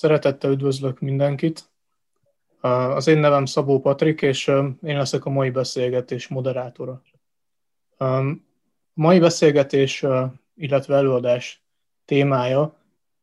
Szeretettel 0.00 0.50
üdvözlök 0.50 1.00
mindenkit. 1.00 1.70
Az 2.60 3.06
én 3.06 3.18
nevem 3.18 3.44
Szabó 3.44 3.80
Patrik, 3.80 4.22
és 4.22 4.46
én 4.82 4.96
leszek 4.96 5.24
a 5.24 5.30
mai 5.30 5.50
beszélgetés 5.50 6.28
moderátora. 6.28 7.02
A 7.98 8.22
mai 8.92 9.18
beszélgetés, 9.18 10.04
illetve 10.54 10.96
előadás 10.96 11.64
témája 12.04 12.76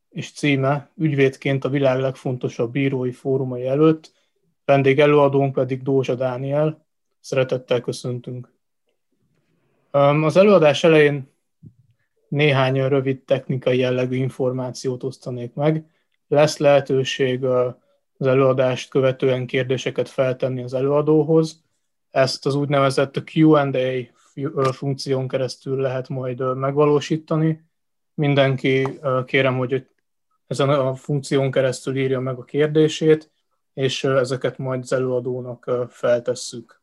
és 0.09 0.31
címe 0.31 0.91
ügyvédként 0.95 1.66
a 1.66 1.70
világ 1.70 1.99
legfontosabb 1.99 2.71
bírói 2.71 3.12
fórumai 3.12 3.67
előtt, 3.67 4.12
vendég 4.66 4.99
előadónk 4.99 5.53
pedig 5.53 5.81
Dózsa 5.81 6.16
Dániel. 6.16 6.85
Szeretettel 7.20 7.81
köszöntünk. 7.81 8.53
Az 9.91 10.38
előadás 10.38 10.84
elején 10.84 11.31
néhány 12.27 12.88
rövid 12.88 13.21
technikai 13.23 13.77
jellegű 13.77 14.16
információt 14.16 15.03
osztanék 15.03 15.53
meg. 15.53 15.95
Lesz 16.27 16.58
lehetőség 16.58 17.44
az 17.44 18.27
előadást 18.27 18.90
követően 18.90 19.45
kérdéseket 19.45 20.09
feltenni 20.09 20.63
az 20.63 20.73
előadóhoz. 20.73 21.63
Ezt 22.09 22.45
az 22.45 22.55
úgynevezett 22.55 23.23
Q&A 23.34 24.71
funkción 24.71 25.27
keresztül 25.27 25.82
lehet 25.82 26.09
majd 26.09 26.58
megvalósítani. 26.58 27.66
Mindenki 28.13 28.99
kérem, 29.26 29.58
hogy 29.58 29.88
ezen 30.48 30.70
a 30.70 30.95
funkción 30.95 31.52
keresztül 31.52 31.98
írja 31.98 32.20
meg 32.20 32.38
a 32.38 32.44
kérdését, 32.44 33.32
és 33.73 34.04
ezeket 34.04 34.57
majd 34.57 34.82
az 34.82 34.94
előadónak 34.94 35.71
feltesszük. 35.90 36.82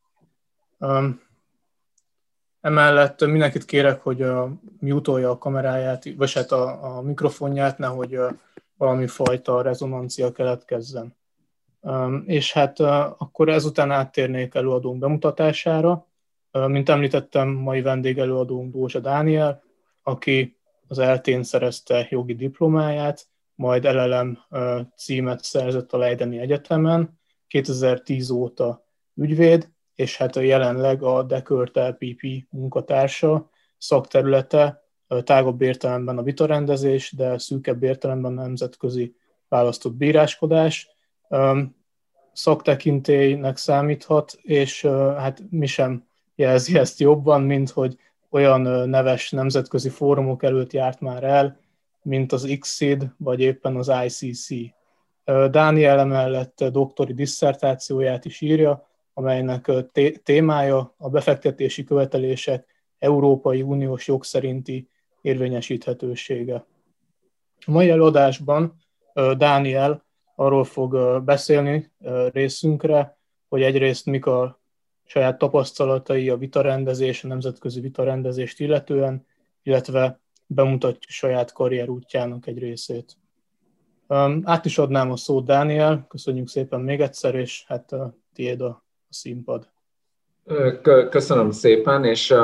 Emellett 2.60 3.26
mindenkit 3.26 3.64
kérek, 3.64 4.00
hogy 4.02 4.26
mutolja 4.80 5.30
a 5.30 5.38
kameráját, 5.38 6.14
vagy 6.16 6.32
hát 6.32 6.52
a, 6.52 6.96
a 6.96 7.02
mikrofonját, 7.02 7.78
nehogy 7.78 8.18
valami 8.76 9.06
fajta 9.06 9.62
rezonancia 9.62 10.32
keletkezzen. 10.32 11.16
És 12.24 12.52
hát 12.52 12.80
akkor 13.18 13.48
ezután 13.48 13.90
áttérnék 13.90 14.54
előadónk 14.54 14.98
bemutatására. 14.98 16.06
Mint 16.50 16.88
említettem, 16.88 17.48
mai 17.48 17.82
vendégelőadónk 17.82 18.72
Dózsa 18.72 19.00
Dániel, 19.00 19.62
aki 20.02 20.58
az 20.88 20.98
eltén 20.98 21.42
szerezte 21.42 22.06
jogi 22.10 22.34
diplomáját, 22.34 23.26
majd 23.54 23.84
LLM 23.84 24.38
címet 24.96 25.44
szerzett 25.44 25.92
a 25.92 25.96
Leideni 25.96 26.38
Egyetemen, 26.38 27.20
2010 27.46 28.30
óta 28.30 28.86
ügyvéd, 29.14 29.72
és 29.94 30.16
hát 30.16 30.36
jelenleg 30.36 31.02
a 31.02 31.22
Dekört 31.22 31.76
LPP 31.76 32.46
munkatársa, 32.50 33.50
szakterülete 33.78 34.83
tágabb 35.24 35.62
értelemben 35.62 36.18
a 36.18 36.22
vitarendezés, 36.22 37.12
de 37.12 37.38
szűkebb 37.38 37.82
értelemben 37.82 38.38
a 38.38 38.42
nemzetközi 38.42 39.16
választott 39.48 39.94
bíráskodás. 39.94 40.88
Szaktekintélynek 42.32 43.56
számíthat, 43.56 44.38
és 44.42 44.82
hát 45.16 45.42
mi 45.50 45.66
sem 45.66 46.06
jelzi 46.34 46.78
ezt 46.78 47.00
jobban, 47.00 47.42
mint 47.42 47.70
hogy 47.70 47.98
olyan 48.30 48.88
neves 48.88 49.30
nemzetközi 49.30 49.88
fórumok 49.88 50.42
előtt 50.42 50.72
járt 50.72 51.00
már 51.00 51.24
el, 51.24 51.60
mint 52.02 52.32
az 52.32 52.44
ICSID, 52.44 53.06
vagy 53.16 53.40
éppen 53.40 53.76
az 53.76 53.92
ICC. 54.04 54.48
Dániel 55.50 55.98
emellett 55.98 56.64
doktori 56.64 57.12
disszertációját 57.12 58.24
is 58.24 58.40
írja, 58.40 58.88
amelynek 59.14 59.70
témája 60.22 60.94
a 60.96 61.08
befektetési 61.08 61.84
követelések 61.84 62.66
Európai 62.98 63.62
Uniós 63.62 64.06
jog 64.06 64.24
szerinti 64.24 64.88
érvényesíthetősége. 65.24 66.66
A 67.66 67.70
mai 67.70 67.90
előadásban 67.90 68.76
Dániel 69.36 70.04
arról 70.34 70.64
fog 70.64 71.22
beszélni 71.24 71.92
részünkre, 72.32 73.18
hogy 73.48 73.62
egyrészt 73.62 74.06
mik 74.06 74.26
a 74.26 74.60
saját 75.04 75.38
tapasztalatai 75.38 76.28
a 76.28 76.36
vitarendezés, 76.36 77.24
a 77.24 77.28
nemzetközi 77.28 77.80
vitarendezést 77.80 78.60
illetően, 78.60 79.26
illetve 79.62 80.20
bemutatja 80.46 81.10
saját 81.10 81.52
karrier 81.52 81.88
útjának 81.88 82.46
egy 82.46 82.58
részét. 82.58 83.16
Át 84.42 84.64
is 84.64 84.78
adnám 84.78 85.10
a 85.10 85.16
szót 85.16 85.44
Dániel, 85.44 86.06
köszönjük 86.08 86.48
szépen 86.48 86.80
még 86.80 87.00
egyszer, 87.00 87.34
és 87.34 87.64
hát 87.66 87.94
tiéd 88.32 88.60
a 88.60 88.84
színpad. 89.08 89.72
Köszönöm 91.10 91.50
szépen, 91.50 92.04
és 92.04 92.34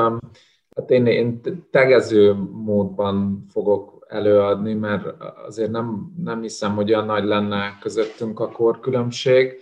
hát 0.75 0.89
én, 0.89 1.05
én 1.05 1.41
tegező 1.71 2.33
módban 2.51 3.45
fogok 3.49 4.05
előadni, 4.07 4.73
mert 4.73 5.05
azért 5.45 5.71
nem, 5.71 6.13
nem 6.23 6.41
hiszem, 6.41 6.75
hogy 6.75 6.93
olyan 6.93 7.05
nagy 7.05 7.23
lenne 7.23 7.77
közöttünk 7.81 8.39
a 8.39 8.51
korkülönbség, 8.51 9.61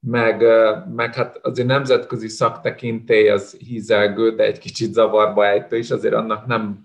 meg, 0.00 0.44
meg 0.94 1.14
hát 1.14 1.40
azért 1.42 1.68
nemzetközi 1.68 2.28
szaktekintély 2.28 3.28
az 3.28 3.52
hízelgő, 3.52 4.34
de 4.34 4.44
egy 4.44 4.58
kicsit 4.58 4.92
zavarba 4.92 5.46
ejtő 5.46 5.76
is, 5.76 5.90
azért 5.90 6.14
annak 6.14 6.46
nem, 6.46 6.80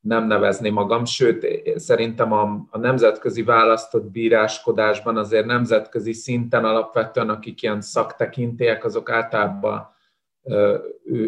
nem 0.00 0.26
nevezni 0.26 0.70
magam, 0.70 1.04
sőt, 1.04 1.46
szerintem 1.78 2.32
a, 2.32 2.66
a 2.70 2.78
nemzetközi 2.78 3.42
választott 3.42 4.10
bíráskodásban 4.10 5.16
azért 5.16 5.46
nemzetközi 5.46 6.12
szinten 6.12 6.64
alapvetően, 6.64 7.28
akik 7.28 7.62
ilyen 7.62 7.80
szaktekintélyek, 7.80 8.84
azok 8.84 9.10
általában 9.10 9.90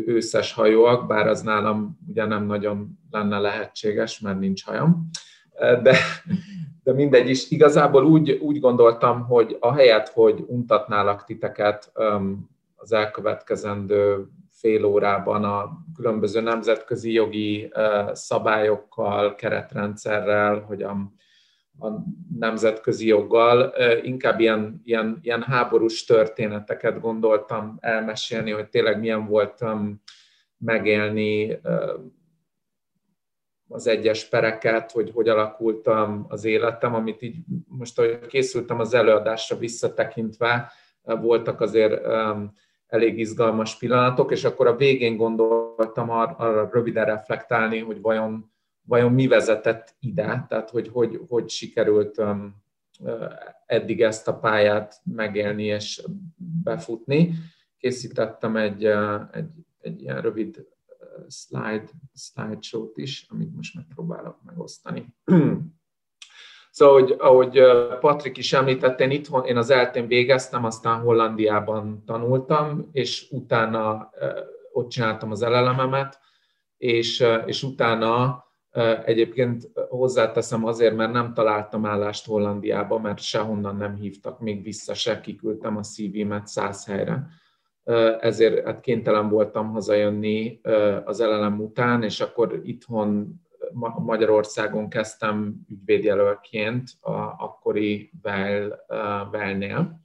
őszes 0.06 0.52
hajóak, 0.52 1.06
bár 1.06 1.26
az 1.26 1.42
nálam 1.42 1.98
ugye 2.08 2.24
nem 2.24 2.46
nagyon 2.46 2.98
lenne 3.10 3.38
lehetséges, 3.38 4.20
mert 4.20 4.38
nincs 4.38 4.64
hajam. 4.64 5.08
De, 5.58 5.96
de 6.82 6.92
mindegy 6.92 7.28
is. 7.28 7.50
Igazából 7.50 8.04
úgy, 8.04 8.30
úgy 8.30 8.60
gondoltam, 8.60 9.24
hogy 9.24 9.56
ahelyett, 9.60 10.08
hogy 10.08 10.44
untatnálak 10.46 11.24
titeket 11.24 11.92
az 12.76 12.92
elkövetkezendő 12.92 14.26
fél 14.50 14.84
órában 14.84 15.44
a 15.44 15.70
különböző 15.96 16.40
nemzetközi 16.40 17.12
jogi 17.12 17.72
szabályokkal, 18.12 19.34
keretrendszerrel, 19.34 20.60
hogy 20.60 20.82
a, 20.82 20.96
a 21.78 21.88
nemzetközi 22.38 23.06
joggal, 23.06 23.74
inkább 24.02 24.40
ilyen, 24.40 24.80
ilyen, 24.84 25.18
ilyen 25.22 25.42
háborús 25.42 26.04
történeteket 26.04 27.00
gondoltam 27.00 27.76
elmesélni, 27.80 28.50
hogy 28.50 28.68
tényleg 28.68 28.98
milyen 28.98 29.26
volt 29.26 29.64
megélni 30.58 31.58
az 33.68 33.86
egyes 33.86 34.28
pereket, 34.28 34.90
hogy 34.90 35.10
hogy 35.14 35.28
alakult 35.28 35.88
az 36.28 36.44
életem, 36.44 36.94
amit 36.94 37.22
így 37.22 37.36
most, 37.68 37.98
ahogy 37.98 38.26
készültem 38.26 38.80
az 38.80 38.94
előadásra 38.94 39.56
visszatekintve, 39.56 40.72
voltak 41.02 41.60
azért 41.60 42.06
elég 42.86 43.18
izgalmas 43.18 43.78
pillanatok, 43.78 44.32
és 44.32 44.44
akkor 44.44 44.66
a 44.66 44.76
végén 44.76 45.16
gondoltam 45.16 46.10
arra, 46.10 46.34
arra 46.36 46.68
röviden 46.72 47.04
reflektálni, 47.04 47.78
hogy 47.78 48.00
vajon, 48.00 48.53
vajon 48.86 49.12
mi 49.12 49.26
vezetett 49.26 49.96
ide, 50.00 50.44
tehát 50.48 50.70
hogy 50.70 50.88
hogy, 50.88 51.20
hogy 51.28 51.48
sikerült 51.48 52.22
eddig 53.66 54.02
ezt 54.02 54.28
a 54.28 54.38
pályát 54.38 55.00
megélni 55.04 55.64
és 55.64 56.06
befutni. 56.62 57.34
Készítettem 57.78 58.56
egy, 58.56 58.84
egy, 59.32 59.50
egy 59.80 60.02
ilyen 60.02 60.20
rövid 60.20 60.66
slide, 61.28 61.84
slideshow-t 62.14 62.96
is, 62.96 63.26
amit 63.30 63.54
most 63.54 63.74
megpróbálok 63.74 64.42
megosztani. 64.42 65.06
Szóval, 66.70 67.00
hogy, 67.00 67.14
ahogy 67.18 67.60
Patrik 68.00 68.36
is 68.36 68.52
említette, 68.52 69.04
én 69.04 69.10
itthon, 69.10 69.44
én 69.44 69.56
az 69.56 69.70
eltén 69.70 70.06
végeztem, 70.06 70.64
aztán 70.64 71.00
Hollandiában 71.00 72.02
tanultam, 72.04 72.88
és 72.92 73.28
utána 73.30 74.10
ott 74.72 74.88
csináltam 74.88 75.30
az 75.30 75.42
elelememet, 75.42 76.18
és, 76.76 77.24
és 77.46 77.62
utána 77.62 78.44
egyébként 79.04 79.70
hozzáteszem 79.88 80.64
azért, 80.64 80.96
mert 80.96 81.12
nem 81.12 81.34
találtam 81.34 81.86
állást 81.86 82.26
Hollandiában, 82.26 83.00
mert 83.00 83.18
sehonnan 83.18 83.76
nem 83.76 83.94
hívtak 83.94 84.40
még 84.40 84.62
vissza, 84.62 84.94
se 84.94 85.20
kiküldtem 85.20 85.76
a 85.76 85.82
CV-met 85.82 86.46
száz 86.46 86.86
helyre. 86.86 87.26
Ezért 88.20 88.64
hát 88.64 88.80
kénytelen 88.80 89.28
voltam 89.28 89.70
hazajönni 89.70 90.60
az 91.04 91.20
elelem 91.20 91.60
után, 91.60 92.02
és 92.02 92.20
akkor 92.20 92.60
itthon 92.62 93.42
Magyarországon 93.98 94.88
kezdtem 94.88 95.54
ügyvédjelölként 95.68 96.90
a 97.00 97.12
akkori 97.38 98.10
Vel, 98.22 98.84
Velnél. 99.30 100.00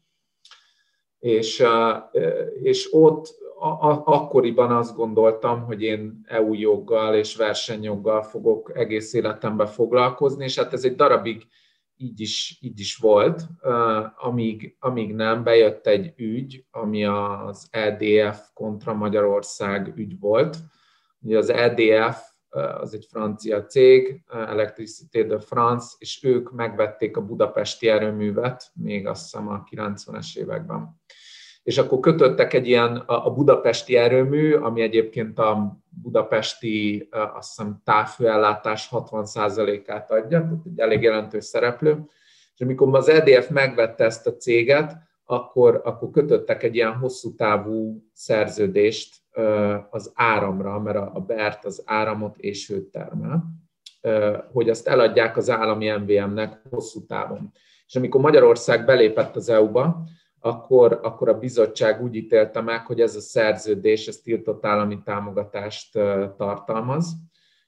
És, 1.19 1.63
és 2.61 2.89
ott 2.91 3.27
akkoriban 4.03 4.71
azt 4.71 4.95
gondoltam, 4.95 5.63
hogy 5.63 5.81
én 5.81 6.21
EU 6.27 6.53
joggal 6.53 7.15
és 7.15 7.35
versenyjoggal 7.35 8.23
fogok 8.23 8.71
egész 8.77 9.13
életemben 9.13 9.67
foglalkozni, 9.67 10.43
és 10.43 10.57
hát 10.57 10.73
ez 10.73 10.83
egy 10.83 10.95
darabig 10.95 11.47
így 11.95 12.19
is, 12.19 12.57
így 12.61 12.79
is 12.79 12.95
volt, 12.95 13.41
amíg, 14.17 14.75
amíg 14.79 15.15
nem 15.15 15.43
bejött 15.43 15.87
egy 15.87 16.13
ügy, 16.15 16.65
ami 16.71 17.05
az 17.05 17.67
EDF 17.71 18.39
kontra 18.53 18.93
Magyarország 18.93 19.93
ügy 19.95 20.19
volt. 20.19 20.57
Ugye 21.21 21.37
az 21.37 21.49
EDF 21.49 22.17
az 22.79 22.93
egy 22.93 23.05
francia 23.09 23.65
cég, 23.65 24.23
Electricité 24.29 25.23
de 25.23 25.39
France, 25.39 25.95
és 25.97 26.23
ők 26.23 26.51
megvették 26.51 27.17
a 27.17 27.25
budapesti 27.25 27.87
erőművet, 27.87 28.71
még 28.73 29.07
azt 29.07 29.21
hiszem 29.21 29.47
a 29.47 29.63
90-es 29.71 30.37
években. 30.37 31.01
És 31.63 31.77
akkor 31.77 31.99
kötöttek 31.99 32.53
egy 32.53 32.67
ilyen, 32.67 32.95
a 33.05 33.31
budapesti 33.33 33.95
erőmű, 33.95 34.53
ami 34.53 34.81
egyébként 34.81 35.39
a 35.39 35.77
budapesti, 35.89 37.07
azt 37.11 37.47
hiszem, 37.47 37.81
távfőellátás 37.83 38.89
60%-át 38.91 40.11
adja, 40.11 40.39
tehát 40.39 40.65
egy 40.65 40.79
elég 40.79 41.01
jelentős 41.01 41.45
szereplő. 41.45 42.05
És 42.55 42.61
amikor 42.61 42.95
az 42.95 43.09
EDF 43.09 43.49
megvette 43.49 44.03
ezt 44.03 44.27
a 44.27 44.35
céget, 44.35 44.97
akkor, 45.25 45.81
akkor 45.83 46.09
kötöttek 46.09 46.63
egy 46.63 46.75
ilyen 46.75 46.93
hosszú 46.93 47.35
távú 47.35 48.03
szerződést 48.13 49.15
az 49.89 50.11
áramra, 50.15 50.79
mert 50.79 50.97
a 50.97 51.23
BERT 51.27 51.65
az 51.65 51.83
áramot 51.85 52.37
és 52.37 52.67
hőt 52.67 52.91
termel, 52.91 53.43
hogy 54.53 54.69
azt 54.69 54.87
eladják 54.87 55.37
az 55.37 55.49
állami 55.49 55.89
MVM-nek 55.89 56.61
hosszú 56.69 57.05
távon. 57.05 57.51
És 57.87 57.95
amikor 57.95 58.21
Magyarország 58.21 58.85
belépett 58.85 59.35
az 59.35 59.49
EU-ba, 59.49 60.03
akkor, 60.39 60.99
akkor 61.03 61.29
a 61.29 61.39
bizottság 61.39 62.01
úgy 62.01 62.15
ítélte 62.15 62.61
meg, 62.61 62.85
hogy 62.85 63.01
ez 63.01 63.15
a 63.15 63.21
szerződés, 63.21 64.07
ez 64.07 64.17
tiltott 64.17 64.65
állami 64.65 65.01
támogatást 65.03 65.93
tartalmaz, 66.37 67.15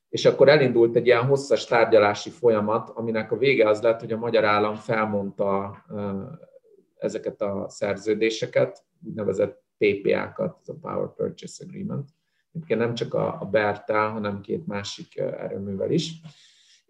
és 0.09 0.25
akkor 0.25 0.49
elindult 0.49 0.95
egy 0.95 1.05
ilyen 1.05 1.25
hosszas 1.25 1.65
tárgyalási 1.65 2.29
folyamat, 2.29 2.89
aminek 2.89 3.31
a 3.31 3.37
vége 3.37 3.69
az 3.69 3.81
lett, 3.81 3.99
hogy 3.99 4.11
a 4.11 4.17
magyar 4.17 4.43
állam 4.43 4.75
felmondta 4.75 5.77
ezeket 6.97 7.41
a 7.41 7.65
szerződéseket, 7.69 8.83
úgynevezett 9.05 9.63
PPA-kat, 9.77 10.57
ez 10.61 10.69
a 10.69 10.77
Power 10.81 11.13
Purchase 11.15 11.63
Agreement. 11.67 12.09
Egyébként 12.53 12.79
nem 12.79 12.93
csak 12.93 13.13
a, 13.13 13.47
Bertel, 13.51 14.09
hanem 14.09 14.41
két 14.41 14.67
másik 14.67 15.17
erőművel 15.17 15.91
is. 15.91 16.13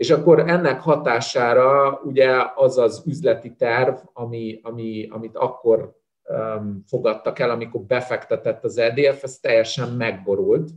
És 0.01 0.09
akkor 0.09 0.39
ennek 0.39 0.81
hatására 0.81 1.99
ugye 2.03 2.29
az 2.55 2.77
az 2.77 3.03
üzleti 3.05 3.55
terv, 3.55 3.95
ami, 4.13 4.59
ami, 4.63 5.07
amit 5.09 5.37
akkor 5.37 5.95
um, 6.23 6.83
fogadtak 6.87 7.39
el, 7.39 7.49
amikor 7.49 7.81
befektetett 7.81 8.63
az 8.63 8.77
EDF, 8.77 9.23
ez 9.23 9.39
teljesen 9.39 9.89
megborult, 9.89 10.69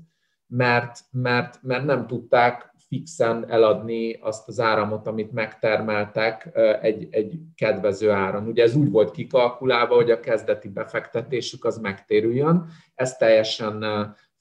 mert, 0.46 0.98
mert, 1.10 1.58
mert 1.62 1.84
nem 1.84 2.06
tudták 2.06 2.74
fixen 2.88 3.50
eladni 3.50 4.12
azt 4.12 4.48
az 4.48 4.60
áramot, 4.60 5.06
amit 5.06 5.32
megtermeltek 5.32 6.50
egy, 6.80 7.08
egy 7.10 7.38
kedvező 7.54 8.10
áron. 8.10 8.46
Ugye 8.46 8.62
ez 8.62 8.76
úgy 8.76 8.90
volt 8.90 9.10
kikalkulálva, 9.10 9.94
hogy 9.94 10.10
a 10.10 10.20
kezdeti 10.20 10.68
befektetésük 10.68 11.64
az 11.64 11.78
megtérüljön, 11.78 12.66
ez 12.94 13.16
teljesen 13.16 13.84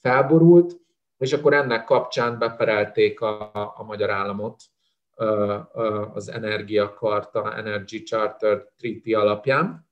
felborult, 0.01 0.81
és 1.17 1.33
akkor 1.33 1.53
ennek 1.53 1.83
kapcsán 1.83 2.39
beperelték 2.39 3.21
a, 3.21 3.51
a 3.53 3.83
magyar 3.83 4.09
államot 4.09 4.55
az 6.13 6.29
Energiakarta, 6.29 7.55
Energy 7.55 8.03
Charter 8.03 8.67
Treaty 8.77 9.13
alapján, 9.13 9.91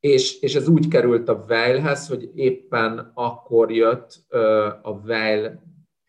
és, 0.00 0.40
és 0.40 0.54
ez 0.54 0.68
úgy 0.68 0.88
került 0.88 1.28
a 1.28 1.44
Weil-hez, 1.48 2.08
hogy 2.08 2.30
éppen 2.34 3.10
akkor 3.14 3.72
jött 3.72 4.24
a 4.82 4.90
Weil 5.04 5.62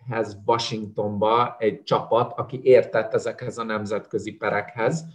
hez 0.10 0.38
Washingtonba 0.46 1.56
egy 1.60 1.84
csapat, 1.84 2.34
aki 2.38 2.60
értett 2.63 3.13
ezekhez 3.13 3.57
a 3.57 3.63
nemzetközi 3.63 4.31
perekhez, 4.31 5.06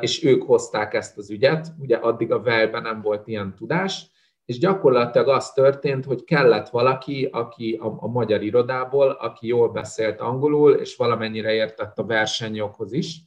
és 0.00 0.24
ők 0.24 0.42
hozták 0.42 0.94
ezt 0.94 1.18
az 1.18 1.30
ügyet. 1.30 1.72
Ugye 1.78 1.96
addig 1.96 2.32
a 2.32 2.42
Velben 2.42 2.82
nem 2.82 3.02
volt 3.02 3.26
ilyen 3.26 3.54
tudás, 3.54 4.10
és 4.44 4.58
gyakorlatilag 4.58 5.28
az 5.28 5.52
történt, 5.52 6.04
hogy 6.04 6.24
kellett 6.24 6.68
valaki, 6.68 7.28
aki 7.32 7.78
a, 7.82 7.94
a 7.98 8.06
magyar 8.06 8.42
irodából, 8.42 9.10
aki 9.10 9.46
jól 9.46 9.68
beszélt 9.68 10.20
angolul, 10.20 10.72
és 10.72 10.96
valamennyire 10.96 11.52
értett 11.52 11.98
a 11.98 12.04
versenyjoghoz 12.04 12.92
is. 12.92 13.20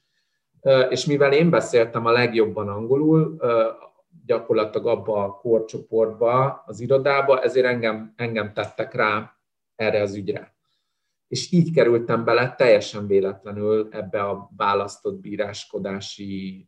És 0.90 1.06
mivel 1.06 1.34
én 1.34 1.50
beszéltem 1.50 2.06
a 2.06 2.12
legjobban 2.12 2.68
angolul, 2.68 3.40
gyakorlatilag 4.26 4.88
abba 4.88 5.24
a 5.24 5.32
korcsoportba, 5.32 6.64
az 6.66 6.80
irodába, 6.80 7.42
ezért 7.42 7.66
engem, 7.66 8.14
engem 8.16 8.54
tettek 8.54 8.94
rá 8.94 9.32
erre 9.76 10.02
az 10.02 10.16
ügyre 10.16 10.56
és 11.28 11.52
így 11.52 11.74
kerültem 11.74 12.24
bele 12.24 12.56
teljesen 12.58 13.08
véletlenül 13.08 13.88
ebbe 13.92 14.24
a 14.24 14.50
választott 14.58 15.20
bíráskodási 15.20 16.68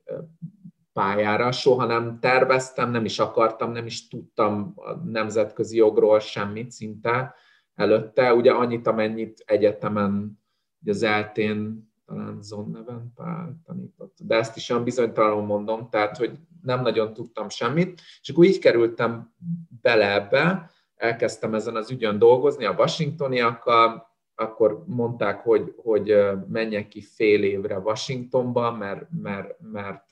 pályára. 0.98 1.52
Soha 1.52 1.86
nem 1.86 2.20
terveztem, 2.20 2.92
nem 2.92 3.06
is 3.06 3.20
akartam, 3.20 3.72
nem 3.72 3.86
is 3.86 4.08
tudtam 4.08 4.74
a 4.76 4.94
nemzetközi 4.94 5.78
jogról 5.78 6.20
semmit 6.20 6.72
szinte 6.72 7.36
előtte. 7.76 8.34
Ugye 8.34 8.52
annyit, 8.52 8.88
amennyit 8.88 9.44
egyetemen, 9.46 10.40
ugye 10.82 10.92
az 10.92 11.04
eltén 11.04 11.90
talán 12.06 12.42
Zonneven 12.42 13.12
Pál 13.16 13.62
tanított, 13.66 14.18
de 14.20 14.36
ezt 14.36 14.56
is 14.56 14.70
olyan 14.70 14.84
bizonytalanul 14.84 15.46
mondom, 15.46 15.90
tehát, 15.90 16.18
hogy 16.18 16.32
nem 16.62 16.82
nagyon 16.82 17.14
tudtam 17.14 17.50
semmit, 17.50 18.02
és 18.22 18.30
akkor 18.30 18.46
így 18.46 18.60
kerültem 18.60 19.34
bele 19.82 20.14
ebbe, 20.14 20.72
elkezdtem 20.96 21.54
ezen 21.54 21.76
az 21.76 21.92
ügyön 21.92 22.20
dolgozni 22.20 22.66
a 22.66 22.76
washingtoniakkal, 22.78 24.08
akkor 24.36 24.84
mondták, 24.86 25.40
hogy, 25.40 25.74
hogy 25.76 26.16
menjek 26.48 26.88
ki 26.88 27.02
fél 27.02 27.44
évre 27.44 27.80
Washingtonba, 27.80 28.72
mert, 28.72 29.06
mert, 29.22 29.56
mert 29.60 30.06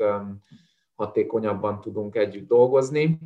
hatékonyabban 0.95 1.81
tudunk 1.81 2.15
együtt 2.15 2.47
dolgozni, 2.47 3.19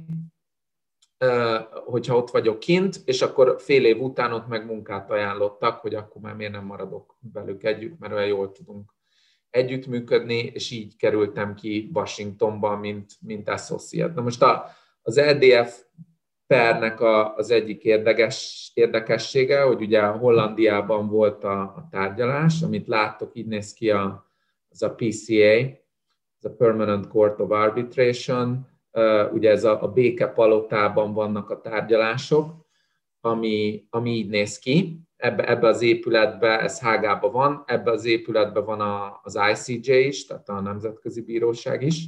hogyha 1.85 2.15
ott 2.15 2.29
vagyok 2.29 2.59
kint, 2.59 3.01
és 3.05 3.21
akkor 3.21 3.55
fél 3.59 3.85
év 3.85 4.01
után 4.01 4.33
ott 4.33 4.47
meg 4.47 4.65
munkát 4.65 5.11
ajánlottak, 5.11 5.79
hogy 5.79 5.95
akkor 5.95 6.21
már 6.21 6.35
miért 6.35 6.51
nem 6.51 6.65
maradok 6.65 7.17
velük 7.33 7.63
együtt, 7.63 7.99
mert 7.99 8.13
olyan 8.13 8.27
jól 8.27 8.51
tudunk 8.51 8.93
együttműködni, 9.49 10.51
és 10.53 10.71
így 10.71 10.95
kerültem 10.95 11.55
ki 11.55 11.89
Washingtonba, 11.93 12.77
mint, 12.77 13.11
mint 13.21 13.49
associate. 13.49 14.13
Na 14.13 14.21
most 14.21 14.41
a, 14.41 14.65
az 15.01 15.17
EDF 15.17 15.83
pernek 16.47 16.99
a, 17.01 17.35
az 17.35 17.51
egyik 17.51 17.83
érdekes, 17.83 18.71
érdekessége, 18.73 19.61
hogy 19.61 19.81
ugye 19.81 20.01
Hollandiában 20.01 21.07
volt 21.07 21.43
a, 21.43 21.61
a 21.61 21.87
tárgyalás, 21.91 22.61
amit 22.61 22.87
láttok, 22.87 23.35
így 23.35 23.47
néz 23.47 23.73
ki 23.73 23.89
a, 23.89 24.31
az 24.69 24.81
a 24.81 24.95
PCA, 24.95 25.78
ez 26.41 26.51
a 26.51 26.55
Permanent 26.55 27.07
Court 27.07 27.39
of 27.39 27.51
Arbitration, 27.51 28.67
uh, 28.91 29.33
ugye 29.33 29.49
ez 29.49 29.63
a, 29.63 29.83
a 29.83 29.87
békepalotában 29.87 31.13
vannak 31.13 31.49
a 31.49 31.61
tárgyalások, 31.61 32.67
ami, 33.21 33.85
ami 33.89 34.11
így 34.11 34.29
néz 34.29 34.59
ki. 34.59 34.99
Ebbe, 35.15 35.49
ebbe 35.49 35.67
az 35.67 35.81
épületbe, 35.81 36.59
ez 36.59 36.79
Hágában 36.79 37.31
van, 37.31 37.63
ebbe 37.65 37.91
az 37.91 38.05
épületbe 38.05 38.59
van 38.59 38.81
a, 38.81 39.19
az 39.23 39.39
ICJ 39.51 39.91
is, 39.91 40.25
tehát 40.25 40.49
a 40.49 40.61
Nemzetközi 40.61 41.21
Bíróság 41.21 41.81
is, 41.81 42.05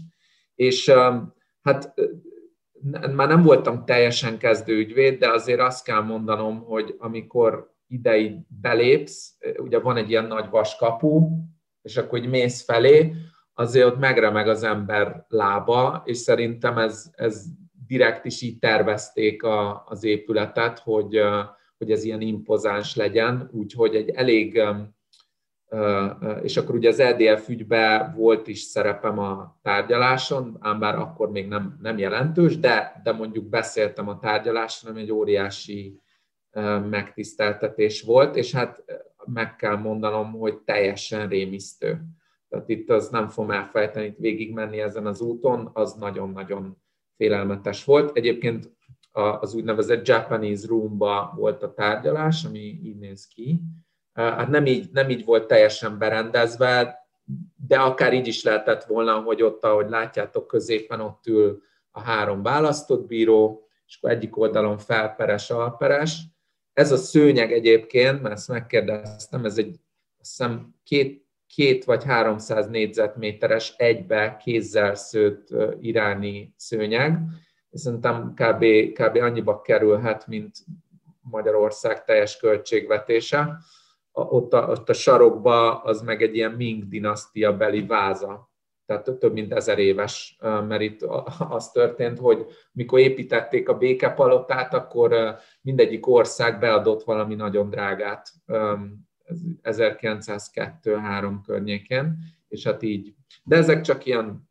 és 0.56 0.88
um, 0.88 1.34
hát 1.62 1.94
már 3.14 3.28
nem 3.28 3.44
voltam 3.44 3.86
teljesen 3.86 4.38
kezdő 4.38 4.78
ügyvéd, 4.78 5.20
de 5.20 5.30
azért 5.30 5.60
azt 5.60 5.84
kell 5.84 6.02
mondanom, 6.02 6.64
hogy 6.64 6.96
amikor 6.98 7.74
ide 7.88 8.46
belépsz, 8.62 9.38
ugye 9.58 9.80
van 9.80 9.98
egy 9.98 10.10
ilyen 10.10 10.26
nagy 10.26 10.50
vaskapu, 10.50 11.30
és 11.82 11.98
akkor 11.98 12.20
így 12.20 12.30
mész 12.30 12.64
felé, 12.64 13.14
azért 13.54 13.86
ott 13.86 14.00
megremeg 14.00 14.48
az 14.48 14.64
ember 14.64 15.26
lába, 15.28 16.02
és 16.06 16.18
szerintem 16.18 16.78
ez, 16.78 17.12
ez 17.16 17.46
direkt 17.88 18.26
is 18.26 18.42
így 18.42 18.60
tervezték 18.60 19.44
a, 19.44 19.84
az 19.86 20.04
épületet, 20.04 20.80
hogy, 20.80 21.22
hogy 21.78 21.92
ez 21.92 22.04
ilyen 22.04 22.22
impozáns 22.22 22.96
legyen, 22.96 23.50
úgyhogy 23.52 23.96
egy 23.96 24.10
elég 24.10 24.62
és 26.42 26.58
akkor 26.58 26.76
ugye 26.76 26.90
az 26.90 27.00
EDF 27.00 27.50
ügybe 27.50 28.14
volt 28.16 28.48
is 28.48 28.60
szerepem 28.60 29.20
a 29.20 29.60
tárgyaláson, 29.62 30.58
ám 30.60 30.80
bár 30.80 30.96
akkor 30.96 31.32
még 31.32 31.48
nem, 31.48 31.78
nem 31.82 31.98
jelentős, 31.98 32.60
de, 32.60 33.02
de 33.04 33.12
mondjuk 33.12 33.46
beszéltem 33.46 34.08
a 34.08 34.20
tárgyaláson, 34.20 34.92
ami 34.92 35.02
egy 35.02 35.12
óriási 35.12 36.00
megtiszteltetés 36.90 38.02
volt, 38.02 38.36
és 38.36 38.52
hát 38.52 38.84
meg 39.26 39.56
kell 39.56 39.76
mondanom, 39.76 40.32
hogy 40.32 40.58
teljesen 40.58 41.28
rémisztő. 41.28 42.02
Tehát 42.52 42.70
itt 42.70 42.90
az 42.90 43.10
nem 43.10 43.28
fogom 43.28 43.52
elfelejteni, 43.52 44.06
itt 44.06 44.18
végigmenni 44.18 44.80
ezen 44.80 45.06
az 45.06 45.22
úton, 45.22 45.70
az 45.74 45.94
nagyon-nagyon 45.94 46.78
félelmetes 47.16 47.84
volt. 47.84 48.18
Egyébként 48.18 48.76
az 49.12 49.54
úgynevezett 49.54 50.08
Japanese 50.08 50.68
Roomba 50.68 51.34
volt 51.36 51.64
a 51.64 51.74
tárgyalás, 51.74 52.46
ami 52.46 52.60
így 52.60 52.98
néz 52.98 53.28
ki, 53.28 53.62
hát 54.14 54.48
nem 54.48 54.66
így, 54.66 54.90
nem 54.92 55.10
így 55.10 55.26
volt 55.26 55.48
teljesen 55.48 55.98
berendezve, 55.98 57.08
de 57.68 57.80
akár 57.80 58.14
így 58.14 58.28
is 58.28 58.44
lehetett 58.44 58.84
volna, 58.84 59.20
hogy 59.20 59.42
ott, 59.44 59.64
ahogy 59.64 59.90
látjátok, 59.90 60.48
középen 60.48 61.00
ott 61.00 61.28
ül 61.28 61.62
a 61.92 62.00
három 62.00 62.44
választott 62.44 63.08
bíró, 63.08 63.68
és 63.86 63.98
akkor 63.98 64.12
egyik 64.12 64.38
oldalon 64.38 64.78
felperes, 64.78 65.50
alperes. 65.50 66.22
Ez 66.74 66.92
a 66.92 66.98
szőnyeg 66.98 67.54
egyébként, 67.54 68.22
mert 68.22 68.36
ezt 68.36 68.48
megkérdeztem, 68.48 69.46
ez 69.46 69.58
egy 69.58 69.80
azt 70.20 70.38
hiszem 70.38 70.76
két, 70.84 71.30
két 71.56 71.86
vagy 71.86 72.04
300 72.04 72.68
négyzetméteres 72.68 73.74
egybe 73.78 74.38
kézzel 74.38 74.96
szőtt 74.96 75.48
iráni 75.82 76.54
szőnyeg, 76.58 77.20
szerintem 77.72 78.34
kb, 78.34 78.66
kb. 78.94 79.18
annyiba 79.18 79.62
kerülhet, 79.62 80.28
mint 80.28 80.58
Magyarország 81.22 82.04
teljes 82.04 82.38
költségvetése. 82.38 83.58
Ott 84.12 84.54
a, 84.54 84.68
ott 84.68 84.90
a 84.90 84.94
sarokba 84.94 85.82
az 85.82 86.02
meg 86.02 86.22
egy 86.22 86.36
ilyen 86.36 86.52
Ming 86.52 86.88
dinasztia 86.88 87.58
beli 87.58 87.86
váza, 87.86 88.52
tehát 88.86 89.20
több 89.20 89.34
mint 89.34 89.54
ezer 89.54 89.80
éves, 89.80 90.38
mert 90.40 90.82
itt 90.82 91.02
az 91.50 91.72
történt, 91.72 92.20
hogy 92.20 92.46
mikor 92.72 93.00
építették 93.00 93.70
a 93.70 93.78
békepalotát, 93.78 94.74
akkor 94.74 95.36
mindegyik 95.62 96.08
ország 96.08 96.60
beadott 96.60 97.04
valami 97.04 97.36
nagyon 97.36 97.70
drágát 97.70 98.30
1902-3 99.64 101.34
környékén, 101.46 102.18
és 102.48 102.64
hát 102.64 102.84
így. 102.84 103.14
De 103.44 103.56
ezek 103.56 103.82
csak 103.82 104.06
ilyen 104.06 104.50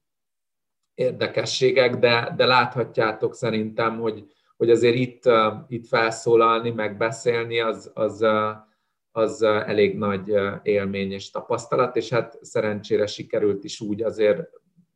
érdekességek, 0.94 1.96
de, 1.96 2.32
de 2.36 2.46
láthatjátok 2.46 3.34
szerintem, 3.34 3.98
hogy, 3.98 4.24
hogy 4.56 4.70
azért 4.70 4.96
itt, 4.96 5.22
itt 5.68 5.86
felszólalni, 5.86 6.70
megbeszélni, 6.70 7.60
az, 7.60 7.90
az, 7.94 8.26
az 9.12 9.42
elég 9.42 9.98
nagy 9.98 10.34
élmény 10.62 11.12
és 11.12 11.30
tapasztalat, 11.30 11.96
és 11.96 12.08
hát 12.08 12.38
szerencsére 12.40 13.06
sikerült 13.06 13.64
is 13.64 13.80
úgy 13.80 14.02
azért 14.02 14.48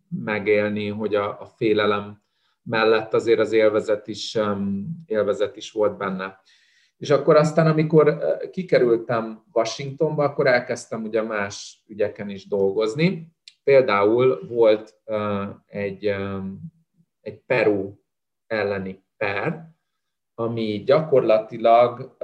megélni, 0.08 0.88
hogy 0.88 1.14
a, 1.14 1.40
a 1.40 1.46
félelem 1.46 2.22
mellett 2.62 3.14
azért 3.14 3.40
az 3.40 3.52
élvezet 3.52 4.08
is, 4.08 4.38
élvezet 5.06 5.56
is 5.56 5.70
volt 5.70 5.96
benne. 5.96 6.40
És 6.96 7.10
akkor 7.10 7.36
aztán, 7.36 7.66
amikor 7.66 8.18
kikerültem 8.50 9.44
Washingtonba, 9.52 10.24
akkor 10.24 10.46
elkezdtem 10.46 11.04
ugye 11.04 11.22
más 11.22 11.84
ügyeken 11.86 12.28
is 12.28 12.48
dolgozni. 12.48 13.32
Például 13.64 14.46
volt 14.48 15.00
egy, 15.66 16.14
egy 17.20 17.40
Peru 17.46 17.94
elleni 18.46 19.04
per, 19.16 19.72
ami 20.34 20.82
gyakorlatilag 20.86 22.16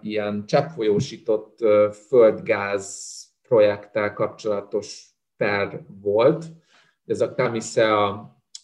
ilyen 0.00 0.46
cseppfolyósított 0.46 1.58
földgáz 2.08 3.18
projekttel 3.48 4.12
kapcsolatos 4.12 5.10
per 5.36 5.84
volt. 6.02 6.46
Ez 7.06 7.20
a 7.20 7.34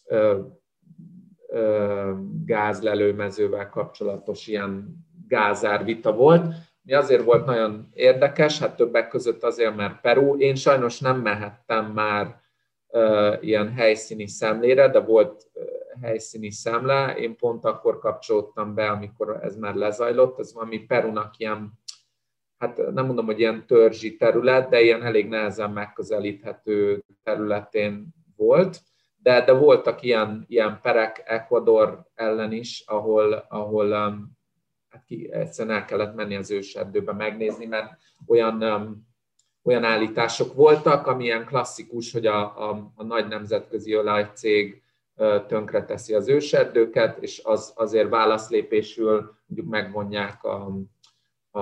uh, 0.05 0.39
uh, 1.49 2.11
gázlelőmezővel 2.45 3.69
kapcsolatos 3.69 4.47
ilyen 4.47 5.06
gázárvita 5.29 6.13
volt. 6.13 6.55
Mi 6.83 6.93
azért 6.93 7.25
volt 7.25 7.47
nagyon 7.47 7.89
érdekes, 7.93 8.59
hát 8.59 8.77
többek 8.77 9.09
között 9.09 9.43
azért, 9.43 9.77
mert 9.77 10.01
Peru. 10.01 10.39
Én 10.39 10.55
sajnos 10.55 11.01
nem 11.01 11.21
mehettem 11.21 11.93
már 11.93 12.41
uh, 12.87 13.37
ilyen 13.41 13.73
helyszíni 13.73 14.27
szemlére, 14.27 14.89
de 14.89 15.01
volt 15.01 15.51
helyszíni 16.03 16.51
szemle. 16.51 17.15
Én 17.17 17.37
pont 17.37 17.65
akkor 17.65 17.99
kapcsolódtam 17.99 18.75
be, 18.75 18.89
amikor 18.89 19.39
ez 19.43 19.57
már 19.57 19.75
lezajlott. 19.75 20.39
Ez 20.39 20.55
valami 20.55 20.79
Perunak 20.79 21.39
ilyen, 21.39 21.73
hát 22.59 22.77
nem 22.77 23.07
mondom, 23.07 23.27
hogy 23.27 23.39
ilyen 23.39 23.67
törzsi 23.67 24.17
terület, 24.17 24.69
de 24.69 24.81
ilyen 24.81 25.03
elég 25.03 25.29
nehezen 25.29 25.71
megközelíthető 25.71 27.05
területén 27.23 28.07
volt. 28.37 28.81
De, 29.17 29.45
de 29.45 29.53
voltak 29.53 30.03
ilyen, 30.03 30.45
ilyen 30.49 30.81
perek 30.83 31.23
Ecuador 31.25 32.07
ellen 32.15 32.53
is, 32.53 32.83
ahol, 32.87 33.47
ahol 33.49 33.93
um, 33.93 34.36
hát 34.97 35.05
ki, 35.07 35.33
egyszerűen 35.33 35.77
el 35.77 35.85
kellett 35.85 36.15
menni 36.15 36.37
az 36.37 36.51
őserdőbe 36.51 37.13
megnézni, 37.13 37.67
mert 37.67 37.99
olyan, 38.27 38.63
um, 38.63 39.07
olyan 39.63 39.85
állítások 39.85 40.55
voltak, 40.55 41.07
amilyen 41.07 41.47
klasszikus, 41.47 42.13
hogy 42.13 42.27
a, 42.27 42.71
a, 42.71 42.93
a 42.95 43.03
nagy 43.03 43.29
nemzetközi 43.29 43.97
olajcég 43.97 44.83
tönkreteszi 45.47 46.15
az 46.15 46.29
őserdőket, 46.29 47.19
és 47.23 47.41
az 47.45 47.73
azért 47.77 48.09
válaszlépésül 48.09 49.35
mondjuk 49.47 49.71
megvonják 49.71 50.45
a, 50.45 50.79
a, 51.51 51.61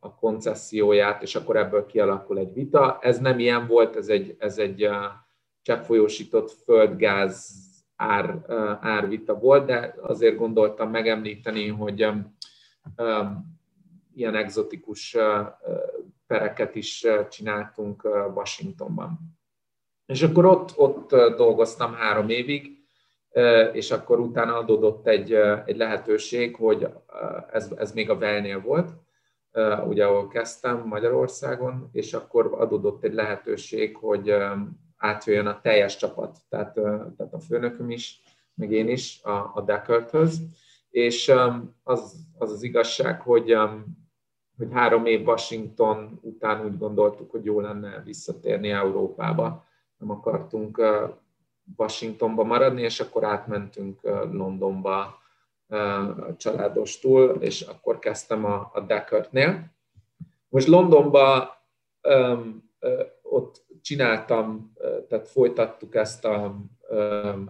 a 0.00 0.14
koncesszióját, 0.20 1.22
és 1.22 1.34
akkor 1.34 1.56
ebből 1.56 1.86
kialakul 1.86 2.38
egy 2.38 2.52
vita. 2.52 2.98
Ez 3.00 3.18
nem 3.18 3.38
ilyen 3.38 3.66
volt, 3.66 3.96
ez 3.96 4.08
egy, 4.08 4.36
ez 4.38 4.58
egy 4.58 4.88
cseppfolyósított 5.62 6.50
földgáz 6.50 7.64
ár, 7.96 8.44
árvita 8.80 9.38
volt, 9.38 9.66
de 9.66 9.94
azért 10.00 10.36
gondoltam 10.36 10.90
megemlíteni, 10.90 11.68
hogy 11.68 12.06
ilyen 14.14 14.34
egzotikus 14.34 15.16
pereket 16.26 16.74
is 16.74 17.06
csináltunk 17.30 18.04
Washingtonban. 18.34 19.18
És 20.06 20.22
akkor 20.22 20.44
ott, 20.44 20.78
ott 20.78 21.10
dolgoztam 21.36 21.94
három 21.94 22.28
évig, 22.28 22.76
és 23.72 23.90
akkor 23.90 24.20
utána 24.20 24.56
adódott 24.56 25.06
egy, 25.06 25.32
egy 25.64 25.76
lehetőség, 25.76 26.56
hogy 26.56 26.88
ez, 27.52 27.70
ez 27.76 27.92
még 27.92 28.10
a 28.10 28.18
Velnél 28.18 28.60
volt, 28.60 28.90
ugye 29.86 30.04
ahol 30.04 30.28
kezdtem 30.28 30.82
Magyarországon, 30.86 31.88
és 31.92 32.14
akkor 32.14 32.54
adódott 32.58 33.04
egy 33.04 33.14
lehetőség, 33.14 33.96
hogy 33.96 34.34
átjöjjön 34.96 35.46
a 35.46 35.60
teljes 35.60 35.96
csapat, 35.96 36.38
tehát, 36.48 36.72
tehát 37.16 37.32
a 37.32 37.40
főnököm 37.40 37.90
is, 37.90 38.20
meg 38.54 38.72
én 38.72 38.88
is 38.88 39.20
a, 39.22 39.50
a 39.54 39.62
Deckert-höz, 39.64 40.40
és 40.96 41.32
az, 41.82 42.14
az 42.38 42.52
az 42.52 42.62
igazság, 42.62 43.20
hogy, 43.20 43.56
hogy 44.56 44.68
három 44.72 45.06
év 45.06 45.26
Washington 45.26 46.18
után 46.22 46.64
úgy 46.64 46.78
gondoltuk, 46.78 47.30
hogy 47.30 47.44
jó 47.44 47.60
lenne 47.60 48.02
visszatérni 48.04 48.70
Európába. 48.70 49.64
Nem 49.96 50.10
akartunk 50.10 50.82
Washingtonba 51.76 52.44
maradni, 52.44 52.82
és 52.82 53.00
akkor 53.00 53.24
átmentünk 53.24 54.00
Londonba 54.32 55.18
családostul, 56.36 57.36
és 57.40 57.60
akkor 57.60 57.98
kezdtem 57.98 58.44
a, 58.44 58.70
a 58.72 58.80
Deckardnél. 58.80 59.64
Most 60.48 60.66
Londonba 60.66 61.56
um, 62.02 62.70
ott 63.22 63.64
csináltam, 63.82 64.72
tehát 65.08 65.28
folytattuk 65.28 65.94
ezt 65.94 66.24
a 66.24 66.56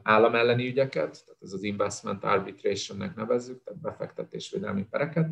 államelleni 0.02 0.66
ügyeket, 0.66 1.24
tehát 1.24 1.42
ez 1.42 1.52
az 1.52 1.62
investment 1.62 2.24
arbitrationnek 2.24 3.14
nevezzük, 3.14 3.62
tehát 3.64 3.80
befektetésvédelmi 3.80 4.86
pereket, 4.90 5.28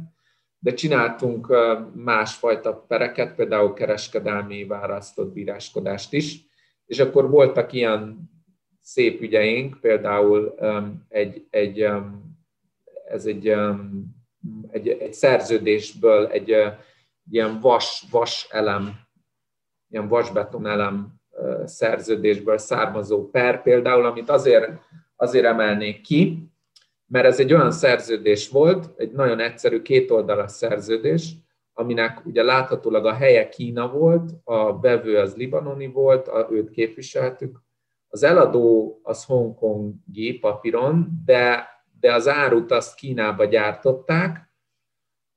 de 0.59 0.75
csináltunk 0.75 1.55
másfajta 1.95 2.75
pereket, 2.75 3.35
például 3.35 3.73
kereskedelmi 3.73 4.65
választott 4.65 5.33
bíráskodást 5.33 6.13
is, 6.13 6.47
és 6.87 6.99
akkor 6.99 7.31
voltak 7.31 7.73
ilyen 7.73 8.31
szép 8.81 9.21
ügyeink, 9.21 9.81
például 9.81 10.55
egy, 11.09 11.47
egy, 11.51 11.87
ez 13.09 13.27
egy, 13.27 13.49
egy, 14.71 14.89
egy 14.89 15.13
szerződésből 15.13 16.27
egy 16.27 16.57
ilyen 17.31 17.61
vas, 17.61 18.05
vas 18.11 18.47
elem, 18.51 18.95
ilyen 19.89 20.09
vasbeton 20.09 20.67
elem 20.67 21.15
szerződésből 21.65 22.59
származó 22.59 23.31
per 23.31 23.63
például, 23.63 24.05
amit 24.05 24.29
azért, 24.29 24.71
azért 25.17 25.45
emelnék 25.45 26.01
ki, 26.01 26.49
mert 27.07 27.27
ez 27.27 27.41
egy 27.41 27.53
olyan 27.53 27.71
szerződés 27.71 28.49
volt, 28.49 28.91
egy 28.97 29.13
nagyon 29.13 29.41
egyszerű 29.41 29.83
kétoldalas 29.83 30.53
szerződés, 30.53 31.33
aminek 31.73 32.27
ugye 32.27 32.43
láthatólag 32.43 33.07
a 33.07 33.13
helye 33.13 33.49
Kína 33.49 33.89
volt, 33.89 34.31
a 34.45 34.73
bevő 34.73 35.19
az 35.19 35.37
libanoni 35.37 35.87
volt, 35.87 36.29
a, 36.29 36.49
őt 36.51 36.71
képviseltük, 36.71 37.63
az 38.09 38.23
eladó 38.23 39.01
az 39.03 39.25
hongkongi 39.25 40.39
papíron, 40.41 41.09
de, 41.25 41.69
de 42.01 42.15
az 42.15 42.29
árut 42.29 42.71
azt 42.71 42.95
Kínába 42.95 43.45
gyártották, 43.45 44.53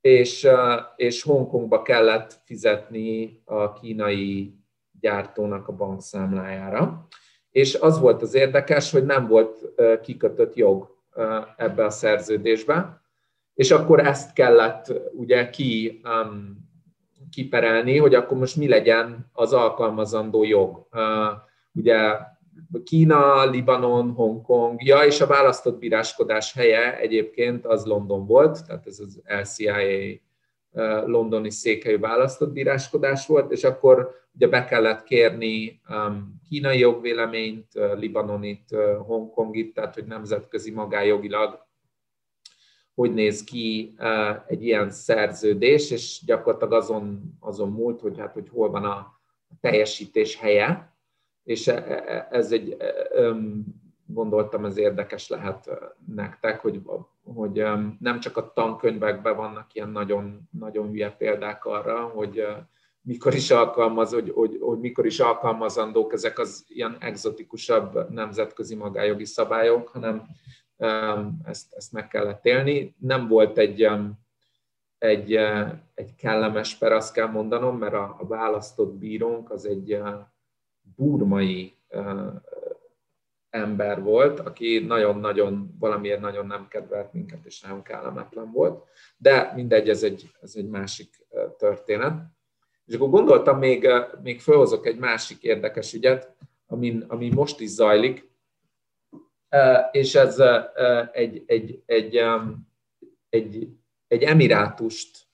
és, 0.01 0.47
és 0.95 1.23
Hongkongba 1.23 1.81
kellett 1.81 2.41
fizetni 2.45 3.41
a 3.45 3.73
kínai 3.73 4.57
gyártónak 4.99 5.67
a 5.67 5.75
bankszámlájára. 5.75 7.07
És 7.51 7.75
az 7.75 7.99
volt 7.99 8.21
az 8.21 8.33
érdekes, 8.33 8.91
hogy 8.91 9.05
nem 9.05 9.27
volt 9.27 9.73
kikötött 10.01 10.55
jog 10.55 10.95
ebbe 11.57 11.85
a 11.85 11.89
szerződésbe, 11.89 13.01
és 13.53 13.71
akkor 13.71 13.99
ezt 13.99 14.33
kellett 14.33 14.93
ugye 15.11 15.49
ki, 15.49 16.01
um, 16.03 16.65
kiperelni, 17.31 17.97
hogy 17.97 18.15
akkor 18.15 18.37
most 18.37 18.55
mi 18.55 18.67
legyen 18.67 19.29
az 19.33 19.53
alkalmazandó 19.53 20.43
jog. 20.43 20.87
Uh, 20.91 21.01
ugye 21.73 22.17
Kína, 22.83 23.45
Libanon, 23.45 24.11
Hongkong, 24.11 24.83
ja, 24.83 24.99
és 24.99 25.21
a 25.21 25.27
választott 25.27 25.79
bíráskodás 25.79 26.53
helye 26.53 26.97
egyébként 26.99 27.65
az 27.65 27.85
London 27.85 28.25
volt, 28.25 28.65
tehát 28.65 28.87
ez 28.87 28.99
az 28.99 29.21
LCIA 29.41 30.19
londoni 31.05 31.51
székhelyű 31.51 31.97
választott 31.97 32.51
bíráskodás 32.51 33.27
volt, 33.27 33.51
és 33.51 33.63
akkor 33.63 34.11
ugye 34.35 34.47
be 34.47 34.65
kellett 34.65 35.03
kérni 35.03 35.81
kínai 36.49 36.79
jogvéleményt, 36.79 37.67
libanonit, 37.95 38.75
hongkongit, 39.05 39.73
tehát 39.73 39.93
hogy 39.93 40.05
nemzetközi 40.05 40.71
magájogilag 40.71 41.65
hogy 42.97 43.13
néz 43.13 43.43
ki 43.43 43.95
egy 44.47 44.63
ilyen 44.63 44.89
szerződés, 44.89 45.91
és 45.91 46.21
gyakorlatilag 46.25 46.73
azon, 46.73 47.37
azon 47.39 47.71
múlt, 47.71 48.01
hogy 48.01 48.19
hát 48.19 48.33
hogy 48.33 48.49
hol 48.49 48.69
van 48.69 48.83
a 48.83 49.19
teljesítés 49.59 50.35
helye, 50.35 50.97
és 51.43 51.67
e, 51.67 51.73
e, 51.73 52.27
ez 52.31 52.51
egy, 52.51 52.77
gondoltam, 54.07 54.65
ez 54.65 54.77
érdekes 54.77 55.29
lehet 55.29 55.69
nektek, 56.15 56.59
hogy, 56.59 56.81
hogy 57.23 57.63
nem 57.99 58.19
csak 58.19 58.37
a 58.37 58.51
tankönyvekben 58.53 59.35
vannak 59.35 59.73
ilyen 59.73 59.89
nagyon, 59.89 60.49
nagyon 60.51 60.89
hülye 60.89 61.11
példák 61.11 61.65
arra, 61.65 62.05
hogy, 62.05 62.45
mikor 63.07 63.33
is 63.33 63.51
alkalmaz, 63.51 64.13
hogy, 64.13 64.31
hogy, 64.35 64.57
hogy 64.61 64.79
mikor 64.79 65.05
is 65.05 65.19
alkalmazandók 65.19 66.13
ezek 66.13 66.39
az 66.39 66.65
ilyen 66.67 66.97
exotikusabb 66.99 68.09
nemzetközi 68.09 68.75
magájogi 68.75 69.25
szabályok, 69.25 69.87
hanem 69.87 70.23
ezt, 71.43 71.73
ezt 71.73 71.91
meg 71.91 72.07
kellett 72.07 72.45
élni. 72.45 72.95
Nem 72.99 73.27
volt 73.27 73.57
egy, 73.57 73.87
egy, 74.97 75.33
egy 75.93 76.15
kellemes 76.15 76.75
per, 76.75 76.91
azt 76.91 77.13
kell 77.13 77.27
mondanom, 77.27 77.77
mert 77.77 77.93
a, 77.93 78.15
a 78.19 78.27
választott 78.27 78.93
bírónk 78.93 79.51
az 79.51 79.65
egy 79.65 79.99
burmai 80.95 81.75
ember 83.49 84.01
volt, 84.01 84.39
aki 84.39 84.79
nagyon-nagyon, 84.79 85.75
valamiért 85.79 86.19
nagyon 86.19 86.47
nem 86.47 86.67
kedvelt 86.67 87.13
minket, 87.13 87.45
és 87.45 87.61
nagyon 87.61 87.83
kellemetlen 87.83 88.51
volt. 88.51 88.83
De 89.17 89.51
mindegy, 89.55 89.89
ez 89.89 90.03
egy, 90.03 90.31
ez 90.41 90.55
egy 90.55 90.69
másik 90.69 91.25
történet. 91.57 92.21
És 92.85 92.95
akkor 92.95 93.09
gondoltam, 93.09 93.57
még, 93.57 93.87
még 94.23 94.41
felhozok 94.41 94.85
egy 94.85 94.97
másik 94.97 95.43
érdekes 95.43 95.93
ügyet, 95.93 96.35
ami, 96.67 96.99
ami 97.07 97.29
most 97.29 97.59
is 97.59 97.69
zajlik, 97.69 98.29
és 99.91 100.15
ez 100.15 100.39
egy, 101.11 101.43
egy, 101.45 101.83
egy, 101.85 102.23
egy, 103.29 103.69
egy 104.07 104.23
emirátust 104.23 105.27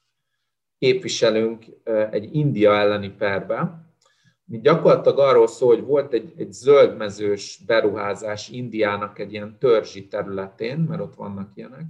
képviselünk 0.77 1.65
egy 2.11 2.35
India 2.35 2.73
elleni 2.73 3.09
perbe, 3.09 3.82
mi 4.45 4.59
gyakorlatilag 4.59 5.19
arról 5.19 5.47
szól, 5.47 5.75
hogy 5.75 5.85
volt 5.85 6.13
egy, 6.13 6.33
egy 6.37 6.51
zöldmezős 6.51 7.59
beruházás 7.65 8.49
Indiának 8.49 9.19
egy 9.19 9.33
ilyen 9.33 9.57
törzsi 9.59 10.07
területén, 10.07 10.77
mert 10.77 11.01
ott 11.01 11.15
vannak 11.15 11.51
ilyenek, 11.55 11.85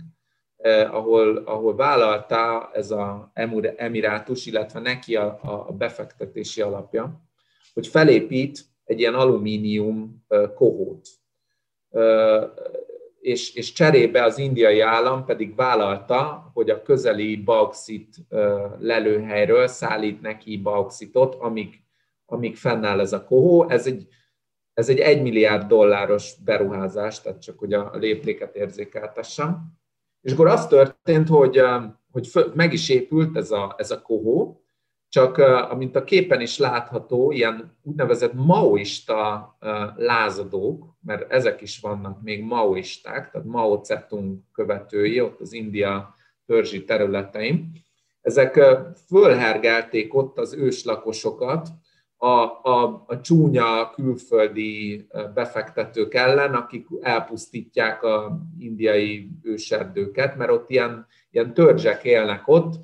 eh, 0.57 0.95
ahol, 0.95 1.37
ahol 1.37 1.75
vállalta 1.75 2.69
ez 2.73 2.91
a 2.91 3.31
emirátus, 3.75 4.45
illetve 4.45 4.79
neki 4.79 5.15
a, 5.15 5.39
a 5.67 5.71
befektetési 5.71 6.61
alapja, 6.61 7.21
hogy 7.73 7.87
felépít 7.87 8.65
egy 8.83 8.99
ilyen 8.99 9.13
alumínium 9.13 10.23
eh, 10.27 10.49
kohót. 10.55 11.07
Eh, 11.89 12.43
és, 13.19 13.53
és 13.53 13.71
cserébe 13.71 14.23
az 14.23 14.37
indiai 14.37 14.79
állam 14.79 15.25
pedig 15.25 15.55
vállalta, 15.55 16.51
hogy 16.53 16.69
a 16.69 16.81
közeli 16.81 17.35
bauxit 17.35 18.15
eh, 18.29 18.61
lelőhelyről 18.79 19.67
szállít 19.67 20.21
neki 20.21 20.57
bauxitot, 20.57 21.35
amíg 21.35 21.83
amíg 22.33 22.55
fennáll 22.55 22.99
ez 22.99 23.13
a 23.13 23.23
kohó. 23.23 23.69
Ez 23.69 23.87
egy, 23.87 24.07
ez 24.73 24.89
egy 24.89 24.99
1 24.99 25.21
milliárd 25.21 25.67
dolláros 25.67 26.33
beruházás, 26.43 27.21
tehát 27.21 27.41
csak 27.41 27.59
hogy 27.59 27.73
a 27.73 27.91
léptéket 27.93 28.55
érzékeltessem. 28.55 29.61
És 30.21 30.31
akkor 30.31 30.47
az 30.47 30.67
történt, 30.67 31.27
hogy, 31.27 31.61
hogy 32.11 32.29
meg 32.53 32.73
is 32.73 32.89
épült 32.89 33.37
ez 33.37 33.51
a, 33.51 33.75
ez 33.77 33.91
a 33.91 34.01
kohó, 34.01 34.63
csak 35.13 35.37
amint 35.71 35.95
a 35.95 36.03
képen 36.03 36.41
is 36.41 36.57
látható, 36.57 37.31
ilyen 37.31 37.77
úgynevezett 37.83 38.33
maoista 38.33 39.57
lázadók, 39.95 40.97
mert 41.01 41.31
ezek 41.31 41.61
is 41.61 41.79
vannak 41.79 42.21
még 42.21 42.43
maoisták, 42.43 43.31
tehát 43.31 43.47
Mao 43.47 43.83
Zedong 43.83 44.39
követői 44.51 45.21
ott 45.21 45.39
az 45.39 45.53
India 45.53 46.15
törzsi 46.45 46.83
területein, 46.83 47.71
ezek 48.21 48.59
fölhergelték 49.07 50.13
ott 50.13 50.37
az 50.37 50.53
őslakosokat, 50.53 51.69
a, 52.23 52.59
a, 52.63 53.03
a 53.07 53.21
csúnya 53.21 53.89
külföldi 53.89 55.07
befektetők 55.33 56.13
ellen, 56.13 56.53
akik 56.53 56.87
elpusztítják 57.01 58.03
a 58.03 58.39
indiai 58.57 59.29
őserdőket, 59.41 60.35
mert 60.35 60.51
ott 60.51 60.69
ilyen, 60.69 61.07
ilyen 61.31 61.53
törzsek 61.53 62.03
élnek 62.03 62.47
ott, 62.47 62.75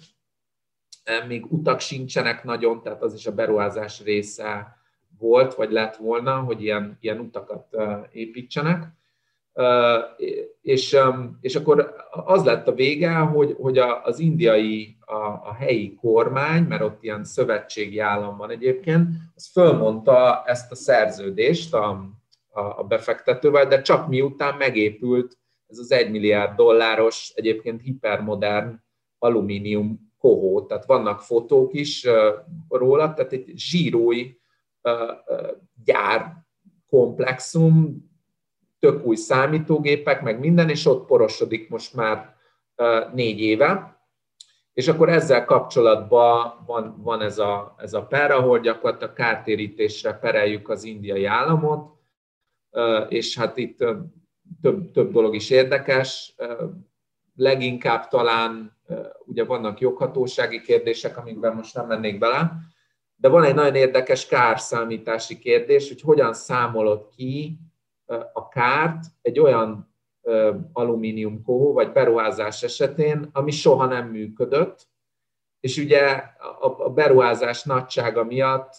még 1.28 1.46
utak 1.52 1.80
sincsenek 1.80 2.44
nagyon, 2.44 2.82
tehát 2.82 3.02
az 3.02 3.14
is 3.14 3.26
a 3.26 3.34
beruházás 3.34 4.04
része 4.04 4.78
volt, 5.18 5.54
vagy 5.54 5.72
lett 5.72 5.96
volna, 5.96 6.40
hogy 6.40 6.62
ilyen, 6.62 6.98
ilyen 7.02 7.20
utakat 7.20 7.76
építsenek. 8.12 8.98
És, 10.62 10.98
és 11.42 11.56
akkor 11.56 11.96
az 12.10 12.44
lett 12.44 12.68
a 12.68 12.74
vége, 12.74 13.14
hogy, 13.16 13.56
hogy 13.60 13.78
az 13.78 14.20
indiai 14.20 14.98
a, 15.00 15.24
a 15.24 15.54
helyi 15.60 15.96
kormány, 15.96 16.64
mert 16.64 16.82
ott 16.82 17.04
ilyen 17.04 17.24
szövetségi 17.24 18.00
állam 18.00 18.38
van 18.38 18.50
egyébként, 18.50 19.08
az 19.36 19.52
fölmondta 19.52 20.44
ezt 20.46 20.72
a 20.72 20.76
szerződést 20.76 21.74
a, 21.74 21.90
a, 22.50 22.62
a 22.62 22.84
befektetővel, 22.84 23.68
de 23.68 23.82
csak 23.82 24.08
miután 24.08 24.58
megépült 24.58 25.38
ez 25.70 25.78
az 25.78 25.92
egy 25.92 26.12
milliárd 26.12 26.56
dolláros, 26.56 27.32
egyébként 27.36 27.82
hipermodern 27.82 28.84
alumínium 29.18 30.14
kohó, 30.18 30.66
tehát 30.66 30.86
vannak 30.86 31.22
fotók 31.22 31.74
is 31.74 32.08
róla, 32.70 33.14
tehát 33.14 33.32
egy 33.32 33.52
zsírói 33.56 34.32
gyár 35.84 36.34
komplexum, 36.90 38.09
tök 38.80 39.06
új 39.06 39.16
számítógépek, 39.16 40.22
meg 40.22 40.40
minden, 40.40 40.70
és 40.70 40.86
ott 40.86 41.06
porosodik 41.06 41.70
most 41.70 41.94
már 41.94 42.36
négy 43.14 43.40
éve 43.40 44.00
és 44.80 44.88
akkor 44.88 45.10
ezzel 45.10 45.46
kapcsolatban 45.46 46.64
van, 46.66 47.02
van 47.02 47.22
ez, 47.22 47.40
a, 47.40 47.76
ez 47.78 47.94
a 47.94 48.06
per, 48.06 48.32
ahol 48.32 48.60
gyakorlatilag 48.60 49.14
kártérítésre 49.14 50.14
pereljük 50.14 50.70
az 50.70 50.84
indiai 50.84 51.26
államot, 51.26 51.94
és 53.10 53.38
hát 53.38 53.58
itt 53.58 53.78
több, 54.62 54.92
több 54.92 55.12
dolog 55.12 55.36
is 55.36 55.50
érdekes. 55.50 56.36
Leginkább 57.36 58.08
talán 58.08 58.78
ugye 59.26 59.46
vannak 59.46 59.80
joghatósági 59.80 60.62
kérdések, 60.62 61.18
amikben 61.18 61.56
most 61.56 61.76
nem 61.76 61.88
mennék 61.88 62.20
bele, 62.20 62.52
de 63.16 63.28
van 63.28 63.44
egy 63.44 63.56
nagyon 63.56 63.76
érdekes 63.76 64.26
kárszámítási 64.28 65.38
kérdés, 65.38 65.88
hogy 65.88 66.02
hogyan 66.02 66.34
számolod 66.34 67.08
ki 67.16 67.60
a 68.34 68.48
kárt 68.48 69.06
egy 69.22 69.40
olyan 69.40 69.94
alumínium 70.74 71.44
kohó 71.44 71.74
vagy 71.74 71.92
beruházás 71.92 72.64
esetén, 72.64 73.30
ami 73.32 73.52
soha 73.52 73.86
nem 73.86 74.08
működött, 74.08 74.88
és 75.60 75.78
ugye 75.78 76.24
a 76.60 76.90
beruházás 76.90 77.64
nagysága 77.64 78.24
miatt 78.24 78.76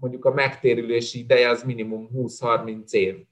mondjuk 0.00 0.24
a 0.24 0.32
megtérülési 0.32 1.18
ideje 1.18 1.48
az 1.48 1.62
minimum 1.62 2.08
20-30 2.14 2.90
év. 2.90 3.24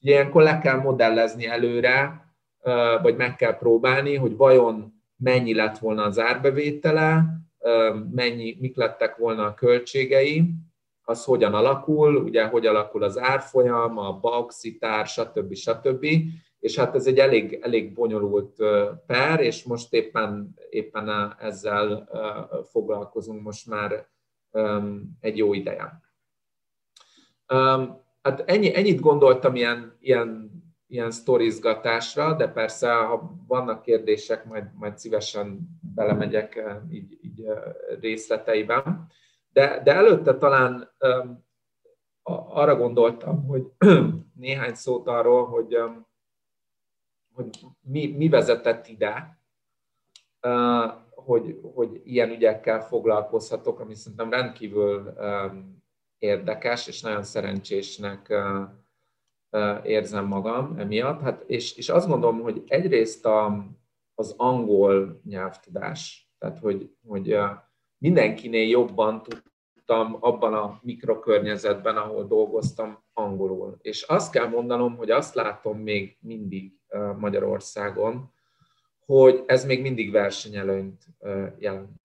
Ilyenkor 0.00 0.42
le 0.42 0.58
kell 0.58 0.80
modellezni 0.80 1.46
előre, 1.46 2.26
vagy 3.02 3.16
meg 3.16 3.36
kell 3.36 3.56
próbálni, 3.56 4.16
hogy 4.16 4.36
vajon 4.36 5.02
mennyi 5.16 5.54
lett 5.54 5.78
volna 5.78 6.04
az 6.04 6.18
árbevétele, 6.18 7.24
mennyi, 8.10 8.56
mik 8.60 8.76
lettek 8.76 9.16
volna 9.16 9.44
a 9.44 9.54
költségei, 9.54 10.50
az 11.04 11.24
hogyan 11.24 11.54
alakul, 11.54 12.16
ugye 12.16 12.46
hogy 12.46 12.66
alakul 12.66 13.02
az 13.02 13.18
árfolyam, 13.18 13.98
a 13.98 14.18
bauxitár, 14.20 15.06
stb. 15.06 15.54
stb 15.54 16.06
és 16.62 16.78
hát 16.78 16.94
ez 16.94 17.06
egy 17.06 17.18
elég, 17.18 17.58
elég 17.62 17.92
bonyolult 17.92 18.56
per, 19.06 19.40
és 19.40 19.64
most 19.64 19.92
éppen, 19.92 20.54
éppen 20.70 21.36
ezzel 21.38 22.08
foglalkozunk 22.70 23.42
most 23.42 23.66
már 23.66 24.06
egy 25.20 25.36
jó 25.36 25.54
ideje. 25.54 26.00
Hát 28.22 28.42
ennyi, 28.46 28.76
ennyit 28.76 29.00
gondoltam 29.00 29.54
ilyen, 29.54 29.96
ilyen, 30.00 30.50
ilyen 30.86 31.10
sztorizgatásra, 31.10 32.34
de 32.34 32.48
persze, 32.48 32.92
ha 32.92 33.36
vannak 33.46 33.82
kérdések, 33.82 34.44
majd, 34.44 34.64
majd 34.74 34.98
szívesen 34.98 35.58
belemegyek 35.94 36.62
így, 36.90 37.18
így 37.22 37.44
részleteiben. 38.00 39.06
De, 39.52 39.82
de 39.82 39.94
előtte 39.94 40.38
talán 40.38 40.92
arra 42.48 42.76
gondoltam, 42.76 43.46
hogy 43.46 43.72
néhány 44.34 44.74
szót 44.74 45.06
arról, 45.06 45.46
hogy 45.46 45.76
hogy 47.34 47.60
mi, 47.80 48.06
mi 48.06 48.28
vezetett 48.28 48.86
ide, 48.86 49.38
hogy, 51.10 51.60
hogy 51.74 52.00
ilyen 52.04 52.30
ügyekkel 52.30 52.80
foglalkozhatok, 52.80 53.80
ami 53.80 53.94
szerintem 53.94 54.30
rendkívül 54.30 55.14
érdekes, 56.18 56.86
és 56.86 57.00
nagyon 57.00 57.22
szerencsésnek 57.22 58.34
érzem 59.82 60.26
magam 60.26 60.78
emiatt. 60.78 61.20
Hát, 61.20 61.44
és, 61.46 61.76
és 61.76 61.88
azt 61.88 62.08
gondolom, 62.08 62.40
hogy 62.40 62.62
egyrészt 62.66 63.26
a, 63.26 63.66
az 64.14 64.34
angol 64.36 65.20
nyelvtudás, 65.24 66.30
tehát 66.38 66.58
hogy, 66.58 66.90
hogy 67.06 67.36
mindenkinél 68.02 68.68
jobban 68.68 69.22
tudtam 69.22 70.16
abban 70.20 70.54
a 70.54 70.80
mikrokörnyezetben, 70.82 71.96
ahol 71.96 72.24
dolgoztam, 72.24 73.02
angolul. 73.12 73.78
És 73.80 74.02
azt 74.02 74.32
kell 74.32 74.48
mondanom, 74.48 74.96
hogy 74.96 75.10
azt 75.10 75.34
látom 75.34 75.78
még 75.78 76.16
mindig 76.20 76.72
Magyarországon, 77.18 78.32
hogy 79.06 79.42
ez 79.46 79.64
még 79.64 79.80
mindig 79.82 80.10
versenyelőnyt 80.10 81.04
jelent. 81.58 82.00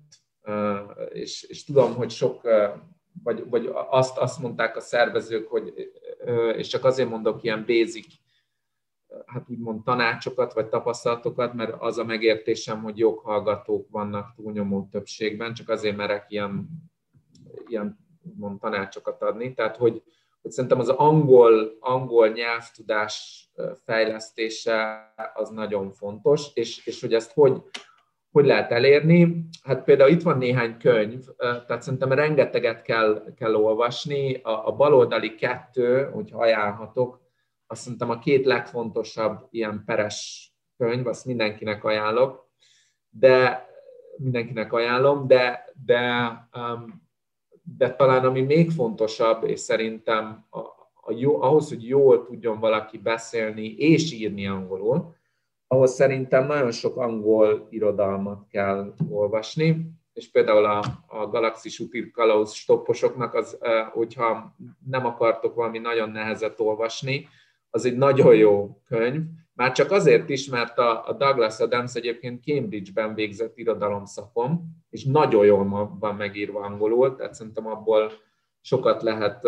És, 1.10 1.44
és 1.44 1.64
tudom, 1.64 1.96
hogy 1.96 2.10
sok, 2.10 2.42
vagy, 3.24 3.50
vagy 3.50 3.70
azt, 3.90 4.18
azt 4.18 4.40
mondták 4.40 4.76
a 4.76 4.82
szervezők, 4.82 5.48
hogy, 5.48 5.74
és 6.58 6.68
csak 6.68 6.84
azért 6.84 7.10
mondok 7.10 7.44
ilyen 7.44 7.66
basic, 7.68 8.14
hát 9.26 9.50
úgymond 9.50 9.84
tanácsokat, 9.84 10.54
vagy 10.54 10.68
tapasztalatokat, 10.68 11.54
mert 11.54 11.76
az 11.80 11.98
a 11.98 12.04
megértésem, 12.04 12.82
hogy 12.82 12.98
joghallgatók 12.98 13.88
vannak 13.90 14.34
túlnyomó 14.36 14.88
többségben, 14.92 15.54
csak 15.54 15.70
azért 15.70 15.98
merek 15.98 16.26
ilyen 16.28 16.70
ilyen 17.68 17.98
mond, 18.38 18.60
tanácsokat 18.60 19.22
adni. 19.22 19.54
Tehát, 19.54 19.78
hogy, 19.78 20.04
hogy 20.42 20.52
szerintem 20.52 20.80
az 20.80 20.90
angol, 20.90 21.78
angol 21.80 22.28
nyelvtudás 22.28 23.48
fejlesztése 23.86 25.14
az 25.34 25.50
nagyon 25.50 25.92
fontos, 25.92 26.48
és, 26.54 26.86
és 26.86 27.02
hogy 27.02 27.14
ezt 27.14 27.34
hogy, 27.34 27.62
hogy 28.32 28.46
lehet 28.46 28.72
elérni? 28.72 29.46
Hát 29.64 29.84
például 29.84 30.10
itt 30.10 30.22
van 30.22 30.38
néhány 30.38 30.78
könyv, 30.78 31.26
tehát 31.38 31.82
szerintem 31.82 32.12
rengeteget 32.12 32.82
kell, 32.82 33.24
kell 33.36 33.56
olvasni. 33.56 34.34
A, 34.34 34.68
a 34.68 34.72
baloldali 34.72 35.36
kettő, 35.36 36.10
hogyha 36.14 36.40
ajánlhatok, 36.40 37.26
azt 37.68 37.82
szerintem 37.82 38.10
a 38.10 38.20
két 38.20 38.46
legfontosabb 38.46 39.48
ilyen 39.50 39.84
peres 39.86 40.52
könyv, 40.78 41.08
azt 41.08 41.26
mindenkinek 41.26 41.84
ajánlok, 41.84 42.50
de 43.10 43.68
mindenkinek 44.18 44.74
ajánlom, 44.74 45.28
de, 45.28 45.74
de, 45.86 46.32
um, 46.56 47.08
de 47.64 47.96
talán 47.96 48.26
ami 48.26 48.42
még 48.42 48.72
fontosabb, 48.72 49.44
és 49.44 49.60
szerintem 49.60 50.46
a, 50.50 50.60
a 50.94 51.12
jó, 51.16 51.42
ahhoz, 51.42 51.70
hogy 51.70 51.88
jól 51.88 52.24
tudjon 52.24 52.60
valaki 52.60 52.98
beszélni 52.98 53.76
és 53.76 54.12
írni 54.12 54.48
angolul, 54.48 55.16
ahhoz 55.68 55.94
szerintem 55.94 56.46
nagyon 56.46 56.72
sok 56.72 56.98
angol 56.98 57.68
irodalmat 57.70 58.48
kell 58.48 58.94
olvasni, 59.10 59.92
és 60.14 60.32
például 60.32 60.66
a, 60.66 60.84
a 61.08 61.28
Galaxis 61.28 61.80
úti 61.80 62.12
kalauz 62.12 62.54
stopposoknak, 62.54 63.34
az, 63.34 63.58
hogyha 63.92 64.56
nem 64.86 65.06
akartok 65.06 65.56
valami 65.56 65.78
nagyon 65.78 66.10
nehezet 66.10 66.60
olvasni, 66.60 67.28
az 67.70 67.86
egy 67.86 67.98
nagyon 67.98 68.36
jó 68.36 68.82
könyv, 68.86 69.22
már 69.58 69.72
csak 69.72 69.92
azért 69.92 70.30
is, 70.30 70.48
mert 70.50 70.78
a, 70.78 71.16
Douglas 71.18 71.60
Adams 71.60 71.94
egyébként 71.94 72.44
Cambridge-ben 72.44 73.14
végzett 73.14 73.58
irodalomszakon, 73.58 74.64
és 74.90 75.04
nagyon 75.04 75.46
jól 75.46 75.98
van 76.00 76.16
megírva 76.16 76.60
angolul, 76.60 77.16
tehát 77.16 77.34
szerintem 77.34 77.68
abból 77.68 78.12
sokat 78.62 79.02
lehet 79.02 79.48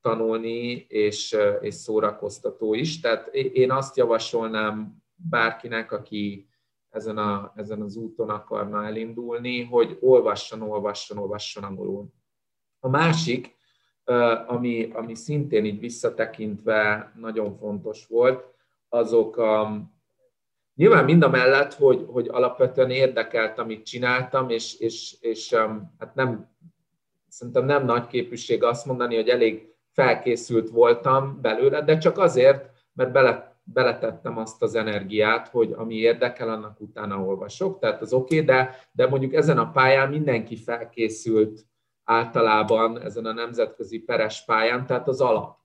tanulni, 0.00 0.86
és, 0.88 1.36
és 1.60 1.74
szórakoztató 1.74 2.74
is. 2.74 3.00
Tehát 3.00 3.26
én 3.34 3.70
azt 3.70 3.96
javasolnám 3.96 5.02
bárkinek, 5.14 5.92
aki 5.92 6.48
ezen, 6.90 7.18
a, 7.18 7.52
ezen 7.56 7.80
az 7.80 7.96
úton 7.96 8.30
akarna 8.30 8.84
elindulni, 8.84 9.64
hogy 9.64 9.96
olvasson, 10.00 10.62
olvasson, 10.62 11.18
olvasson 11.18 11.64
angolul. 11.64 12.08
A 12.80 12.88
másik, 12.88 13.56
ami, 14.46 14.90
ami 14.92 15.14
szintén 15.14 15.64
így 15.64 15.80
visszatekintve 15.80 17.12
nagyon 17.16 17.56
fontos 17.56 18.06
volt, 18.06 18.44
azok 18.88 19.36
a, 19.36 19.80
nyilván 20.74 21.04
mind 21.04 21.22
a 21.22 21.28
mellett, 21.28 21.74
hogy, 21.74 22.06
hogy 22.08 22.28
alapvetően 22.28 22.90
érdekelt, 22.90 23.58
amit 23.58 23.86
csináltam, 23.86 24.48
és, 24.48 24.78
és, 24.78 25.16
és 25.20 25.54
hát 25.98 26.14
nem, 26.14 26.50
szerintem 27.28 27.64
nem 27.64 27.84
nagy 27.84 28.06
képűség 28.06 28.62
azt 28.62 28.86
mondani, 28.86 29.14
hogy 29.14 29.28
elég 29.28 29.74
felkészült 29.92 30.70
voltam 30.70 31.38
belőle, 31.40 31.82
de 31.82 31.98
csak 31.98 32.18
azért, 32.18 32.70
mert 32.92 33.12
bele 33.12 33.52
beletettem 33.64 34.38
azt 34.38 34.62
az 34.62 34.74
energiát, 34.74 35.48
hogy 35.48 35.72
ami 35.76 35.94
érdekel, 35.94 36.48
annak 36.48 36.80
utána 36.80 37.24
olvasok, 37.24 37.78
tehát 37.78 38.00
az 38.00 38.12
oké, 38.12 38.34
okay, 38.34 38.46
de, 38.46 38.76
de 38.92 39.06
mondjuk 39.06 39.34
ezen 39.34 39.58
a 39.58 39.70
pályán 39.70 40.10
mindenki 40.10 40.56
felkészült 40.56 41.66
általában 42.04 43.00
ezen 43.00 43.24
a 43.24 43.32
nemzetközi 43.32 43.98
peres 43.98 44.44
pályán, 44.44 44.86
tehát 44.86 45.08
az 45.08 45.20
alap. 45.20 45.56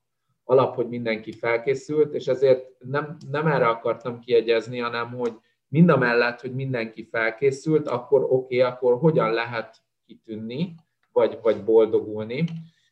Alap, 0.44 0.76
hogy 0.76 0.88
mindenki 0.88 1.32
felkészült, 1.32 2.14
és 2.14 2.28
ezért 2.28 2.66
nem, 2.80 3.18
nem 3.32 3.48
erre 3.48 3.68
akartam 3.68 4.20
kiegyezni, 4.20 4.80
hanem 4.80 5.12
hogy 5.12 5.34
mind 5.68 5.90
a 5.90 5.98
mellett, 5.98 6.42
hogy 6.42 6.56
mindenki 6.56 7.08
felkészült, 7.12 7.88
akkor 7.88 8.24
oké, 8.24 8.34
okay, 8.34 8.60
akkor 8.60 8.98
hogyan 8.98 9.32
lehet 9.32 9.76
kitűnni, 10.06 10.76
vagy, 11.12 11.40
vagy 11.42 11.64
boldogulni. 11.64 12.46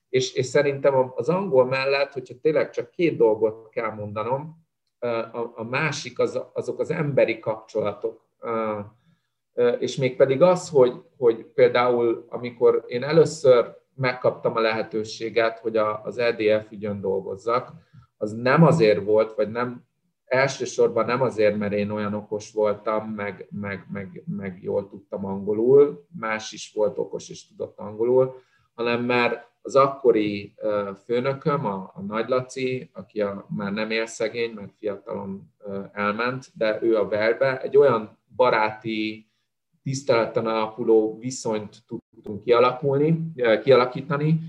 És, 0.10 0.34
és 0.34 0.46
szerintem 0.46 1.12
az 1.16 1.30
angol 1.30 1.66
mellett, 1.66 2.14
hogyha 2.14 2.40
tényleg 2.42 2.70
csak 2.70 2.90
két 2.90 3.18
dolgot 3.18 3.70
kell 3.70 3.92
mondanom, 3.92 4.64
a, 5.32 5.52
a 5.56 5.64
másik 5.64 6.20
az, 6.20 6.42
azok 6.54 6.80
az 6.80 6.92
emberi 6.92 7.40
kapcsolatok. 7.40 8.28
És 9.80 9.96
mégpedig 9.96 10.42
az, 10.42 10.70
hogy, 10.70 10.94
hogy 11.18 11.46
például 11.46 12.26
amikor 12.30 12.84
én 12.88 13.04
először 13.04 13.76
megkaptam 13.96 14.56
a 14.56 14.60
lehetőséget, 14.60 15.60
hogy 15.60 15.78
a, 15.78 16.02
az 16.04 16.18
EDF 16.18 16.72
ügyön 16.72 17.02
dolgozzak, 17.02 17.72
az 18.18 18.32
nem 18.34 18.64
azért 18.64 19.04
volt, 19.04 19.36
vagy 19.36 19.52
nem 19.52 19.84
elsősorban 20.26 21.06
nem 21.06 21.22
azért, 21.22 21.58
mert 21.58 21.74
én 21.74 21.90
olyan 21.90 22.14
okos 22.14 22.52
voltam, 22.52 23.10
meg, 23.10 23.48
meg, 23.50 23.86
meg, 23.92 24.24
meg 24.38 24.60
jól 24.62 24.88
tudtam 24.88 25.26
angolul, 25.26 26.06
más 26.20 26.52
is 26.52 26.72
volt 26.76 26.98
okos 26.98 27.30
és 27.30 27.48
tudott 27.48 27.80
angolul, 27.80 28.36
hanem 28.74 29.04
mert 29.04 29.54
az 29.62 29.76
akkori 29.76 30.56
főnököm, 31.06 31.66
a, 31.66 31.92
a 31.96 32.02
Nagy 32.02 32.30
Laci, 32.30 32.90
aki 32.94 33.22
a, 33.22 33.46
már 33.50 33.72
nem 33.72 33.92
él 33.92 34.06
szegény, 34.06 34.54
mert 34.54 34.74
fiatalon 34.78 35.54
elment, 35.92 36.46
de 36.54 36.80
ő 36.82 36.98
a 36.98 37.08
verbe, 37.08 37.62
egy 37.62 37.78
olyan 37.78 38.20
baráti, 38.36 39.30
tiszteleten 39.86 40.48
alapuló 40.48 41.18
viszonyt 41.20 41.78
tudtunk 41.88 42.44
kialakulni, 42.44 43.32
kialakítani, 43.64 44.40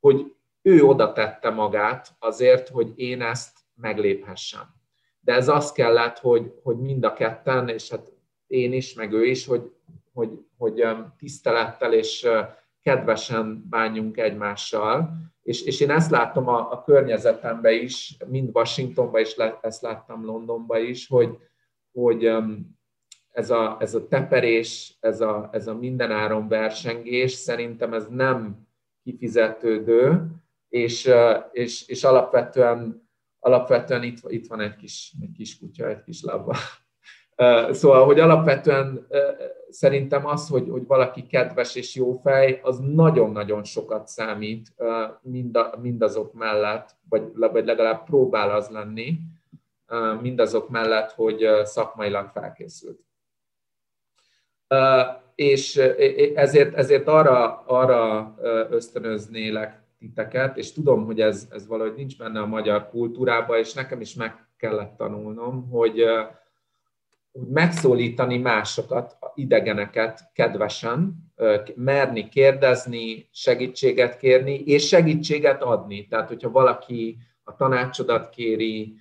hogy 0.00 0.32
ő 0.62 0.82
oda 0.82 1.12
tette 1.12 1.50
magát 1.50 2.16
azért, 2.18 2.68
hogy 2.68 2.92
én 2.96 3.22
ezt 3.22 3.58
megléphessem. 3.74 4.74
De 5.20 5.32
ez 5.32 5.48
az 5.48 5.72
kellett, 5.72 6.18
hogy, 6.18 6.52
hogy 6.62 6.76
mind 6.76 7.04
a 7.04 7.12
ketten, 7.12 7.68
és 7.68 7.90
hát 7.90 8.12
én 8.46 8.72
is, 8.72 8.94
meg 8.94 9.12
ő 9.12 9.24
is, 9.24 9.46
hogy, 9.46 9.72
hogy, 10.12 10.30
hogy 10.58 10.84
tisztelettel 11.18 11.92
és 11.92 12.28
kedvesen 12.82 13.66
bánjunk 13.70 14.16
egymással, 14.16 15.10
és, 15.42 15.62
és 15.62 15.80
én 15.80 15.90
ezt 15.90 16.10
látom 16.10 16.48
a, 16.48 16.72
a 16.72 16.82
környezetemben 16.82 17.72
is, 17.72 18.16
mind 18.26 18.50
Washingtonban 18.52 19.20
is, 19.20 19.34
ezt 19.60 19.82
láttam 19.82 20.24
Londonban 20.24 20.84
is, 20.84 21.08
hogy, 21.08 21.38
hogy 21.92 22.30
ez 23.34 23.50
a, 23.50 23.76
ez 23.80 23.94
a 23.94 24.08
teperés, 24.08 24.96
ez 25.00 25.20
a, 25.20 25.48
ez 25.52 25.66
a 25.66 25.74
mindenáron 25.74 26.48
versengés, 26.48 27.32
szerintem 27.32 27.92
ez 27.94 28.06
nem 28.10 28.66
kifizetődő, 29.02 30.26
és, 30.68 31.10
és, 31.52 31.88
és 31.88 32.04
alapvetően, 32.04 33.08
alapvetően 33.38 34.02
itt, 34.02 34.18
itt 34.26 34.46
van 34.46 34.60
egy 34.60 34.76
kis, 34.76 35.12
egy 35.20 35.32
kis 35.36 35.58
kutya, 35.58 35.88
egy 35.88 36.02
kis 36.02 36.22
labba. 36.22 36.56
Szóval, 37.70 38.04
hogy 38.04 38.20
alapvetően 38.20 39.06
szerintem 39.68 40.26
az, 40.26 40.48
hogy, 40.48 40.68
hogy 40.70 40.86
valaki 40.86 41.26
kedves 41.26 41.74
és 41.74 41.94
jó 41.94 42.12
fej, 42.12 42.60
az 42.62 42.78
nagyon-nagyon 42.78 43.64
sokat 43.64 44.08
számít 44.08 44.74
mind 45.22 45.56
a, 45.56 45.78
mindazok 45.82 46.32
mellett, 46.32 46.90
vagy, 47.08 47.32
vagy 47.34 47.64
legalább 47.64 48.04
próbál 48.04 48.50
az 48.50 48.68
lenni, 48.68 49.18
mindazok 50.20 50.68
mellett, 50.68 51.12
hogy 51.12 51.46
szakmailag 51.64 52.28
felkészült. 52.28 53.04
És 55.34 55.76
ezért, 56.34 56.74
ezért 56.74 57.08
arra, 57.08 57.62
arra 57.66 58.34
ösztönöznélek 58.70 59.82
titeket, 59.98 60.56
és 60.56 60.72
tudom, 60.72 61.04
hogy 61.04 61.20
ez, 61.20 61.48
ez 61.50 61.66
valahogy 61.66 61.94
nincs 61.94 62.18
benne 62.18 62.40
a 62.40 62.46
magyar 62.46 62.88
kultúrában, 62.88 63.58
és 63.58 63.72
nekem 63.72 64.00
is 64.00 64.14
meg 64.14 64.46
kellett 64.56 64.96
tanulnom, 64.96 65.68
hogy, 65.70 66.04
hogy 67.32 67.46
megszólítani 67.48 68.38
másokat, 68.38 69.16
idegeneket 69.34 70.30
kedvesen, 70.32 71.14
merni 71.74 72.28
kérdezni, 72.28 73.28
segítséget 73.32 74.16
kérni, 74.16 74.54
és 74.54 74.86
segítséget 74.86 75.62
adni. 75.62 76.06
Tehát, 76.06 76.28
hogyha 76.28 76.50
valaki 76.50 77.16
a 77.44 77.56
tanácsodat 77.56 78.28
kéri, 78.28 78.94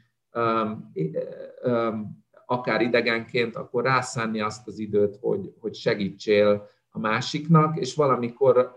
akár 2.46 2.82
idegenként, 2.82 3.56
akkor 3.56 3.84
rászánni 3.84 4.42
azt 4.42 4.68
az 4.68 4.80
időt, 4.80 5.18
hogy, 5.22 5.54
hogy 5.60 5.76
segítsél 5.76 6.70
a 6.90 7.00
másiknak, 7.00 7.78
és 7.78 7.96
valamikor 7.96 8.74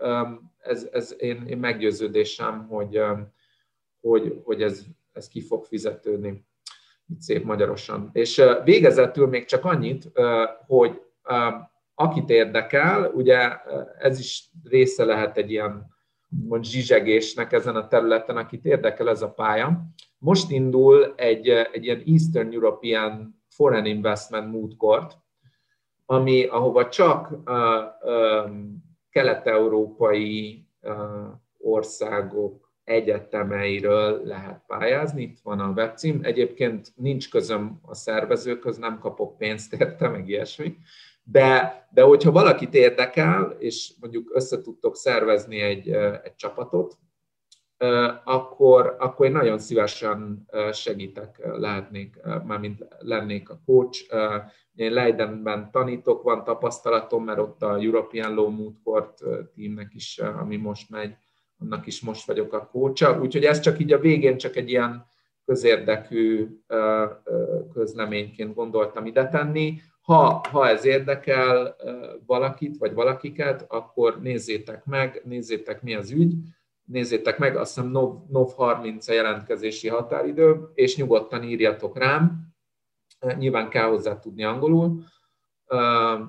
ez, 0.57 0.87
ez 0.91 1.15
én, 1.17 1.43
én 1.47 1.57
meggyőződésem, 1.57 2.67
hogy, 2.67 3.01
hogy, 3.99 4.41
hogy 4.43 4.61
ez, 4.61 4.85
ez 5.11 5.27
ki 5.27 5.41
fog 5.41 5.65
fizetődni 5.65 6.45
itt 7.09 7.21
szép 7.21 7.43
magyarosan. 7.43 8.09
És 8.13 8.43
végezetül 8.63 9.27
még 9.27 9.45
csak 9.45 9.65
annyit, 9.65 10.11
hogy 10.67 11.01
akit 11.95 12.29
érdekel, 12.29 13.11
ugye 13.13 13.57
ez 13.99 14.19
is 14.19 14.49
része 14.63 15.05
lehet 15.05 15.37
egy 15.37 15.51
ilyen 15.51 15.95
mond, 16.27 16.65
zsizsegésnek 16.65 17.51
ezen 17.51 17.75
a 17.75 17.87
területen, 17.87 18.37
akit 18.37 18.65
érdekel 18.65 19.09
ez 19.09 19.21
a 19.21 19.31
pálya. 19.31 19.81
Most 20.17 20.51
indul 20.51 21.13
egy, 21.15 21.49
egy 21.49 21.83
ilyen 21.83 22.03
Eastern 22.05 22.53
European 22.53 23.36
Foreign 23.57 23.85
Investment 23.85 24.77
Court, 24.77 25.17
ami, 26.05 26.45
ahova 26.45 26.89
csak 26.89 27.35
kelet-európai 29.09 30.65
országok 31.57 32.71
egyetemeiről 32.83 34.21
lehet 34.23 34.63
pályázni, 34.67 35.21
itt 35.21 35.39
van 35.43 35.59
a 35.59 35.69
webcím. 35.69 36.19
Egyébként 36.23 36.93
nincs 36.95 37.29
közöm 37.29 37.79
a 37.81 37.95
szervezőköz, 37.95 38.77
nem 38.77 38.99
kapok 38.99 39.37
pénzt 39.37 39.73
érte, 39.73 40.07
meg 40.09 40.29
ilyesmi, 40.29 40.77
De, 41.23 41.87
de 41.91 42.01
hogyha 42.01 42.31
valakit 42.31 42.73
érdekel, 42.73 43.55
és 43.59 43.93
mondjuk 43.99 44.29
össze 44.33 44.61
tudtok 44.61 44.95
szervezni 44.95 45.59
egy, 45.59 45.89
egy 46.23 46.35
csapatot, 46.35 46.97
akkor, 48.23 48.95
akkor 48.99 49.25
én 49.25 49.31
nagyon 49.31 49.59
szívesen 49.59 50.47
segítek, 50.71 51.41
lehetnék, 51.57 52.19
mármint 52.45 52.87
lennék 52.99 53.49
a 53.49 53.59
coach. 53.65 54.13
Én 54.75 54.91
Leidenben 54.91 55.71
tanítok, 55.71 56.23
van 56.23 56.43
tapasztalatom, 56.43 57.23
mert 57.23 57.39
ott 57.39 57.61
a 57.61 57.77
European 57.79 58.33
Law 58.33 58.49
Mood 58.49 58.73
Court 58.83 59.23
teamnek 59.55 59.93
is, 59.93 60.17
ami 60.17 60.55
most 60.55 60.89
megy, 60.89 61.15
annak 61.59 61.87
is 61.87 62.01
most 62.01 62.27
vagyok 62.27 62.53
a 62.53 62.69
coacha. 62.71 63.19
Úgyhogy 63.19 63.43
ez 63.43 63.59
csak 63.59 63.79
így 63.79 63.93
a 63.93 63.99
végén 63.99 64.37
csak 64.37 64.55
egy 64.55 64.69
ilyen 64.69 65.05
közérdekű 65.45 66.47
közleményként 67.73 68.53
gondoltam 68.53 69.05
ide 69.05 69.29
tenni. 69.29 69.81
Ha, 70.01 70.41
ha 70.51 70.67
ez 70.67 70.85
érdekel 70.85 71.75
valakit 72.25 72.77
vagy 72.77 72.93
valakiket, 72.93 73.65
akkor 73.67 74.21
nézzétek 74.21 74.85
meg, 74.85 75.21
nézzétek 75.25 75.81
mi 75.81 75.95
az 75.95 76.11
ügy, 76.11 76.33
nézzétek 76.87 77.37
meg, 77.37 77.55
azt 77.55 77.75
hiszem 77.75 77.89
NOV, 77.89 78.29
NOV 78.29 78.53
30 78.53 79.07
a 79.07 79.13
jelentkezési 79.13 79.87
határidő, 79.87 80.69
és 80.73 80.97
nyugodtan 80.97 81.43
írjatok 81.43 81.97
rám, 81.97 82.47
nyilván 83.37 83.69
kell 83.69 83.87
hozzá 83.87 84.19
tudni 84.19 84.43
angolul, 84.43 85.03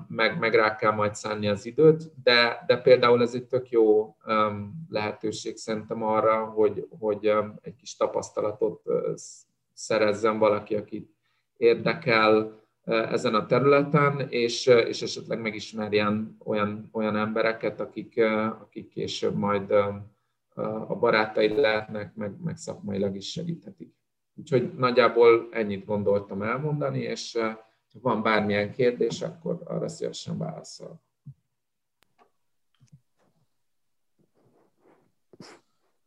meg, 0.07 0.39
meg 0.39 0.53
rá 0.53 0.75
kell 0.75 0.91
majd 0.91 1.15
szánni 1.15 1.47
az 1.47 1.65
időt, 1.65 2.11
de, 2.23 2.63
de 2.67 2.77
például 2.77 3.21
ez 3.21 3.33
egy 3.33 3.45
tök 3.45 3.69
jó 3.69 4.15
lehetőség 4.89 5.57
szerintem 5.57 6.03
arra, 6.03 6.45
hogy, 6.45 6.87
hogy 6.99 7.33
egy 7.61 7.75
kis 7.75 7.95
tapasztalatot 7.95 8.81
szerezzen 9.73 10.39
valaki, 10.39 10.75
akit 10.75 11.15
érdekel 11.57 12.59
ezen 12.85 13.35
a 13.35 13.45
területen, 13.45 14.27
és, 14.29 14.65
és 14.65 15.01
esetleg 15.01 15.41
megismerjen 15.41 16.37
olyan, 16.45 16.89
olyan 16.91 17.15
embereket, 17.15 17.79
akik, 17.79 18.21
akik 18.61 18.89
később 18.89 19.35
majd 19.35 19.73
a 20.87 20.95
barátai 20.95 21.55
lehetnek, 21.55 22.15
meg, 22.15 22.41
meg 22.41 22.57
szakmailag 22.57 23.15
is 23.15 23.31
segíthetik. 23.31 23.93
Úgyhogy 24.35 24.73
nagyjából 24.73 25.47
ennyit 25.51 25.85
gondoltam 25.85 26.41
elmondani, 26.41 26.99
és 26.99 27.37
ha 27.93 27.99
van 28.01 28.21
bármilyen 28.21 28.71
kérdés, 28.71 29.21
akkor 29.21 29.61
arra 29.65 29.87
szívesen 29.87 30.37
válaszol. 30.37 31.01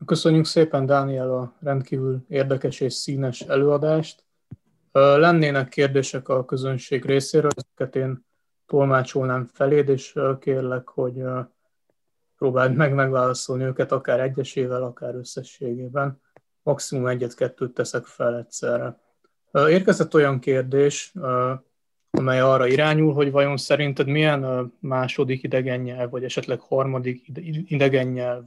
Köszönjük 0.07 0.45
szépen, 0.45 0.87
Dániel, 0.87 1.35
a 1.35 1.57
rendkívül 1.61 2.25
érdekes 2.29 2.81
és 2.81 2.93
színes 2.93 3.41
előadást. 3.41 4.25
Lennének 4.93 5.69
kérdések 5.69 6.29
a 6.29 6.45
közönség 6.45 7.05
részéről, 7.05 7.51
ezeket 7.57 7.97
én 7.97 8.27
tolmácsolnám 8.67 9.45
feléd, 9.45 9.89
és 9.89 10.19
kérlek, 10.41 10.89
hogy 10.89 11.23
próbáld 12.43 12.75
meg 12.75 12.95
megválaszolni 12.95 13.65
őket, 13.65 13.93
akár 13.93 14.21
egyesével, 14.21 14.83
akár 14.83 15.15
összességében. 15.15 16.21
Maximum 16.63 17.07
egyet-kettőt 17.07 17.75
teszek 17.75 18.05
fel 18.05 18.39
egyszerre. 18.39 18.99
Érkezett 19.53 20.15
olyan 20.15 20.39
kérdés, 20.39 21.15
amely 22.11 22.41
arra 22.41 22.67
irányul, 22.67 23.13
hogy 23.13 23.31
vajon 23.31 23.57
szerinted 23.57 24.07
milyen 24.07 24.73
második 24.81 25.43
idegen 25.43 25.81
nyelv, 25.81 26.11
vagy 26.11 26.25
esetleg 26.25 26.61
harmadik 26.61 27.27
idegen 27.67 28.07
nyelv 28.07 28.45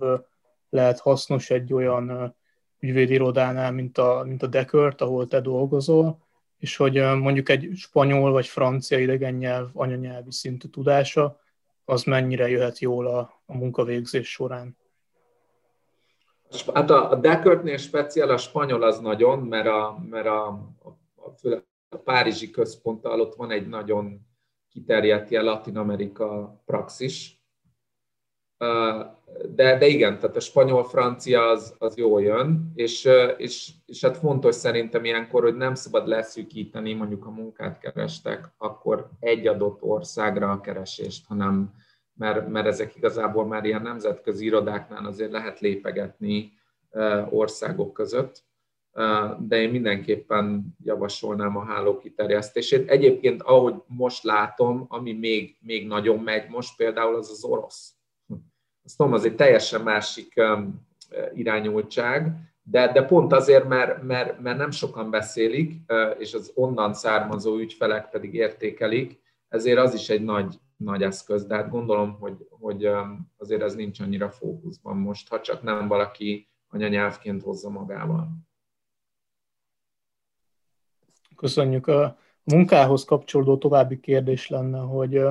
lehet 0.70 1.00
hasznos 1.00 1.50
egy 1.50 1.74
olyan 1.74 2.36
ügyvédirodánál, 2.80 3.72
mint 3.72 3.98
a, 3.98 4.24
mint 4.26 4.44
a 4.44 4.48
Dekört, 4.48 5.02
ahol 5.02 5.28
te 5.28 5.42
dolgozol, 5.42 6.20
és 6.58 6.76
hogy 6.76 6.96
mondjuk 6.96 7.50
egy 7.50 7.70
spanyol 7.76 8.32
vagy 8.32 8.48
francia 8.48 9.00
idegen 9.00 9.34
nyelv 9.34 9.70
anyanyelvi 9.74 10.32
szintű 10.32 10.68
tudása, 10.68 11.44
az 11.86 12.04
mennyire 12.04 12.48
jöhet 12.48 12.80
jól 12.80 13.08
a, 13.08 13.42
a 13.46 13.58
munkavégzés 13.58 14.32
során? 14.32 14.78
Hát 16.74 16.90
a, 16.90 17.12
a 17.12 17.16
Dekörtnél 17.16 17.78
speciál 17.78 18.30
a 18.30 18.38
spanyol 18.38 18.84
az 18.84 19.00
nagyon, 19.00 19.40
mert 19.40 19.68
a, 19.68 20.04
mert 20.10 20.26
a, 20.26 20.48
a, 20.48 20.90
a, 21.90 21.98
párizsi 22.04 22.50
központtal 22.50 23.20
ott 23.20 23.36
van 23.36 23.52
egy 23.52 23.68
nagyon 23.68 24.28
kiterjedt 24.70 25.32
ilyen 25.32 25.44
Latin-Amerika 25.44 26.62
praxis. 26.66 27.44
De, 29.56 29.78
de 29.78 29.88
igen, 29.88 30.20
tehát 30.20 30.36
a 30.36 30.40
spanyol-francia 30.40 31.50
az, 31.50 31.76
az 31.78 31.98
jól 31.98 32.22
jön, 32.22 32.72
és, 32.76 33.10
és, 33.38 33.72
és 33.86 34.02
hát 34.02 34.18
fontos 34.18 34.56
szerintem 34.56 35.06
ilyenkor, 35.06 35.44
hogy 35.44 35.56
nem 35.56 35.76
szabad 35.76 36.08
leszűkíteni, 36.08 36.94
mondjuk 36.94 37.26
a 37.26 37.30
munkát 37.30 37.80
kerestek, 37.80 38.54
akkor 38.58 39.10
egy 39.20 39.48
adott 39.48 39.82
országra 39.82 40.52
a 40.52 40.62
keresést, 40.62 41.26
hanem 41.28 41.74
mert, 42.14 42.48
mert 42.48 42.68
ezek 42.68 42.96
igazából 42.96 43.46
már 43.46 43.66
ilyen 43.66 43.82
nemzetközi 43.82 44.46
irodáknál 44.46 45.06
azért 45.06 45.32
lehet 45.32 45.60
lépegetni 45.60 46.52
országok 47.30 47.94
között 47.94 48.44
de 49.40 49.62
én 49.62 49.70
mindenképpen 49.70 50.76
javasolnám 50.84 51.58
a 51.58 51.66
háló 51.66 51.98
kiterjesztését. 51.98 52.90
Egyébként, 52.90 53.42
ahogy 53.42 53.76
most 53.88 54.24
látom, 54.24 54.86
ami 54.88 55.14
még, 55.14 55.58
még 55.60 55.88
nagyon 55.88 56.20
megy 56.20 56.50
most 56.50 56.76
például, 56.78 57.16
az 57.16 57.30
az 57.30 57.44
orosz. 57.44 57.95
Azt 58.86 58.98
tudom, 58.98 59.14
az 59.14 59.26
egy 59.26 59.36
teljesen 59.36 59.82
másik 59.82 60.34
irányultság, 61.34 62.32
de, 62.64 62.92
de 62.92 63.06
pont 63.06 63.34
azért, 63.34 63.68
mert, 63.68 64.04
mert, 64.04 64.40
mert 64.40 64.58
nem 64.58 64.72
sokan 64.72 65.10
beszélik, 65.10 65.82
és 66.18 66.34
az 66.34 66.52
onnan 66.56 66.94
származó 66.94 67.58
ügyfelek 67.58 68.10
pedig 68.10 68.34
értékelik, 68.34 69.22
ezért 69.48 69.80
az 69.80 69.94
is 69.94 70.10
egy 70.10 70.24
nagy, 70.24 70.60
nagy 70.78 71.02
eszköz, 71.02 71.46
de 71.46 71.56
hát 71.56 71.70
gondolom, 71.70 72.18
hogy, 72.20 72.48
hogy 72.50 72.90
azért 73.38 73.62
ez 73.62 73.76
nincs 73.76 74.00
annyira 74.00 74.30
fókuszban 74.30 74.98
most, 74.98 75.30
ha 75.30 75.42
csak 75.42 75.62
nem 75.62 75.88
valaki 75.88 76.50
anyanyelvként 76.70 77.44
hozza 77.44 77.70
magával. 77.70 78.28
Köszönjük. 81.36 81.88
A 81.88 82.18
munkához 82.44 83.04
kapcsolódó 83.04 83.58
további 83.58 84.00
kérdés 84.00 84.50
lenne, 84.50 84.80
hogy 84.80 85.22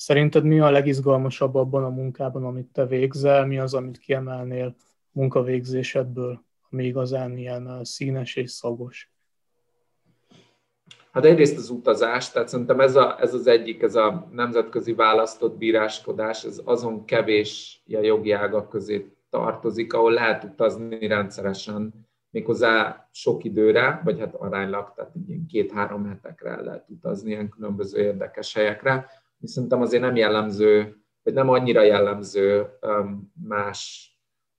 szerinted 0.00 0.44
mi 0.44 0.60
a 0.60 0.70
legizgalmasabb 0.70 1.54
abban 1.54 1.84
a 1.84 1.88
munkában, 1.88 2.44
amit 2.44 2.72
te 2.72 2.86
végzel, 2.86 3.46
mi 3.46 3.58
az, 3.58 3.74
amit 3.74 3.98
kiemelnél 3.98 4.76
munkavégzésedből, 5.12 6.44
ami 6.70 6.84
igazán 6.84 7.36
ilyen 7.36 7.80
színes 7.84 8.36
és 8.36 8.50
szagos? 8.50 9.12
Hát 11.12 11.24
egyrészt 11.24 11.56
az 11.56 11.70
utazás, 11.70 12.30
tehát 12.30 12.48
szerintem 12.48 12.80
ez, 12.80 12.96
a, 12.96 13.20
ez 13.20 13.34
az 13.34 13.46
egyik, 13.46 13.82
ez 13.82 13.94
a 13.94 14.28
nemzetközi 14.32 14.94
választott 14.94 15.56
bíráskodás, 15.56 16.44
ez 16.44 16.60
azon 16.64 17.04
kevés 17.04 17.82
a 17.86 17.98
jogi 17.98 18.32
ágak 18.32 18.68
közé 18.68 19.14
tartozik, 19.30 19.92
ahol 19.92 20.12
lehet 20.12 20.44
utazni 20.44 21.06
rendszeresen 21.06 22.08
méghozzá 22.30 23.08
sok 23.12 23.44
időre, 23.44 24.00
vagy 24.04 24.18
hát 24.18 24.34
aránylag, 24.34 24.92
tehát 24.94 25.12
így 25.28 25.46
két-három 25.46 26.06
hetekre 26.06 26.50
el 26.50 26.62
lehet 26.62 26.84
utazni 26.88 27.30
ilyen 27.30 27.48
különböző 27.48 28.02
érdekes 28.02 28.54
helyekre. 28.54 29.06
Szerintem 29.42 29.80
azért 29.80 30.02
nem 30.02 30.16
jellemző, 30.16 30.96
vagy 31.22 31.34
nem 31.34 31.48
annyira 31.48 31.82
jellemző 31.82 32.66
más, 33.48 34.10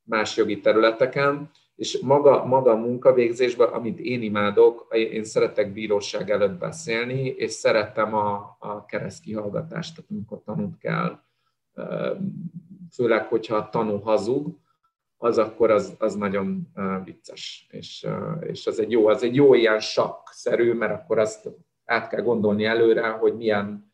más 0.03 0.37
jogi 0.37 0.59
területeken, 0.59 1.51
és 1.75 1.99
maga, 1.99 2.45
maga 2.45 2.71
a 2.71 2.75
munkavégzésben, 2.75 3.69
amit 3.69 3.99
én 3.99 4.21
imádok, 4.21 4.87
én 4.89 5.23
szeretek 5.23 5.73
bíróság 5.73 6.29
előtt 6.29 6.59
beszélni, 6.59 7.27
és 7.27 7.51
szeretem 7.51 8.13
a, 8.13 8.55
a 8.59 8.85
keresztkihallgatást, 8.85 9.95
tehát 9.95 10.11
amikor 10.11 10.41
tanult 10.43 10.77
kell, 10.77 11.19
főleg, 12.93 13.27
hogyha 13.27 13.55
a 13.55 13.69
tanú 13.69 13.99
hazug, 13.99 14.59
az 15.17 15.37
akkor 15.37 15.71
az, 15.71 15.95
az 15.99 16.15
nagyon 16.15 16.67
vicces, 17.03 17.67
és, 17.71 18.07
és 18.39 18.67
az 18.67 18.79
egy 18.79 18.91
jó, 18.91 19.07
az 19.07 19.23
egy 19.23 19.35
jó 19.35 19.53
ilyen 19.53 19.79
sakk-szerű, 19.79 20.73
mert 20.73 20.93
akkor 20.93 21.19
azt 21.19 21.49
át 21.85 22.09
kell 22.09 22.21
gondolni 22.21 22.65
előre, 22.65 23.07
hogy 23.09 23.35
milyen, 23.35 23.90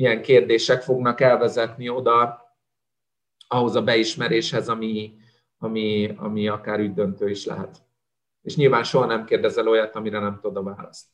milyen 0.00 0.22
kérdések 0.22 0.82
fognak 0.82 1.20
elvezetni 1.20 1.88
oda 1.88 2.42
ahhoz 3.48 3.74
a 3.74 3.82
beismeréshez, 3.82 4.68
ami, 4.68 5.14
ami, 5.58 6.14
ami 6.16 6.48
akár 6.48 6.78
ügydöntő 6.78 7.30
is 7.30 7.44
lehet. 7.44 7.82
És 8.42 8.56
nyilván 8.56 8.84
soha 8.84 9.06
nem 9.06 9.24
kérdezel 9.24 9.68
olyat, 9.68 9.94
amire 9.94 10.18
nem 10.18 10.38
tudod 10.40 10.56
a 10.56 10.62
választ. 10.62 11.06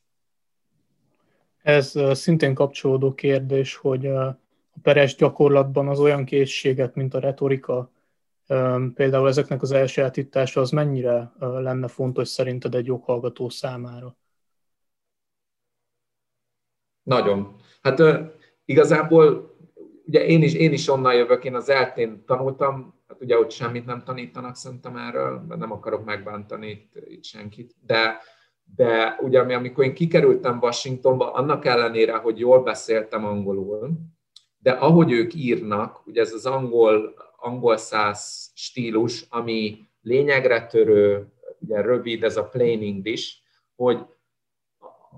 Ez 1.63 1.95
szintén 2.13 2.55
kapcsolódó 2.55 3.15
kérdés, 3.15 3.77
hogy 3.77 4.07
a 4.07 4.39
peres 4.83 5.15
gyakorlatban 5.15 5.89
az 5.89 6.01
olyan 6.01 6.25
készségek, 6.25 6.95
mint 6.95 7.15
a 7.15 7.19
retorika, 7.19 7.91
Például 8.95 9.29
ezeknek 9.29 9.63
az 9.63 9.73
elsajátítása 9.73 10.61
az 10.61 10.71
mennyire 10.71 11.33
lenne 11.39 11.89
fontos 11.89 12.29
szerinted 12.29 12.75
egy 12.75 12.87
joghallgató 12.87 13.49
számára? 13.49 14.17
Nagyon. 17.03 17.57
Hát 17.83 18.01
igazából 18.67 19.55
ugye 20.07 20.27
én 20.27 20.43
is, 20.43 20.55
én 20.55 20.73
is 20.73 20.89
onnan 20.89 21.15
jövök, 21.15 21.45
én 21.45 21.55
az 21.55 21.69
eltén 21.69 22.25
tanultam, 22.27 22.95
hát 23.09 23.21
ugye 23.21 23.39
ott 23.39 23.51
semmit 23.51 23.87
nem 23.87 24.03
tanítanak 24.05 24.57
szerintem 24.57 24.97
erről, 24.97 25.45
mert 25.49 25.61
nem 25.61 25.73
akarok 25.73 26.05
megbántani 26.05 26.71
itt, 26.71 26.93
itt 27.09 27.25
senkit, 27.25 27.75
de, 27.87 28.19
de 28.77 29.19
ugye 29.21 29.41
amikor 29.41 29.85
én 29.85 29.95
kikerültem 29.95 30.59
Washingtonba, 30.59 31.33
annak 31.33 31.65
ellenére, 31.65 32.17
hogy 32.17 32.39
jól 32.39 32.63
beszéltem 32.63 33.25
angolul, 33.25 33.91
de 34.59 34.71
ahogy 34.71 35.13
ők 35.13 35.35
írnak, 35.35 36.07
ugye 36.07 36.21
ez 36.21 36.33
az 36.33 36.47
angol, 36.47 37.15
angol 37.37 37.77
száz 37.77 38.51
stílus, 38.55 39.27
ami 39.29 39.79
lényegre 40.03 40.67
törő, 40.67 41.33
ugye 41.59 41.81
rövid, 41.81 42.25
ez 42.25 42.37
a 42.37 42.49
plain 42.49 42.83
English, 42.83 43.35
hogy 43.77 43.99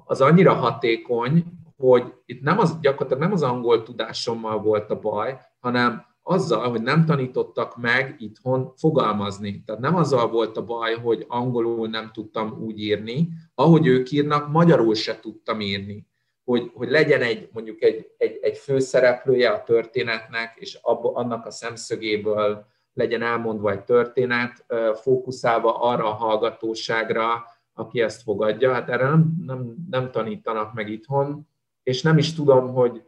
az 0.04 0.20
annyira 0.20 0.52
hatékony, 0.52 1.44
hogy 1.78 2.14
itt 2.24 2.42
nem 2.42 2.58
az, 2.58 2.80
gyakorlatilag 2.80 3.22
nem 3.22 3.32
az 3.32 3.42
angol 3.42 3.82
tudásommal 3.82 4.62
volt 4.62 4.90
a 4.90 4.98
baj, 4.98 5.38
hanem 5.58 6.06
azzal, 6.22 6.70
hogy 6.70 6.82
nem 6.82 7.04
tanítottak 7.04 7.76
meg 7.76 8.16
itthon 8.18 8.72
fogalmazni. 8.76 9.62
Tehát 9.64 9.80
nem 9.80 9.94
azzal 9.94 10.28
volt 10.28 10.56
a 10.56 10.64
baj, 10.64 10.94
hogy 10.94 11.24
angolul 11.28 11.88
nem 11.88 12.10
tudtam 12.12 12.58
úgy 12.60 12.80
írni, 12.80 13.28
ahogy 13.54 13.86
ők 13.86 14.10
írnak, 14.10 14.48
magyarul 14.48 14.94
se 14.94 15.20
tudtam 15.20 15.60
írni. 15.60 16.06
Hogy, 16.44 16.70
hogy 16.74 16.90
legyen 16.90 17.22
egy 17.22 17.48
mondjuk 17.52 17.82
egy, 17.82 18.06
egy, 18.16 18.38
egy 18.42 18.56
főszereplője 18.56 19.50
a 19.50 19.62
történetnek, 19.62 20.56
és 20.56 20.78
abba, 20.82 21.12
annak 21.12 21.46
a 21.46 21.50
szemszögéből 21.50 22.66
legyen 22.92 23.22
elmondva 23.22 23.70
egy 23.70 23.84
történet, 23.84 24.66
fókuszálva 24.94 25.74
arra 25.74 26.04
a 26.04 26.14
hallgatóságra, 26.14 27.44
aki 27.72 28.00
ezt 28.00 28.22
fogadja. 28.22 28.72
Hát 28.72 28.88
erre 28.88 29.08
nem, 29.08 29.34
nem, 29.46 29.74
nem 29.90 30.10
tanítanak 30.10 30.74
meg 30.74 30.90
itthon, 30.90 31.48
és 31.88 32.02
nem 32.02 32.18
is 32.18 32.34
tudom, 32.34 32.72
hogy, 32.72 33.02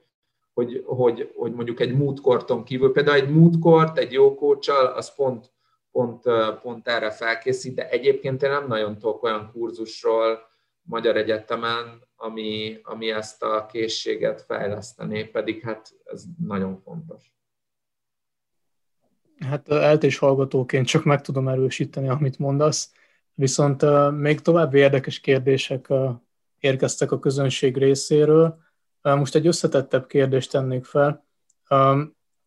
hogy, 0.52 0.82
hogy, 0.86 1.32
hogy 1.36 1.52
mondjuk 1.52 1.80
egy 1.80 1.96
mútkorton 1.96 2.64
kívül, 2.64 2.92
például 2.92 3.16
egy 3.16 3.30
mútkort, 3.30 3.98
egy 3.98 4.12
jó 4.12 4.34
kócsal, 4.34 4.86
az 4.86 5.14
pont, 5.14 5.52
pont, 5.90 6.22
pont 6.62 6.88
erre 6.88 7.10
felkészít, 7.10 7.74
de 7.74 7.88
egyébként 7.88 8.42
én 8.42 8.50
nem 8.50 8.66
nagyon 8.66 8.98
tudok 8.98 9.22
olyan 9.22 9.50
kurzusról 9.52 10.38
Magyar 10.82 11.16
Egyetemen, 11.16 12.08
ami, 12.16 12.78
ami 12.82 13.10
ezt 13.10 13.42
a 13.42 13.66
készséget 13.66 14.42
fejlesztené, 14.42 15.24
pedig 15.24 15.62
hát 15.62 15.92
ez 16.04 16.24
nagyon 16.46 16.80
fontos. 16.84 17.32
Hát 19.38 19.68
eltés 19.68 20.18
hallgatóként 20.18 20.86
csak 20.86 21.04
meg 21.04 21.20
tudom 21.20 21.48
erősíteni, 21.48 22.08
amit 22.08 22.38
mondasz, 22.38 22.92
viszont 23.34 24.10
még 24.10 24.40
további 24.40 24.78
érdekes 24.78 25.20
kérdések 25.20 25.88
érkeztek 26.60 27.12
a 27.12 27.18
közönség 27.18 27.76
részéről. 27.76 28.58
Most 29.02 29.34
egy 29.34 29.46
összetettebb 29.46 30.06
kérdést 30.06 30.50
tennék 30.50 30.84
fel, 30.84 31.24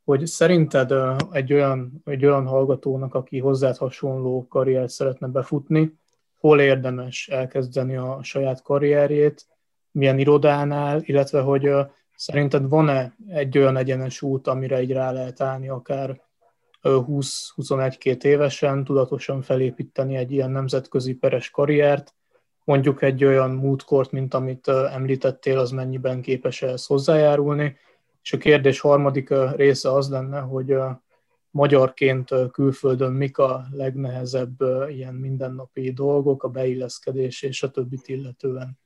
hogy 0.03 0.25
szerinted 0.25 0.93
egy 1.31 1.53
olyan, 1.53 2.01
egy 2.05 2.25
olyan 2.25 2.47
hallgatónak, 2.47 3.13
aki 3.13 3.39
hozzád 3.39 3.77
hasonló 3.77 4.47
karriert 4.47 4.89
szeretne 4.89 5.27
befutni, 5.27 5.93
hol 6.39 6.59
érdemes 6.59 7.27
elkezdeni 7.27 7.95
a 7.95 8.19
saját 8.21 8.61
karrierjét, 8.61 9.47
milyen 9.91 10.19
irodánál, 10.19 11.01
illetve 11.03 11.41
hogy 11.41 11.69
szerinted 12.15 12.69
van-e 12.69 13.15
egy 13.27 13.57
olyan 13.57 13.77
egyenes 13.77 14.21
út, 14.21 14.47
amire 14.47 14.81
így 14.81 14.91
rá 14.91 15.11
lehet 15.11 15.41
állni 15.41 15.69
akár 15.69 16.21
20-21-2 16.81 18.23
évesen, 18.23 18.83
tudatosan 18.83 19.41
felépíteni 19.41 20.15
egy 20.15 20.31
ilyen 20.31 20.51
nemzetközi 20.51 21.15
peres 21.15 21.49
karriert, 21.49 22.13
mondjuk 22.63 23.02
egy 23.02 23.26
olyan 23.26 23.52
múltkort, 23.52 24.12
mint 24.12 24.34
amit 24.34 24.67
említettél, 24.67 25.60
az 25.60 25.71
mennyiben 25.71 26.21
képes 26.21 26.62
ehhez 26.62 26.86
hozzájárulni. 26.86 27.78
És 28.21 28.34
a 28.34 28.38
kérdés 28.38 28.80
harmadik 28.80 29.34
része 29.56 29.91
az 29.91 30.10
lenne, 30.10 30.39
hogy 30.39 30.76
magyarként 31.52 32.30
külföldön 32.52 33.12
mik 33.12 33.38
a 33.38 33.65
legnehezebb 33.71 34.62
ilyen 34.89 35.13
mindennapi 35.13 35.91
dolgok, 35.91 36.43
a 36.43 36.49
beilleszkedés 36.49 37.41
és 37.41 37.63
a 37.63 37.71
többit 37.71 38.08
illetően. 38.08 38.80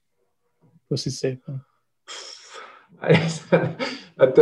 Köszi 0.87 1.09
szépen. 1.09 1.65
Hát, 4.15 4.39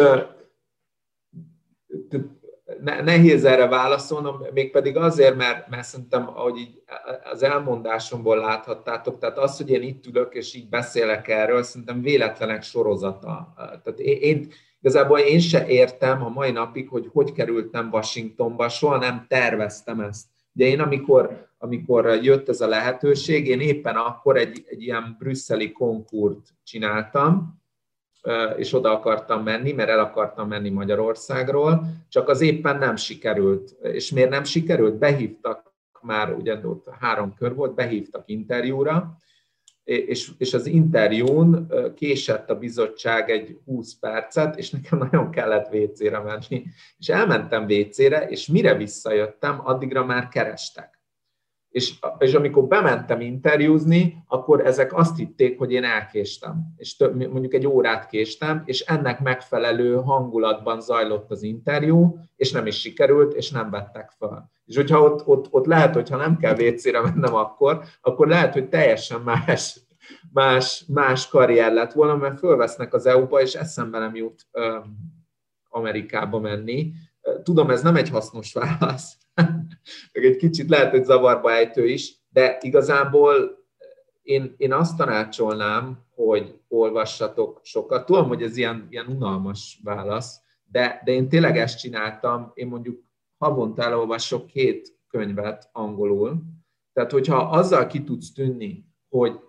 nehéz 3.03 3.45
erre 3.45 3.67
válaszolnom, 3.67 4.45
mégpedig 4.53 4.97
azért, 4.97 5.35
mert, 5.35 5.69
mert 5.69 5.83
szerintem, 5.83 6.27
ahogy 6.27 6.57
így 6.57 6.81
az 7.31 7.43
elmondásomból 7.43 8.37
láthattátok, 8.37 9.19
tehát 9.19 9.37
az, 9.37 9.57
hogy 9.57 9.69
én 9.69 9.81
itt 9.81 10.05
ülök 10.05 10.33
és 10.33 10.53
így 10.53 10.69
beszélek 10.69 11.27
erről, 11.27 11.63
szerintem 11.63 12.01
véletlenek 12.01 12.63
sorozata. 12.63 13.53
Tehát 13.55 13.99
én, 13.99 14.17
én 14.21 14.47
igazából 14.79 15.19
én 15.19 15.39
se 15.39 15.67
értem 15.67 16.23
a 16.23 16.29
mai 16.29 16.51
napig, 16.51 16.89
hogy 16.89 17.09
hogy 17.11 17.31
kerültem 17.31 17.89
Washingtonba, 17.91 18.69
soha 18.69 18.97
nem 18.97 19.25
terveztem 19.27 19.99
ezt. 19.99 20.25
Ugye 20.53 20.65
én, 20.65 20.79
amikor, 20.79 21.47
amikor 21.57 22.05
jött 22.05 22.49
ez 22.49 22.61
a 22.61 22.67
lehetőség, 22.67 23.47
én 23.47 23.59
éppen 23.59 23.95
akkor 23.95 24.37
egy, 24.37 24.63
egy 24.67 24.81
ilyen 24.81 25.15
brüsszeli 25.19 25.71
konkurt 25.71 26.47
csináltam, 26.63 27.63
és 28.57 28.73
oda 28.73 28.91
akartam 28.91 29.43
menni, 29.43 29.71
mert 29.71 29.89
el 29.89 29.99
akartam 29.99 30.47
menni 30.47 30.69
Magyarországról, 30.69 31.87
csak 32.09 32.29
az 32.29 32.41
éppen 32.41 32.77
nem 32.77 32.95
sikerült. 32.95 33.75
És 33.81 34.11
miért 34.11 34.29
nem 34.29 34.43
sikerült? 34.43 34.97
Behívtak 34.97 35.73
már, 36.01 36.33
ugye 36.33 36.59
ott 36.63 36.87
három 36.99 37.33
kör 37.33 37.55
volt, 37.55 37.75
behívtak 37.75 38.23
interjúra, 38.25 39.17
és, 39.83 40.31
és 40.37 40.53
az 40.53 40.65
interjún 40.65 41.67
késett 41.95 42.49
a 42.49 42.57
bizottság 42.57 43.29
egy 43.29 43.57
20 43.65 43.93
percet, 43.99 44.57
és 44.57 44.69
nekem 44.69 44.99
nagyon 44.99 45.31
kellett 45.31 45.73
WC-re 45.73 46.19
menni. 46.19 46.63
És 46.97 47.07
elmentem 47.07 47.65
WC-re, 47.69 48.27
és 48.27 48.47
mire 48.47 48.75
visszajöttem, 48.75 49.61
addigra 49.63 50.05
már 50.05 50.27
kerestek 50.27 50.94
és, 51.75 51.93
és 52.17 52.33
amikor 52.33 52.67
bementem 52.67 53.21
interjúzni, 53.21 54.23
akkor 54.27 54.65
ezek 54.65 54.93
azt 54.93 55.17
hitték, 55.17 55.57
hogy 55.57 55.71
én 55.71 55.83
elkéstem, 55.83 56.73
és 56.77 56.95
több, 56.95 57.15
mondjuk 57.15 57.53
egy 57.53 57.67
órát 57.67 58.07
késtem, 58.07 58.63
és 58.65 58.81
ennek 58.81 59.19
megfelelő 59.19 59.95
hangulatban 59.95 60.81
zajlott 60.81 61.31
az 61.31 61.43
interjú, 61.43 62.17
és 62.35 62.51
nem 62.51 62.65
is 62.65 62.79
sikerült, 62.79 63.33
és 63.33 63.51
nem 63.51 63.69
vettek 63.69 64.11
fel. 64.17 64.51
És 64.65 64.75
hogyha 64.75 65.01
ott, 65.01 65.27
ott, 65.27 65.47
ott 65.49 65.65
lehet, 65.65 65.93
hogyha 65.93 66.17
nem 66.17 66.37
kell 66.37 66.55
WC-re 66.59 67.01
mennem 67.01 67.35
akkor, 67.35 67.83
akkor 68.01 68.27
lehet, 68.27 68.53
hogy 68.53 68.69
teljesen 68.69 69.21
más, 69.21 69.79
más, 70.33 70.85
más 70.87 71.27
karrier 71.27 71.73
lett 71.73 71.93
volna, 71.93 72.15
mert 72.15 72.39
fölvesznek 72.39 72.93
az 72.93 73.05
EU-ba, 73.05 73.41
és 73.41 73.53
eszembe 73.53 73.99
nem 73.99 74.15
jut 74.15 74.47
Amerikába 75.69 76.39
menni. 76.39 76.91
Tudom, 77.43 77.69
ez 77.69 77.81
nem 77.81 77.95
egy 77.95 78.09
hasznos 78.09 78.53
válasz, 78.53 79.17
meg 80.13 80.25
egy 80.25 80.35
kicsit 80.35 80.69
lehet, 80.69 80.91
hogy 80.91 81.03
zavarba 81.03 81.51
ejtő 81.51 81.87
is, 81.87 82.15
de 82.29 82.57
igazából 82.61 83.63
én, 84.21 84.53
én 84.57 84.73
azt 84.73 84.97
tanácsolnám, 84.97 86.03
hogy 86.15 86.59
olvassatok 86.67 87.59
sokat. 87.63 88.05
Tudom, 88.05 88.27
hogy 88.27 88.43
ez 88.43 88.57
ilyen, 88.57 88.87
ilyen 88.89 89.07
unalmas 89.07 89.79
válasz, 89.83 90.41
de, 90.63 91.01
de 91.05 91.11
én 91.11 91.29
tényleg 91.29 91.57
ezt 91.57 91.79
csináltam, 91.79 92.51
én 92.53 92.67
mondjuk 92.67 93.03
havonta 93.37 93.83
elolvasok 93.83 94.45
két 94.47 94.99
könyvet 95.07 95.69
angolul, 95.71 96.43
tehát 96.93 97.11
hogyha 97.11 97.37
azzal 97.37 97.87
ki 97.87 98.03
tudsz 98.03 98.31
tűnni, 98.31 98.85
hogy 99.09 99.39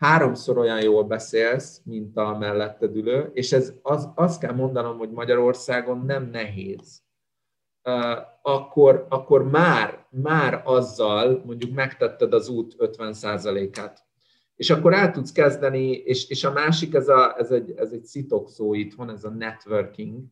háromszor 0.00 0.58
olyan 0.58 0.82
jól 0.82 1.04
beszélsz, 1.04 1.80
mint 1.84 2.16
a 2.16 2.38
melletted 2.38 2.96
ülő, 2.96 3.30
és 3.32 3.52
ez 3.52 3.74
az, 3.82 4.08
azt 4.14 4.40
kell 4.40 4.54
mondanom, 4.54 4.98
hogy 4.98 5.10
Magyarországon 5.10 6.04
nem 6.04 6.30
nehéz 6.30 7.02
akkor, 8.42 9.06
akkor 9.08 9.50
már, 9.50 10.06
már 10.10 10.62
azzal 10.64 11.42
mondjuk 11.44 11.74
megtetted 11.74 12.32
az 12.32 12.48
út 12.48 12.74
50%-át. 12.78 14.04
És 14.56 14.70
akkor 14.70 14.94
el 14.94 15.10
tudsz 15.10 15.32
kezdeni, 15.32 15.90
és, 15.90 16.28
és 16.28 16.44
a 16.44 16.52
másik, 16.52 16.94
ez, 16.94 17.08
a, 17.08 17.38
ez, 17.38 17.50
egy, 17.50 17.70
ez 17.76 17.92
egy 17.92 18.04
szitok 18.04 18.48
szó 18.48 18.74
itthon, 18.74 19.10
ez 19.10 19.24
a 19.24 19.30
networking, 19.30 20.24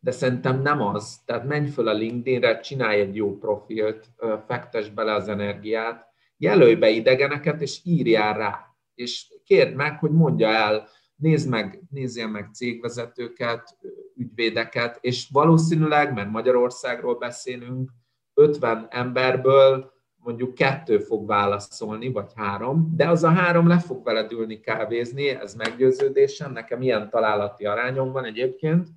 de 0.00 0.10
szerintem 0.10 0.62
nem 0.62 0.80
az. 0.80 1.18
Tehát 1.24 1.44
menj 1.44 1.68
föl 1.68 1.88
a 1.88 1.92
LinkedInre, 1.92 2.60
csinálj 2.60 3.00
egy 3.00 3.16
jó 3.16 3.38
profilt, 3.38 4.06
fektes 4.46 4.90
bele 4.90 5.14
az 5.14 5.28
energiát, 5.28 6.07
jelölj 6.38 6.74
be 6.74 6.88
idegeneket, 6.88 7.62
és 7.62 7.80
írjál 7.84 8.38
rá. 8.38 8.66
És 8.94 9.26
kérd 9.44 9.74
meg, 9.74 9.98
hogy 9.98 10.10
mondja 10.10 10.48
el, 10.48 10.88
nézd 11.16 11.48
meg, 11.48 11.82
nézzél 11.90 12.26
meg 12.26 12.48
cégvezetőket, 12.52 13.76
ügyvédeket, 14.16 14.98
és 15.00 15.28
valószínűleg, 15.32 16.14
mert 16.14 16.30
Magyarországról 16.30 17.18
beszélünk, 17.18 17.90
50 18.34 18.86
emberből 18.90 19.92
mondjuk 20.16 20.54
kettő 20.54 20.98
fog 20.98 21.26
válaszolni, 21.26 22.12
vagy 22.12 22.30
három, 22.34 22.92
de 22.96 23.08
az 23.08 23.24
a 23.24 23.28
három 23.28 23.68
le 23.68 23.78
fog 23.78 24.04
veled 24.04 24.32
ülni 24.32 24.60
kávézni, 24.60 25.28
ez 25.28 25.54
meggyőződésem, 25.54 26.52
nekem 26.52 26.82
ilyen 26.82 27.10
találati 27.10 27.66
arányom 27.66 28.12
van 28.12 28.24
egyébként, 28.24 28.88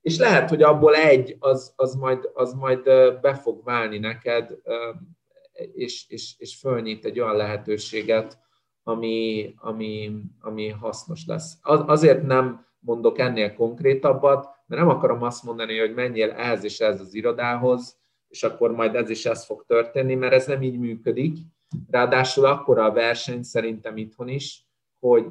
és 0.00 0.18
lehet, 0.18 0.48
hogy 0.48 0.62
abból 0.62 0.94
egy, 0.94 1.36
az, 1.38 1.72
az, 1.76 1.94
majd, 1.94 2.30
az 2.34 2.52
majd 2.52 2.82
be 3.20 3.34
fog 3.34 3.64
válni 3.64 3.98
neked, 3.98 4.58
és, 5.72 6.04
és, 6.08 6.34
és 6.38 6.56
fölnyit 6.56 7.04
egy 7.04 7.20
olyan 7.20 7.36
lehetőséget, 7.36 8.38
ami, 8.82 9.54
ami, 9.56 10.20
ami 10.40 10.68
hasznos 10.68 11.26
lesz. 11.26 11.58
Az, 11.62 11.82
azért 11.86 12.22
nem 12.22 12.66
mondok 12.78 13.18
ennél 13.18 13.54
konkrétabbat, 13.54 14.48
mert 14.66 14.82
nem 14.82 14.90
akarom 14.90 15.22
azt 15.22 15.44
mondani, 15.44 15.78
hogy 15.78 15.94
menjél 15.94 16.30
ehhez 16.30 16.64
és 16.64 16.80
ez 16.80 17.00
az 17.00 17.14
irodához, 17.14 17.96
és 18.28 18.42
akkor 18.42 18.72
majd 18.72 18.94
ez 18.94 19.10
is 19.10 19.26
ez 19.26 19.44
fog 19.44 19.64
történni, 19.66 20.14
mert 20.14 20.32
ez 20.32 20.46
nem 20.46 20.62
így 20.62 20.78
működik. 20.78 21.38
Ráadásul 21.90 22.44
akkora 22.44 22.84
a 22.84 22.92
verseny 22.92 23.42
szerintem 23.42 23.96
itthon 23.96 24.28
is, 24.28 24.66
hogy 25.00 25.26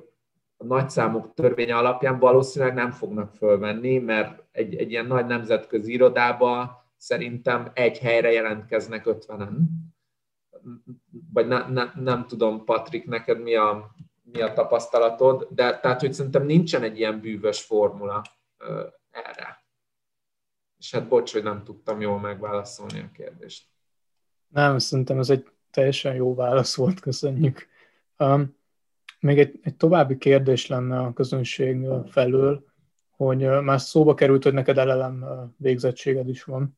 a 0.57 0.65
nagyszámok 0.65 1.33
törvénye 1.33 1.77
alapján 1.77 2.19
valószínűleg 2.19 2.73
nem 2.73 2.91
fognak 2.91 3.33
fölvenni, 3.33 3.97
mert 3.97 4.43
egy, 4.51 4.75
egy 4.75 4.91
ilyen 4.91 5.05
nagy 5.05 5.25
nemzetközi 5.25 5.91
irodába 5.91 6.85
szerintem 6.97 7.71
egy 7.73 7.97
helyre 7.97 8.31
jelentkeznek 8.31 9.03
50-en. 9.05 9.57
Vagy 11.33 11.47
ne, 11.47 11.67
ne, 11.67 11.91
nem 11.95 12.27
tudom, 12.27 12.65
Patrik, 12.65 13.05
neked 13.05 13.41
mi 13.41 13.55
a, 13.55 13.95
mi 14.23 14.41
a 14.41 14.53
tapasztalatod, 14.53 15.47
de 15.49 15.79
tehát, 15.79 15.99
hogy 15.99 16.13
szerintem 16.13 16.45
nincsen 16.45 16.83
egy 16.83 16.97
ilyen 16.97 17.19
bűvös 17.19 17.61
formula 17.61 18.21
erre. 19.11 19.65
És 20.77 20.91
hát 20.91 21.07
bocs, 21.07 21.33
hogy 21.33 21.43
nem 21.43 21.63
tudtam 21.63 22.01
jól 22.01 22.19
megválaszolni 22.19 22.99
a 22.99 23.11
kérdést. 23.13 23.65
Nem, 24.47 24.77
szerintem 24.77 25.19
ez 25.19 25.29
egy 25.29 25.47
teljesen 25.71 26.15
jó 26.15 26.35
válasz 26.35 26.75
volt, 26.75 26.99
köszönjük. 26.99 27.67
Um, 28.17 28.55
még 29.19 29.39
egy, 29.39 29.59
egy 29.61 29.75
további 29.75 30.17
kérdés 30.17 30.67
lenne 30.67 30.99
a 30.99 31.13
közönség 31.13 31.85
felől, 32.05 32.65
hogy 33.09 33.61
már 33.61 33.81
szóba 33.81 34.13
került, 34.13 34.43
hogy 34.43 34.53
neked 34.53 34.77
LLM 34.77 35.25
végzettséged 35.57 36.29
is 36.29 36.43
van, 36.43 36.77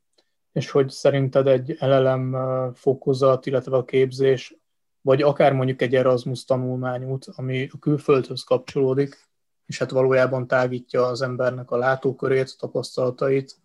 és 0.52 0.70
hogy 0.70 0.90
szerinted 0.90 1.48
egy 1.48 1.78
LLM 1.80 2.36
fokozat, 2.74 3.46
illetve 3.46 3.78
a 3.78 3.86
képzés, 3.86 4.56
vagy 5.02 5.22
akár 5.22 5.54
mondjuk 5.54 5.82
egy 5.82 5.96
Erasmus 5.96 6.44
tanulmányút, 6.46 7.26
ami 7.36 7.70
a 7.72 7.80
külföldhöz 7.80 8.44
kapcsolódik, 8.44 9.28
és 9.66 9.78
hát 9.78 9.90
valójában 9.90 10.48
tágítja 10.48 11.06
az 11.06 11.22
embernek 11.22 11.72
a 11.72 11.78
látókörét, 11.78 12.58
tapasztalatait, 12.58 13.60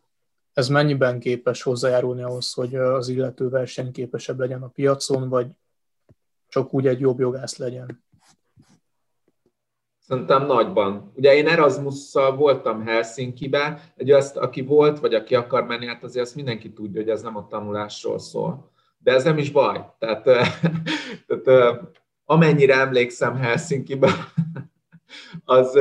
ez 0.53 0.69
mennyiben 0.69 1.21
képes 1.21 1.63
hozzájárulni 1.63 2.23
ahhoz, 2.23 2.53
hogy 2.53 2.75
az 2.75 3.09
illető 3.09 3.49
versenyképesebb 3.49 4.39
legyen 4.39 4.63
a 4.63 4.69
piacon, 4.69 5.29
vagy 5.29 5.47
csak 6.49 6.75
úgy 6.75 6.87
egy 6.87 7.01
jobb 7.01 7.19
jogász 7.19 7.57
legyen? 7.57 8.05
Szerintem 10.07 10.47
nagyban. 10.47 11.13
Ugye 11.17 11.35
én 11.35 11.49
Erasmusszal 11.49 12.37
voltam 12.37 12.87
Helsinki-be, 12.87 13.93
egy 13.97 14.11
azt, 14.11 14.37
aki 14.37 14.63
volt, 14.63 14.99
vagy 14.99 15.15
aki 15.15 15.35
akar 15.35 15.67
menni, 15.67 15.87
hát 15.87 16.05
azért 16.05 16.25
azt 16.25 16.35
mindenki 16.35 16.73
tudja, 16.73 17.01
hogy 17.01 17.11
ez 17.11 17.23
nem 17.23 17.37
a 17.37 17.47
tanulásról 17.47 18.19
szól. 18.19 18.71
De 18.99 19.13
ez 19.13 19.25
nem 19.25 19.39
is 19.39 19.51
baj. 19.51 19.85
Tehát, 19.99 20.23
tehát 21.27 21.81
amennyire 22.25 22.75
emlékszem 22.75 23.37
Helsinki-be, 23.37 24.11
az, 25.45 25.79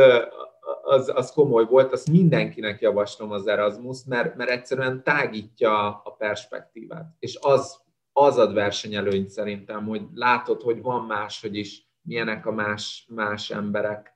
az, 0.84 1.12
az 1.16 1.32
komoly 1.32 1.66
volt, 1.66 1.92
azt 1.92 2.10
mindenkinek 2.10 2.82
javaslom 2.82 3.32
az 3.32 3.48
Erasmus, 3.48 3.98
mert, 4.06 4.36
mert 4.36 4.50
egyszerűen 4.50 5.04
tágítja 5.04 6.02
a 6.04 6.16
perspektívát. 6.18 7.16
És 7.20 7.38
az, 7.42 7.80
az 8.14 8.38
ad 8.38 8.54
versenyelőnyt 8.54 9.30
szerintem, 9.30 9.86
hogy 9.86 10.02
látod, 10.14 10.62
hogy 10.62 10.82
van 10.82 11.06
más, 11.06 11.42
hogy 11.42 11.56
is 11.56 11.88
milyenek 12.02 12.46
a 12.46 12.52
más, 12.52 13.08
más 13.10 13.50
emberek, 13.50 14.13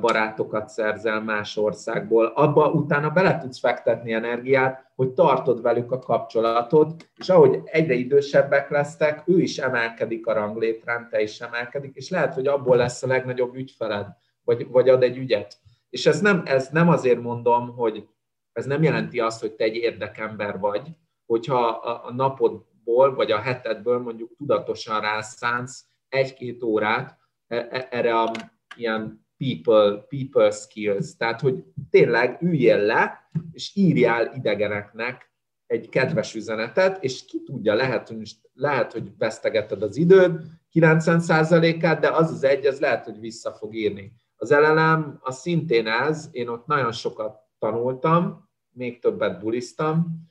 barátokat 0.00 0.68
szerzel 0.68 1.20
más 1.20 1.56
országból. 1.56 2.26
Abba 2.26 2.70
utána 2.70 3.10
bele 3.10 3.38
tudsz 3.38 3.58
fektetni 3.58 4.12
energiát, 4.12 4.90
hogy 4.94 5.10
tartod 5.10 5.62
velük 5.62 5.92
a 5.92 5.98
kapcsolatot, 5.98 7.10
és 7.16 7.28
ahogy 7.28 7.60
egyre 7.64 7.94
idősebbek 7.94 8.70
lesztek, 8.70 9.22
ő 9.26 9.40
is 9.40 9.58
emelkedik 9.58 10.26
a 10.26 10.32
ranglétrán, 10.32 11.08
te 11.10 11.20
is 11.20 11.40
emelkedik, 11.40 11.94
és 11.94 12.10
lehet, 12.10 12.34
hogy 12.34 12.46
abból 12.46 12.76
lesz 12.76 13.02
a 13.02 13.06
legnagyobb 13.06 13.54
ügyfeled, 13.54 14.06
vagy, 14.44 14.68
vagy 14.68 14.88
ad 14.88 15.02
egy 15.02 15.16
ügyet. 15.16 15.56
És 15.90 16.06
ez 16.06 16.20
nem, 16.20 16.42
ez 16.44 16.68
nem 16.68 16.88
azért 16.88 17.20
mondom, 17.20 17.76
hogy 17.76 18.08
ez 18.52 18.66
nem 18.66 18.82
jelenti 18.82 19.20
azt, 19.20 19.40
hogy 19.40 19.52
te 19.52 19.64
egy 19.64 19.74
érdekember 19.74 20.58
vagy, 20.58 20.88
hogyha 21.26 21.66
a, 21.66 22.06
a 22.06 22.12
napodból, 22.12 23.14
vagy 23.14 23.30
a 23.30 23.38
hetedből 23.38 23.98
mondjuk 23.98 24.36
tudatosan 24.36 25.00
rászánsz 25.00 25.84
egy-két 26.08 26.62
órát 26.62 27.18
e, 27.46 27.56
e, 27.70 27.88
erre 27.90 28.20
a 28.20 28.30
ilyen 28.76 29.26
people, 29.38 30.06
people 30.08 30.50
skills, 30.50 31.16
tehát 31.16 31.40
hogy 31.40 31.64
tényleg 31.90 32.42
üljél 32.42 32.78
le, 32.78 33.30
és 33.52 33.70
írjál 33.74 34.32
idegeneknek 34.34 35.32
egy 35.66 35.88
kedves 35.88 36.34
üzenetet, 36.34 37.04
és 37.04 37.24
ki 37.24 37.42
tudja, 37.42 37.74
lehet, 37.74 38.08
hogy, 38.08 38.30
lehet, 38.52 38.92
hogy 38.92 39.16
vesztegetted 39.18 39.82
az 39.82 39.96
időd, 39.96 40.40
90%-át, 40.72 42.00
de 42.00 42.10
az 42.10 42.30
az 42.30 42.44
egy, 42.44 42.66
az 42.66 42.80
lehet, 42.80 43.04
hogy 43.04 43.20
vissza 43.20 43.52
fog 43.52 43.74
írni. 43.74 44.12
Az 44.36 44.50
LLM 44.50 45.18
az 45.20 45.38
szintén 45.38 45.86
ez, 45.86 46.28
én 46.32 46.48
ott 46.48 46.66
nagyon 46.66 46.92
sokat 46.92 47.38
tanultam, 47.58 48.48
még 48.72 49.00
többet 49.00 49.40
buliztam, 49.40 50.28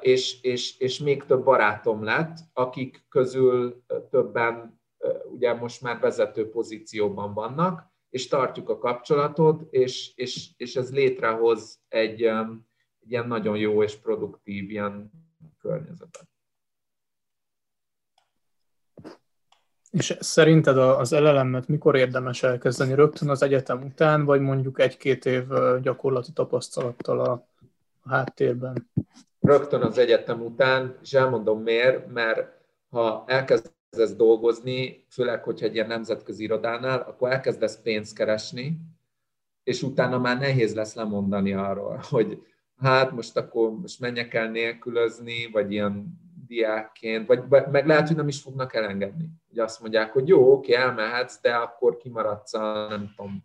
és, 0.00 0.42
és, 0.42 0.78
és 0.78 0.98
még 0.98 1.24
több 1.24 1.44
barátom 1.44 2.04
lett, 2.04 2.36
akik 2.52 3.06
közül 3.08 3.82
többen 4.10 4.80
ugye 5.32 5.54
most 5.54 5.82
már 5.82 6.00
vezető 6.00 6.50
pozícióban 6.50 7.34
vannak, 7.34 7.86
és 8.10 8.28
tartjuk 8.28 8.68
a 8.68 8.78
kapcsolatot, 8.78 9.62
és, 9.70 10.12
és, 10.14 10.48
és 10.56 10.76
ez 10.76 10.92
létrehoz 10.92 11.80
egy, 11.88 12.22
egy 12.22 13.10
ilyen 13.10 13.26
nagyon 13.26 13.56
jó 13.56 13.82
és 13.82 13.96
produktív 13.96 14.70
ilyen 14.70 15.10
környezetet. 15.60 16.28
És 19.90 20.16
szerinted 20.20 20.78
az 20.78 21.12
LLM-et 21.12 21.68
mikor 21.68 21.96
érdemes 21.96 22.42
elkezdeni? 22.42 22.94
Rögtön 22.94 23.28
az 23.28 23.42
egyetem 23.42 23.82
után, 23.82 24.24
vagy 24.24 24.40
mondjuk 24.40 24.80
egy-két 24.80 25.24
év 25.24 25.44
gyakorlati 25.82 26.32
tapasztalattal 26.32 27.20
a, 27.20 27.30
a 28.00 28.08
háttérben? 28.08 28.90
Rögtön 29.40 29.82
az 29.82 29.98
egyetem 29.98 30.40
után, 30.40 30.98
és 31.02 31.12
elmondom 31.12 31.62
miért, 31.62 32.12
mert 32.12 32.52
ha 32.90 33.24
elkezdesz 33.90 34.16
dolgozni, 34.16 35.04
főleg, 35.10 35.42
hogyha 35.42 35.66
egy 35.66 35.74
ilyen 35.74 35.86
nemzetközi 35.86 36.42
irodánál, 36.42 37.00
akkor 37.00 37.30
elkezdesz 37.30 37.80
pénzt 37.82 38.16
keresni, 38.16 38.80
és 39.62 39.82
utána 39.82 40.18
már 40.18 40.38
nehéz 40.38 40.74
lesz 40.74 40.94
lemondani 40.94 41.52
arról, 41.52 42.00
hogy 42.10 42.42
hát 42.76 43.12
most 43.12 43.36
akkor 43.36 43.70
most 43.80 44.00
menjek 44.00 44.34
el 44.34 44.50
nélkülözni, 44.50 45.48
vagy 45.52 45.72
ilyen 45.72 46.06
diákként, 46.46 47.26
vagy 47.26 47.42
meg 47.48 47.86
lehet, 47.86 48.06
hogy 48.06 48.16
nem 48.16 48.28
is 48.28 48.40
fognak 48.40 48.74
elengedni. 48.74 49.28
Hogy 49.48 49.58
azt 49.58 49.80
mondják, 49.80 50.12
hogy 50.12 50.28
jó, 50.28 50.52
oké, 50.52 50.74
elmehetsz, 50.74 51.40
de 51.40 51.54
akkor 51.54 51.96
kimaradsz 51.96 52.54
a, 52.54 52.86
nem 52.88 53.12
tudom, 53.16 53.44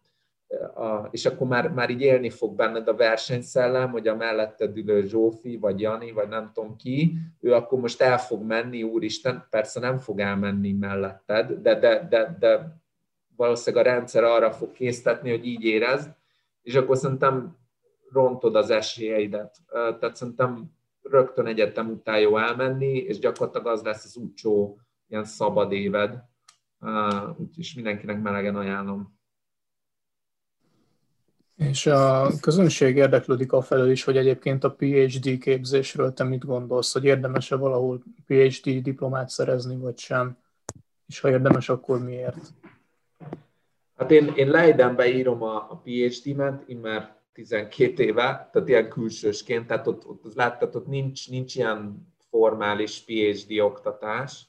a, 0.75 1.07
és 1.11 1.25
akkor 1.25 1.47
már, 1.47 1.71
már 1.71 1.89
így 1.89 2.01
élni 2.01 2.29
fog 2.29 2.55
benned 2.55 2.87
a 2.87 2.95
versenyszellem, 2.95 3.91
hogy 3.91 4.07
a 4.07 4.15
melletted 4.15 4.77
ülő 4.77 5.05
Zsófi, 5.05 5.57
vagy 5.57 5.81
Jani, 5.81 6.11
vagy 6.11 6.27
nem 6.27 6.51
tudom 6.53 6.75
ki, 6.75 7.13
ő 7.39 7.53
akkor 7.53 7.79
most 7.79 8.01
el 8.01 8.17
fog 8.17 8.43
menni, 8.43 8.83
úristen, 8.83 9.47
persze 9.49 9.79
nem 9.79 9.97
fog 9.97 10.19
elmenni 10.19 10.71
melletted, 10.71 11.51
de, 11.51 11.79
de, 11.79 12.07
de, 12.09 12.35
de 12.39 12.81
valószínűleg 13.35 13.85
a 13.85 13.89
rendszer 13.89 14.23
arra 14.23 14.51
fog 14.51 14.71
késztetni, 14.71 15.29
hogy 15.29 15.45
így 15.45 15.63
érezd, 15.63 16.09
és 16.61 16.75
akkor 16.75 16.97
szerintem 16.97 17.57
rontod 18.11 18.55
az 18.55 18.69
esélyeidet. 18.69 19.55
Tehát 19.71 20.15
szerintem 20.15 20.71
rögtön 21.01 21.45
egyetem 21.45 21.89
után 21.89 22.19
jó 22.19 22.37
elmenni, 22.37 22.97
és 22.97 23.19
gyakorlatilag 23.19 23.67
az 23.67 23.81
lesz 23.81 24.05
az 24.05 24.17
úcsó 24.17 24.79
ilyen 25.07 25.23
szabad 25.23 25.71
éved. 25.71 26.23
Úgyhogy 27.37 27.71
mindenkinek 27.75 28.21
melegen 28.21 28.55
ajánlom. 28.55 29.21
És 31.57 31.85
a 31.85 32.29
közönség 32.41 32.95
érdeklődik 32.95 33.51
afelől 33.51 33.89
is, 33.91 34.03
hogy 34.03 34.17
egyébként 34.17 34.63
a 34.63 34.71
PhD 34.71 35.37
képzésről 35.39 36.13
te 36.13 36.23
mit 36.23 36.45
gondolsz, 36.45 36.93
hogy 36.93 37.05
érdemes-e 37.05 37.55
valahol 37.55 38.03
PhD 38.25 38.81
diplomát 38.81 39.29
szerezni, 39.29 39.77
vagy 39.77 39.97
sem? 39.97 40.37
És 41.07 41.19
ha 41.19 41.29
érdemes, 41.29 41.69
akkor 41.69 42.03
miért? 42.03 42.53
Hát 43.95 44.11
én, 44.11 44.33
én 44.35 44.49
Leidenbe 44.49 45.07
írom 45.07 45.43
a, 45.43 45.55
a 45.55 45.81
PhD-ment, 45.83 46.69
én 46.69 46.77
már 46.77 47.15
12 47.33 48.03
éve, 48.03 48.49
tehát 48.51 48.67
ilyen 48.67 48.89
külsősként, 48.89 49.67
tehát 49.67 49.87
ott, 49.87 50.07
ott 50.07 50.33
láttad, 50.33 50.75
ott 50.75 50.87
nincs, 50.87 51.29
nincs 51.29 51.55
ilyen 51.55 52.07
formális 52.29 53.03
PhD 53.05 53.59
oktatás. 53.59 54.47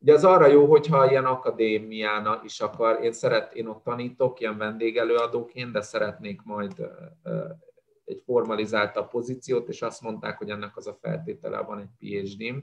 Ugye 0.00 0.12
az 0.12 0.24
arra 0.24 0.46
jó, 0.46 0.66
hogyha 0.66 1.10
ilyen 1.10 1.24
akadémiána 1.24 2.40
is 2.44 2.60
akar, 2.60 3.02
én 3.02 3.12
szeret, 3.12 3.54
én 3.54 3.66
ott 3.66 3.82
tanítok 3.82 4.40
ilyen 4.40 4.58
vendégelőadóként, 4.58 5.72
de 5.72 5.80
szeretnék 5.80 6.42
majd 6.42 6.90
egy 8.04 8.22
formalizáltabb 8.24 9.10
pozíciót, 9.10 9.68
és 9.68 9.82
azt 9.82 10.02
mondták, 10.02 10.38
hogy 10.38 10.50
ennek 10.50 10.76
az 10.76 10.86
a 10.86 10.98
feltétele 11.00 11.60
van 11.60 11.78
egy 11.78 11.88
PhD-m. 11.98 12.56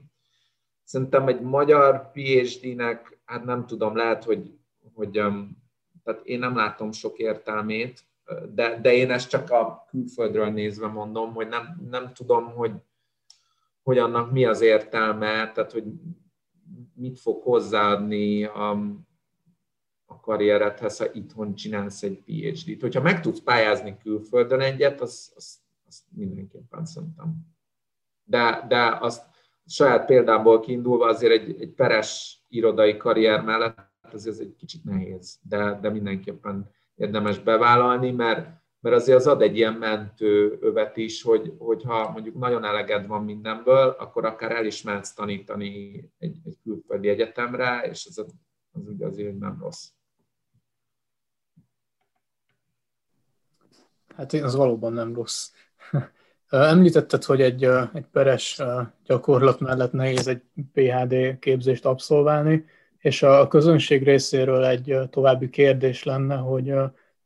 Szerintem 0.84 1.28
egy 1.28 1.40
magyar 1.40 2.10
PhD-nek, 2.10 3.18
hát 3.24 3.44
nem 3.44 3.66
tudom, 3.66 3.96
lehet, 3.96 4.24
hogy, 4.24 4.58
hogy 4.94 5.10
tehát 6.04 6.20
én 6.24 6.38
nem 6.38 6.56
látom 6.56 6.92
sok 6.92 7.18
értelmét, 7.18 8.04
de, 8.54 8.80
de 8.80 8.94
én 8.94 9.10
ezt 9.10 9.28
csak 9.28 9.50
a 9.50 9.84
külföldről 9.88 10.50
nézve 10.50 10.86
mondom, 10.86 11.34
hogy 11.34 11.48
nem, 11.48 11.86
nem 11.90 12.12
tudom, 12.12 12.44
hogy, 12.44 12.72
hogy 13.82 13.98
annak 13.98 14.32
mi 14.32 14.44
az 14.44 14.60
értelme, 14.60 15.52
tehát 15.52 15.72
hogy 15.72 15.84
mit 16.96 17.20
fog 17.20 17.42
hozzáadni 17.42 18.44
a, 18.44 18.70
a 20.04 20.20
karrieredhez, 20.20 20.98
ha 20.98 21.12
itthon 21.12 21.54
csinálsz 21.54 22.02
egy 22.02 22.22
PhD-t. 22.22 22.80
Hogyha 22.80 23.02
meg 23.02 23.20
tudsz 23.20 23.40
pályázni 23.40 23.96
külföldön 23.96 24.60
egyet, 24.60 25.00
az, 25.00 25.32
az, 25.36 25.58
az 25.86 26.04
mindenképpen 26.10 26.84
szerintem. 26.84 27.36
De, 28.24 28.64
de 28.68 28.98
azt 29.00 29.24
saját 29.66 30.06
példából 30.06 30.60
kiindulva 30.60 31.06
azért 31.06 31.32
egy, 31.32 31.60
egy 31.60 31.72
peres 31.72 32.40
irodai 32.48 32.96
karrier 32.96 33.42
mellett 33.42 33.94
azért 34.12 34.34
ez 34.34 34.40
egy 34.40 34.54
kicsit 34.56 34.84
nehéz, 34.84 35.38
de, 35.42 35.78
de 35.80 35.90
mindenképpen 35.90 36.70
érdemes 36.94 37.38
bevállalni, 37.38 38.10
mert, 38.10 38.64
mert 38.80 38.96
azért 38.96 39.18
az 39.18 39.26
ad 39.26 39.42
egy 39.42 39.56
ilyen 39.56 39.74
mentő 39.74 40.58
övet 40.60 40.96
is, 40.96 41.22
hogy, 41.22 41.52
hogyha 41.58 42.10
mondjuk 42.10 42.34
nagyon 42.34 42.64
eleged 42.64 43.06
van 43.06 43.24
mindenből, 43.24 43.88
akkor 43.98 44.24
akár 44.24 44.50
el 44.50 44.66
is 44.66 44.82
mehetsz 44.82 45.12
tanítani 45.12 46.04
egy, 46.18 46.36
egy 46.44 46.56
külföldi 46.62 47.08
egyetemre, 47.08 47.88
és 47.90 48.06
az, 48.08 48.18
az 48.18 48.88
ugye 48.88 49.06
azért 49.06 49.38
nem 49.38 49.58
rossz. 49.60 49.88
Hát 54.16 54.32
az 54.32 54.54
valóban 54.54 54.92
nem 54.92 55.14
rossz. 55.14 55.50
Említetted, 56.48 57.24
hogy 57.24 57.40
egy, 57.40 57.64
egy 57.94 58.06
peres 58.12 58.62
gyakorlat 59.04 59.60
mellett 59.60 59.92
nehéz 59.92 60.26
egy 60.26 60.42
PHD 60.72 61.38
képzést 61.38 61.84
abszolválni, 61.84 62.64
és 62.98 63.22
a 63.22 63.48
közönség 63.48 64.02
részéről 64.02 64.64
egy 64.64 64.98
további 65.10 65.50
kérdés 65.50 66.02
lenne, 66.02 66.36
hogy 66.36 66.74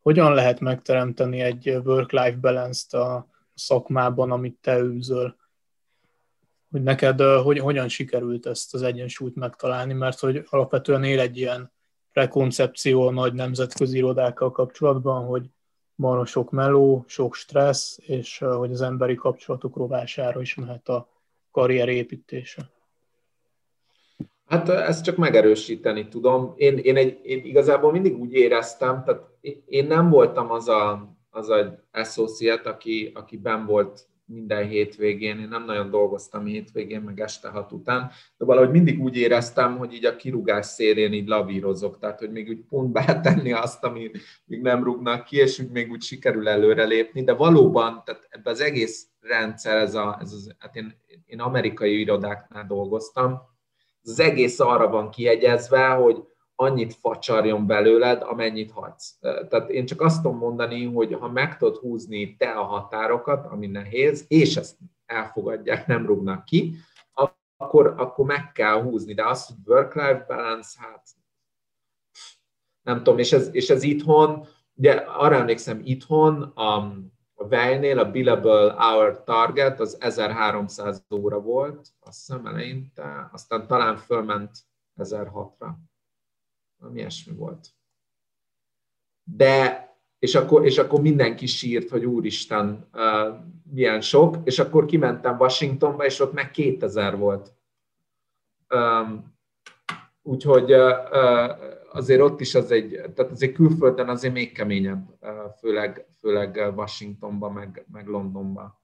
hogyan 0.03 0.35
lehet 0.35 0.61
megteremteni 0.61 1.41
egy 1.41 1.69
work-life 1.85 2.37
balance-t 2.41 2.95
a 2.95 3.27
szakmában, 3.55 4.31
amit 4.31 4.59
te 4.61 4.81
űzöl? 4.81 5.37
Hogy 6.71 6.83
neked 6.83 7.21
hogy, 7.21 7.59
hogyan 7.59 7.89
sikerült 7.89 8.47
ezt 8.47 8.75
az 8.75 8.83
egyensúlyt 8.83 9.35
megtalálni, 9.35 9.93
mert 9.93 10.19
hogy 10.19 10.47
alapvetően 10.51 11.05
él 11.05 11.21
egy 11.21 11.37
ilyen 11.37 11.73
prekoncepció 12.13 13.07
a 13.07 13.11
nagy 13.11 13.33
nemzetközi 13.33 13.97
irodákkal 13.97 14.51
kapcsolatban, 14.51 15.27
hogy 15.27 15.51
van 15.95 16.25
sok 16.25 16.51
meló, 16.51 17.05
sok 17.07 17.35
stressz, 17.35 17.99
és 18.03 18.39
hogy 18.39 18.73
az 18.73 18.81
emberi 18.81 19.15
kapcsolatok 19.15 19.77
rovására 19.77 20.41
is 20.41 20.55
mehet 20.55 20.89
a 20.89 21.09
karrier 21.51 21.89
építése. 21.89 22.71
Hát 24.47 24.69
ezt 24.69 25.05
csak 25.05 25.17
megerősíteni 25.17 26.09
tudom. 26.09 26.53
Én, 26.57 26.79
én, 26.79 26.97
egy, 26.97 27.21
én 27.23 27.45
igazából 27.45 27.93
mindig 27.93 28.19
úgy 28.19 28.33
éreztem, 28.33 29.05
tehát 29.05 29.30
én 29.67 29.87
nem 29.87 30.11
voltam 30.11 30.51
az 30.51 30.69
a, 30.69 31.15
az 31.31 31.49
a 31.49 31.85
associate, 31.93 32.71
aki, 32.71 33.13
aki 33.15 33.37
ben 33.37 33.67
volt 33.67 34.09
minden 34.31 34.69
hétvégén, 34.69 35.39
én 35.39 35.49
nem 35.49 35.65
nagyon 35.65 35.91
dolgoztam 35.91 36.45
hétvégén, 36.45 37.01
meg 37.01 37.21
este 37.21 37.49
hat 37.49 37.73
után, 37.73 38.11
de 38.37 38.45
valahogy 38.45 38.71
mindig 38.71 39.01
úgy 39.01 39.17
éreztem, 39.17 39.79
hogy 39.79 39.95
így 39.95 40.05
a 40.05 40.17
kirúgás 40.17 40.67
szélén 40.67 41.13
így 41.13 41.29
lavírozok, 41.29 41.99
tehát 41.99 42.19
hogy 42.19 42.31
még 42.31 42.49
úgy 42.49 42.65
pontba 42.69 43.21
tenni 43.21 43.53
azt, 43.53 43.85
ami 43.85 44.11
még 44.45 44.61
nem 44.61 44.85
rúgnak 44.85 45.25
ki, 45.25 45.37
és 45.37 45.59
úgy 45.59 45.71
még 45.71 45.91
úgy 45.91 46.03
sikerül 46.03 46.49
előrelépni, 46.49 47.25
de 47.25 47.33
valóban, 47.33 48.03
tehát 48.05 48.27
ebbe 48.29 48.51
az 48.51 48.61
egész 48.61 49.07
rendszer, 49.21 49.77
ez, 49.77 49.95
a, 49.95 50.19
ez 50.21 50.33
az, 50.33 50.55
hát 50.59 50.77
én, 50.77 50.95
én 51.27 51.41
amerikai 51.41 52.01
irodáknál 52.01 52.67
dolgoztam, 52.67 53.41
ez 54.03 54.11
az 54.11 54.21
egész 54.21 54.61
arra 54.61 54.89
van 54.89 55.11
kiegyezve, 55.11 55.87
hogy 55.87 56.25
annyit 56.61 56.95
facsarjon 56.95 57.67
belőled, 57.67 58.23
amennyit 58.23 58.71
hagysz. 58.71 59.19
Tehát 59.21 59.71
én 59.71 59.87
csak 59.87 60.01
azt 60.01 60.23
tudom 60.23 60.39
mondani, 60.39 60.85
hogy 60.85 61.15
ha 61.15 61.29
meg 61.29 61.57
tudod 61.57 61.77
húzni 61.77 62.37
te 62.37 62.51
a 62.51 62.63
határokat, 62.63 63.47
ami 63.47 63.67
nehéz, 63.67 64.25
és 64.29 64.57
ezt 64.57 64.77
elfogadják, 65.07 65.87
nem 65.87 66.07
rúgnak 66.07 66.45
ki, 66.45 66.75
akkor, 67.57 67.95
akkor 67.97 68.27
meg 68.27 68.53
kell 68.53 68.83
húzni. 68.83 69.15
De 69.15 69.27
az, 69.27 69.47
hogy 69.47 69.57
work-life 69.67 70.25
balance, 70.29 70.79
hát 70.81 71.09
nem 72.83 72.97
tudom, 72.97 73.19
és 73.19 73.33
ez, 73.33 73.49
és 73.55 73.71
ez 73.71 73.83
itthon, 73.83 74.47
ugye 74.75 74.93
arra 74.93 75.35
emlékszem, 75.35 75.81
itthon 75.85 76.43
a, 76.43 76.77
a 77.35 77.49
Vejnél 77.49 77.99
a 77.99 78.11
billable 78.11 78.73
hour 78.79 79.25
target 79.25 79.81
az 79.81 79.97
1300 80.01 81.05
óra 81.15 81.41
volt, 81.41 81.89
azt 82.01 82.27
hiszem 82.27 82.47
eleinte, 82.47 83.29
aztán 83.33 83.67
talán 83.67 83.97
fölment 83.97 84.51
1006-ra 84.97 85.69
valami 86.81 86.99
ilyesmi 86.99 87.35
volt. 87.35 87.69
De, 89.25 89.89
és 90.19 90.35
akkor, 90.35 90.65
és 90.65 90.79
akkor 90.79 91.01
mindenki 91.01 91.47
sírt, 91.47 91.89
hogy 91.89 92.05
úristen, 92.05 92.89
uh, 92.93 93.37
milyen 93.71 94.01
sok, 94.01 94.37
és 94.45 94.59
akkor 94.59 94.85
kimentem 94.85 95.39
Washingtonba, 95.39 96.05
és 96.05 96.21
ott 96.21 96.33
meg 96.33 96.51
2000 96.51 97.17
volt. 97.17 97.55
Um, 98.75 99.39
úgyhogy 100.23 100.73
uh, 100.73 100.99
azért 101.93 102.21
ott 102.21 102.41
is 102.41 102.55
az 102.55 102.71
egy, 102.71 102.91
tehát 103.15 103.31
azért 103.31 103.53
külföldön 103.53 104.09
azért 104.09 104.35
még 104.35 104.53
keményebb, 104.53 105.19
főleg, 105.59 106.07
főleg 106.21 106.73
Washingtonba, 106.77 107.51
meg, 107.51 107.87
meg 107.93 108.07
Londonba. 108.07 108.83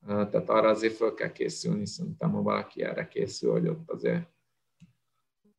Uh, 0.00 0.28
tehát 0.28 0.48
arra 0.48 0.68
azért 0.68 0.96
fel 0.96 1.14
kell 1.14 1.32
készülni, 1.32 1.86
szerintem, 1.86 2.30
ha 2.30 2.42
valaki 2.42 2.82
erre 2.82 3.08
készül, 3.08 3.52
hogy 3.52 3.68
ott 3.68 3.90
azért, 3.90 4.28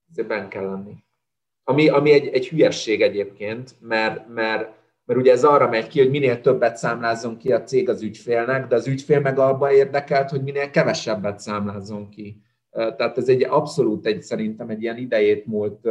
azért 0.10 0.28
ben 0.28 0.50
kell 0.50 0.66
lenni. 0.66 1.06
Ami, 1.70 1.89
ami 1.89 2.11
egy, 2.11 2.28
egy 2.28 2.47
hülyesség 2.47 3.01
egyébként, 3.01 3.76
mert, 3.80 4.28
mert, 4.28 4.70
mert 5.05 5.20
ugye 5.20 5.32
ez 5.32 5.43
arra 5.43 5.70
megy 5.70 5.88
ki, 5.88 5.99
hogy 5.99 6.09
minél 6.09 6.41
többet 6.41 6.78
számlázzon 6.78 7.38
ki 7.38 7.51
a 7.51 7.63
cég 7.63 7.89
az 7.89 8.01
ügyfélnek, 8.01 8.68
de 8.68 8.76
az 8.76 8.88
ügyfél 8.88 9.20
meg 9.20 9.39
abban 9.39 9.72
érdekelt, 9.72 10.30
hogy 10.30 10.43
minél 10.43 10.70
kevesebbet 10.70 11.39
számlázzon 11.39 12.09
ki. 12.09 12.41
Tehát 12.72 13.18
ez 13.18 13.28
egy 13.28 13.43
abszolút 13.43 14.05
egy, 14.05 14.22
szerintem 14.22 14.70
egy 14.70 14.82
ilyen 14.82 14.97
idejét 14.97 15.45
múlt 15.45 15.88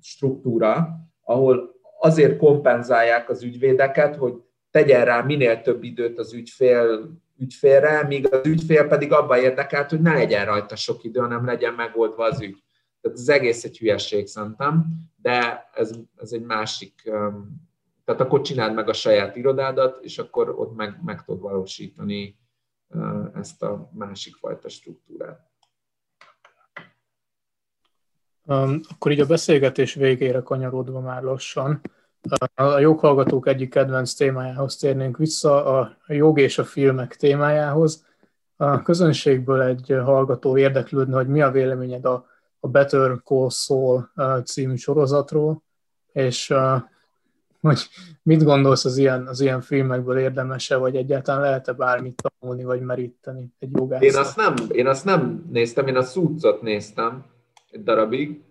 struktúra, 0.00 0.88
ahol 1.22 1.74
azért 1.98 2.36
kompenzálják 2.36 3.30
az 3.30 3.42
ügyvédeket, 3.42 4.16
hogy 4.16 4.34
tegyen 4.70 5.04
rá 5.04 5.22
minél 5.22 5.60
több 5.60 5.82
időt 5.82 6.18
az 6.18 6.34
ügyfél, 6.34 7.10
ügyfélre, 7.38 8.06
míg 8.06 8.34
az 8.34 8.46
ügyfél 8.46 8.86
pedig 8.86 9.12
abban 9.12 9.38
érdekelt, 9.38 9.90
hogy 9.90 10.00
ne 10.00 10.12
legyen 10.12 10.44
rajta 10.44 10.76
sok 10.76 11.04
idő, 11.04 11.20
hanem 11.20 11.44
legyen 11.44 11.74
megoldva 11.74 12.24
az 12.24 12.42
ügy. 12.42 12.62
Tehát 13.02 13.18
az 13.18 13.28
egész 13.28 13.64
egy 13.64 13.78
hülyeség 13.78 14.26
szerintem, 14.26 14.86
de 15.16 15.68
ez, 15.74 15.90
ez 16.16 16.32
egy 16.32 16.42
másik, 16.42 17.02
tehát 18.04 18.20
akkor 18.20 18.40
csináld 18.40 18.74
meg 18.74 18.88
a 18.88 18.92
saját 18.92 19.36
irodádat, 19.36 20.04
és 20.04 20.18
akkor 20.18 20.48
ott 20.58 20.76
meg, 20.76 21.00
meg 21.04 21.24
tudod 21.24 21.40
valósítani 21.40 22.38
ezt 23.34 23.62
a 23.62 23.90
másik 23.92 24.36
fajta 24.36 24.68
struktúrát. 24.68 25.50
Akkor 28.88 29.12
így 29.12 29.20
a 29.20 29.26
beszélgetés 29.26 29.94
végére 29.94 30.40
kanyarodva 30.40 31.00
már 31.00 31.22
lassan, 31.22 31.80
a 32.54 32.78
joghallgatók 32.78 33.46
egyik 33.46 33.70
kedvenc 33.70 34.14
témájához 34.14 34.76
térnénk 34.76 35.16
vissza, 35.16 35.64
a 35.78 35.96
jog 36.06 36.38
és 36.38 36.58
a 36.58 36.64
filmek 36.64 37.16
témájához. 37.16 38.06
A 38.56 38.82
közönségből 38.82 39.62
egy 39.62 39.96
hallgató 40.04 40.56
érdeklődne, 40.56 41.16
hogy 41.16 41.28
mi 41.28 41.42
a 41.42 41.50
véleményed 41.50 42.04
a 42.04 42.30
a 42.64 42.68
Better 42.68 43.20
Call 43.24 43.50
Saul 43.50 44.10
című 44.44 44.74
sorozatról, 44.74 45.62
és 46.12 46.54
hogy 47.60 47.88
mit 48.22 48.44
gondolsz 48.44 48.84
az 48.84 48.96
ilyen, 48.96 49.26
az 49.26 49.40
ilyen 49.40 49.60
filmekből 49.60 50.18
érdemese, 50.18 50.76
vagy 50.76 50.96
egyáltalán 50.96 51.40
lehet-e 51.40 51.72
bármit 51.72 52.22
tanulni, 52.22 52.64
vagy 52.64 52.80
meríteni 52.80 53.52
egy 53.58 53.70
jogászat? 53.72 54.04
Én 54.04 54.16
azt 54.16 54.36
nem, 54.36 54.54
én 54.70 54.86
azt 54.86 55.04
nem 55.04 55.44
néztem, 55.50 55.86
én 55.86 55.96
a 55.96 56.02
Suitsot 56.02 56.62
néztem 56.62 57.24
egy 57.70 57.82
darabig, 57.82 58.42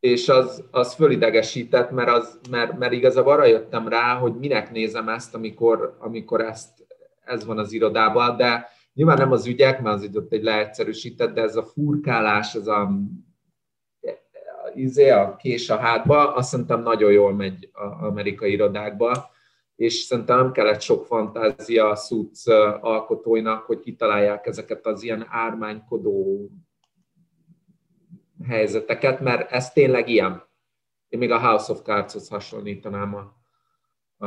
és 0.00 0.28
az, 0.28 0.64
az 0.70 0.94
fölidegesített, 0.94 1.90
mert, 1.90 2.10
az, 2.10 2.38
mert, 2.50 2.78
mert 2.78 2.92
igazából 2.92 3.32
arra 3.32 3.44
jöttem 3.44 3.88
rá, 3.88 4.14
hogy 4.14 4.34
minek 4.34 4.72
nézem 4.72 5.08
ezt, 5.08 5.34
amikor, 5.34 5.96
amikor 6.00 6.40
ezt, 6.40 6.86
ez 7.24 7.44
van 7.44 7.58
az 7.58 7.72
irodában, 7.72 8.36
de 8.36 8.68
nyilván 8.94 9.16
nem 9.16 9.32
az 9.32 9.46
ügyek, 9.46 9.82
mert 9.82 9.96
az 9.96 10.08
ott 10.14 10.32
egy 10.32 10.42
leegyszerűsített, 10.42 11.34
de 11.34 11.42
ez 11.42 11.56
a 11.56 11.64
furkálás, 11.64 12.54
ez 12.54 12.66
a 12.66 12.90
izé, 14.76 15.10
a 15.10 15.36
kés 15.36 15.70
a 15.70 15.76
hátba, 15.76 16.34
azt 16.34 16.48
szerintem 16.48 16.82
nagyon 16.82 17.12
jól 17.12 17.34
megy 17.34 17.70
az 17.72 18.06
amerikai 18.06 18.52
irodákba, 18.52 19.30
és 19.76 19.94
szerintem 19.94 20.38
nem 20.38 20.52
kellett 20.52 20.80
sok 20.80 21.06
fantázia 21.06 21.88
a 21.88 21.94
Suits 21.94 22.46
alkotóinak, 22.80 23.64
hogy 23.64 23.80
kitalálják 23.80 24.46
ezeket 24.46 24.86
az 24.86 25.02
ilyen 25.02 25.26
ármánykodó 25.28 26.48
helyzeteket, 28.44 29.20
mert 29.20 29.50
ez 29.50 29.72
tényleg 29.72 30.08
ilyen. 30.08 30.42
Én 31.08 31.18
még 31.18 31.30
a 31.30 31.40
House 31.40 31.72
of 31.72 31.82
Cards-hoz 31.82 32.28
hasonlítanám 32.28 33.14
a, 33.14 33.34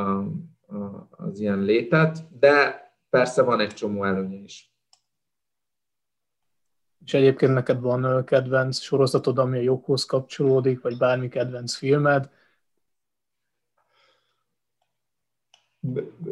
a, 0.66 1.08
az 1.10 1.40
ilyen 1.40 1.62
létet, 1.62 2.38
de 2.38 2.84
persze 3.10 3.42
van 3.42 3.60
egy 3.60 3.74
csomó 3.74 4.04
előnye 4.04 4.36
is. 4.36 4.69
És 7.04 7.14
egyébként 7.14 7.52
neked 7.52 7.80
van 7.80 8.24
kedvenc 8.24 8.78
sorozatod, 8.78 9.38
ami 9.38 9.58
a 9.58 9.62
joghoz 9.62 10.04
kapcsolódik, 10.04 10.80
vagy 10.80 10.96
bármi 10.96 11.28
kedvenc 11.28 11.74
filmed? 11.74 12.30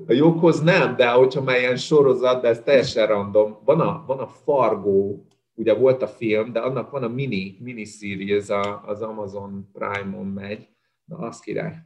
A 0.06 0.12
joghoz 0.12 0.60
nem, 0.60 0.96
de 0.96 1.10
hogyha 1.10 1.42
már 1.42 1.58
ilyen 1.58 1.76
sorozat, 1.76 2.42
de 2.42 2.48
ez 2.48 2.60
teljesen 2.60 3.06
random. 3.06 3.58
Van 3.64 3.80
a, 3.80 4.04
van 4.06 4.18
a 4.18 4.26
Fargo, 4.26 5.16
ugye 5.54 5.74
volt 5.74 6.02
a 6.02 6.08
film, 6.08 6.52
de 6.52 6.60
annak 6.60 6.90
van 6.90 7.02
a 7.02 7.08
mini, 7.08 7.56
mini 7.60 7.84
series, 7.84 8.48
az 8.84 9.02
Amazon 9.02 9.70
Prime-on 9.72 10.26
megy. 10.26 10.68
Na, 11.04 11.16
az 11.18 11.40
király. 11.40 11.82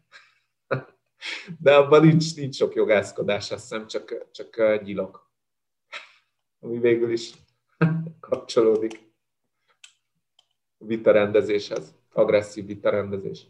De 1.58 1.74
abban 1.74 2.06
nincs, 2.06 2.36
nincs 2.36 2.54
sok 2.54 2.74
jogászkodás, 2.74 3.50
azt 3.50 3.62
hiszem, 3.62 3.86
csak, 3.86 4.30
csak 4.30 4.82
gyilok. 4.82 5.30
Ami 6.60 6.78
végül 6.78 7.12
is 7.12 7.32
kapcsolódik 8.20 9.10
vitarendezéshez, 10.78 11.94
agresszív 12.12 12.66
vitarendezés. 12.66 13.46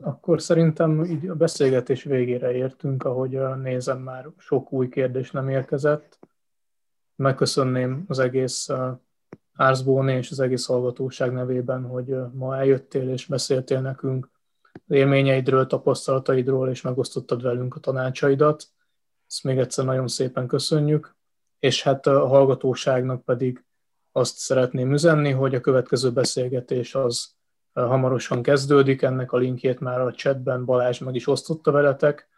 Akkor 0.00 0.42
szerintem 0.42 1.04
így 1.04 1.28
a 1.28 1.34
beszélgetés 1.34 2.02
végére 2.02 2.52
értünk, 2.52 3.04
ahogy 3.04 3.38
nézem, 3.56 3.98
már 3.98 4.28
sok 4.38 4.72
új 4.72 4.88
kérdés 4.88 5.30
nem 5.30 5.48
érkezett. 5.48 6.18
Megköszönném 7.16 8.04
az 8.08 8.18
egész 8.18 8.68
Árzbóné 9.52 10.16
és 10.16 10.30
az 10.30 10.40
egész 10.40 10.66
hallgatóság 10.66 11.32
nevében, 11.32 11.84
hogy 11.84 12.16
ma 12.32 12.56
eljöttél 12.56 13.10
és 13.10 13.26
beszéltél 13.26 13.80
nekünk 13.80 14.30
élményeidről, 14.88 15.66
tapasztalataidról, 15.66 16.68
és 16.68 16.80
megosztottad 16.80 17.42
velünk 17.42 17.74
a 17.74 17.80
tanácsaidat. 17.80 18.68
Ezt 19.28 19.44
még 19.44 19.58
egyszer 19.58 19.84
nagyon 19.84 20.08
szépen 20.08 20.46
köszönjük, 20.46 21.16
és 21.58 21.82
hát 21.82 22.06
a 22.06 22.26
hallgatóságnak 22.26 23.24
pedig 23.24 23.64
azt 24.12 24.36
szeretném 24.36 24.92
üzenni, 24.92 25.30
hogy 25.30 25.54
a 25.54 25.60
következő 25.60 26.12
beszélgetés 26.12 26.94
az 26.94 27.36
hamarosan 27.72 28.42
kezdődik, 28.42 29.02
ennek 29.02 29.32
a 29.32 29.36
linkjét 29.36 29.80
már 29.80 30.00
a 30.00 30.12
chatben 30.12 30.64
Balázs 30.64 30.98
meg 30.98 31.14
is 31.14 31.26
osztotta 31.26 31.70
veletek. 31.70 32.28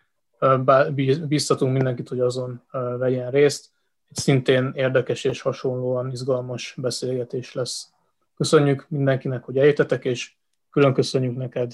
Bíztatunk 1.28 1.72
mindenkit, 1.72 2.08
hogy 2.08 2.20
azon 2.20 2.62
vegyen 2.98 3.30
részt. 3.30 3.70
Szintén 4.10 4.72
érdekes 4.74 5.24
és 5.24 5.40
hasonlóan 5.40 6.10
izgalmas 6.10 6.74
beszélgetés 6.76 7.54
lesz. 7.54 7.90
Köszönjük 8.36 8.86
mindenkinek, 8.88 9.44
hogy 9.44 9.58
eljöttetek, 9.58 10.04
és 10.04 10.32
külön 10.70 10.94
köszönjük 10.94 11.36
neked, 11.36 11.72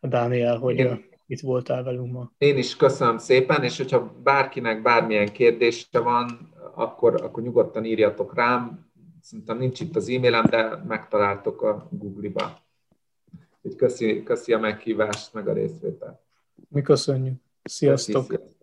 Dániel, 0.00 0.56
hogy. 0.56 0.76
Itt 1.26 1.40
voltál 1.40 1.82
velünk 1.82 2.12
ma. 2.12 2.32
Én 2.38 2.58
is 2.58 2.76
köszönöm 2.76 3.18
szépen, 3.18 3.62
és 3.62 3.76
hogyha 3.76 4.12
bárkinek 4.22 4.82
bármilyen 4.82 5.32
kérdése 5.32 6.00
van, 6.00 6.52
akkor, 6.74 7.22
akkor 7.22 7.42
nyugodtan 7.42 7.84
írjatok 7.84 8.34
rám. 8.34 8.92
Szerintem 9.20 9.58
nincs 9.58 9.80
itt 9.80 9.96
az 9.96 10.08
e-mailem, 10.08 10.44
de 10.44 10.82
megtaláltok 10.88 11.62
a 11.62 11.88
Google-ba. 11.90 12.62
Úgy 13.62 13.76
köszi, 13.76 14.22
köszi 14.22 14.52
a 14.52 14.58
meghívást, 14.58 15.34
meg 15.34 15.48
a 15.48 15.52
részvételt. 15.52 16.20
Mi 16.68 16.82
köszönjük. 16.82 17.42
Sziasztok! 17.62 18.26
Köszi, 18.26 18.54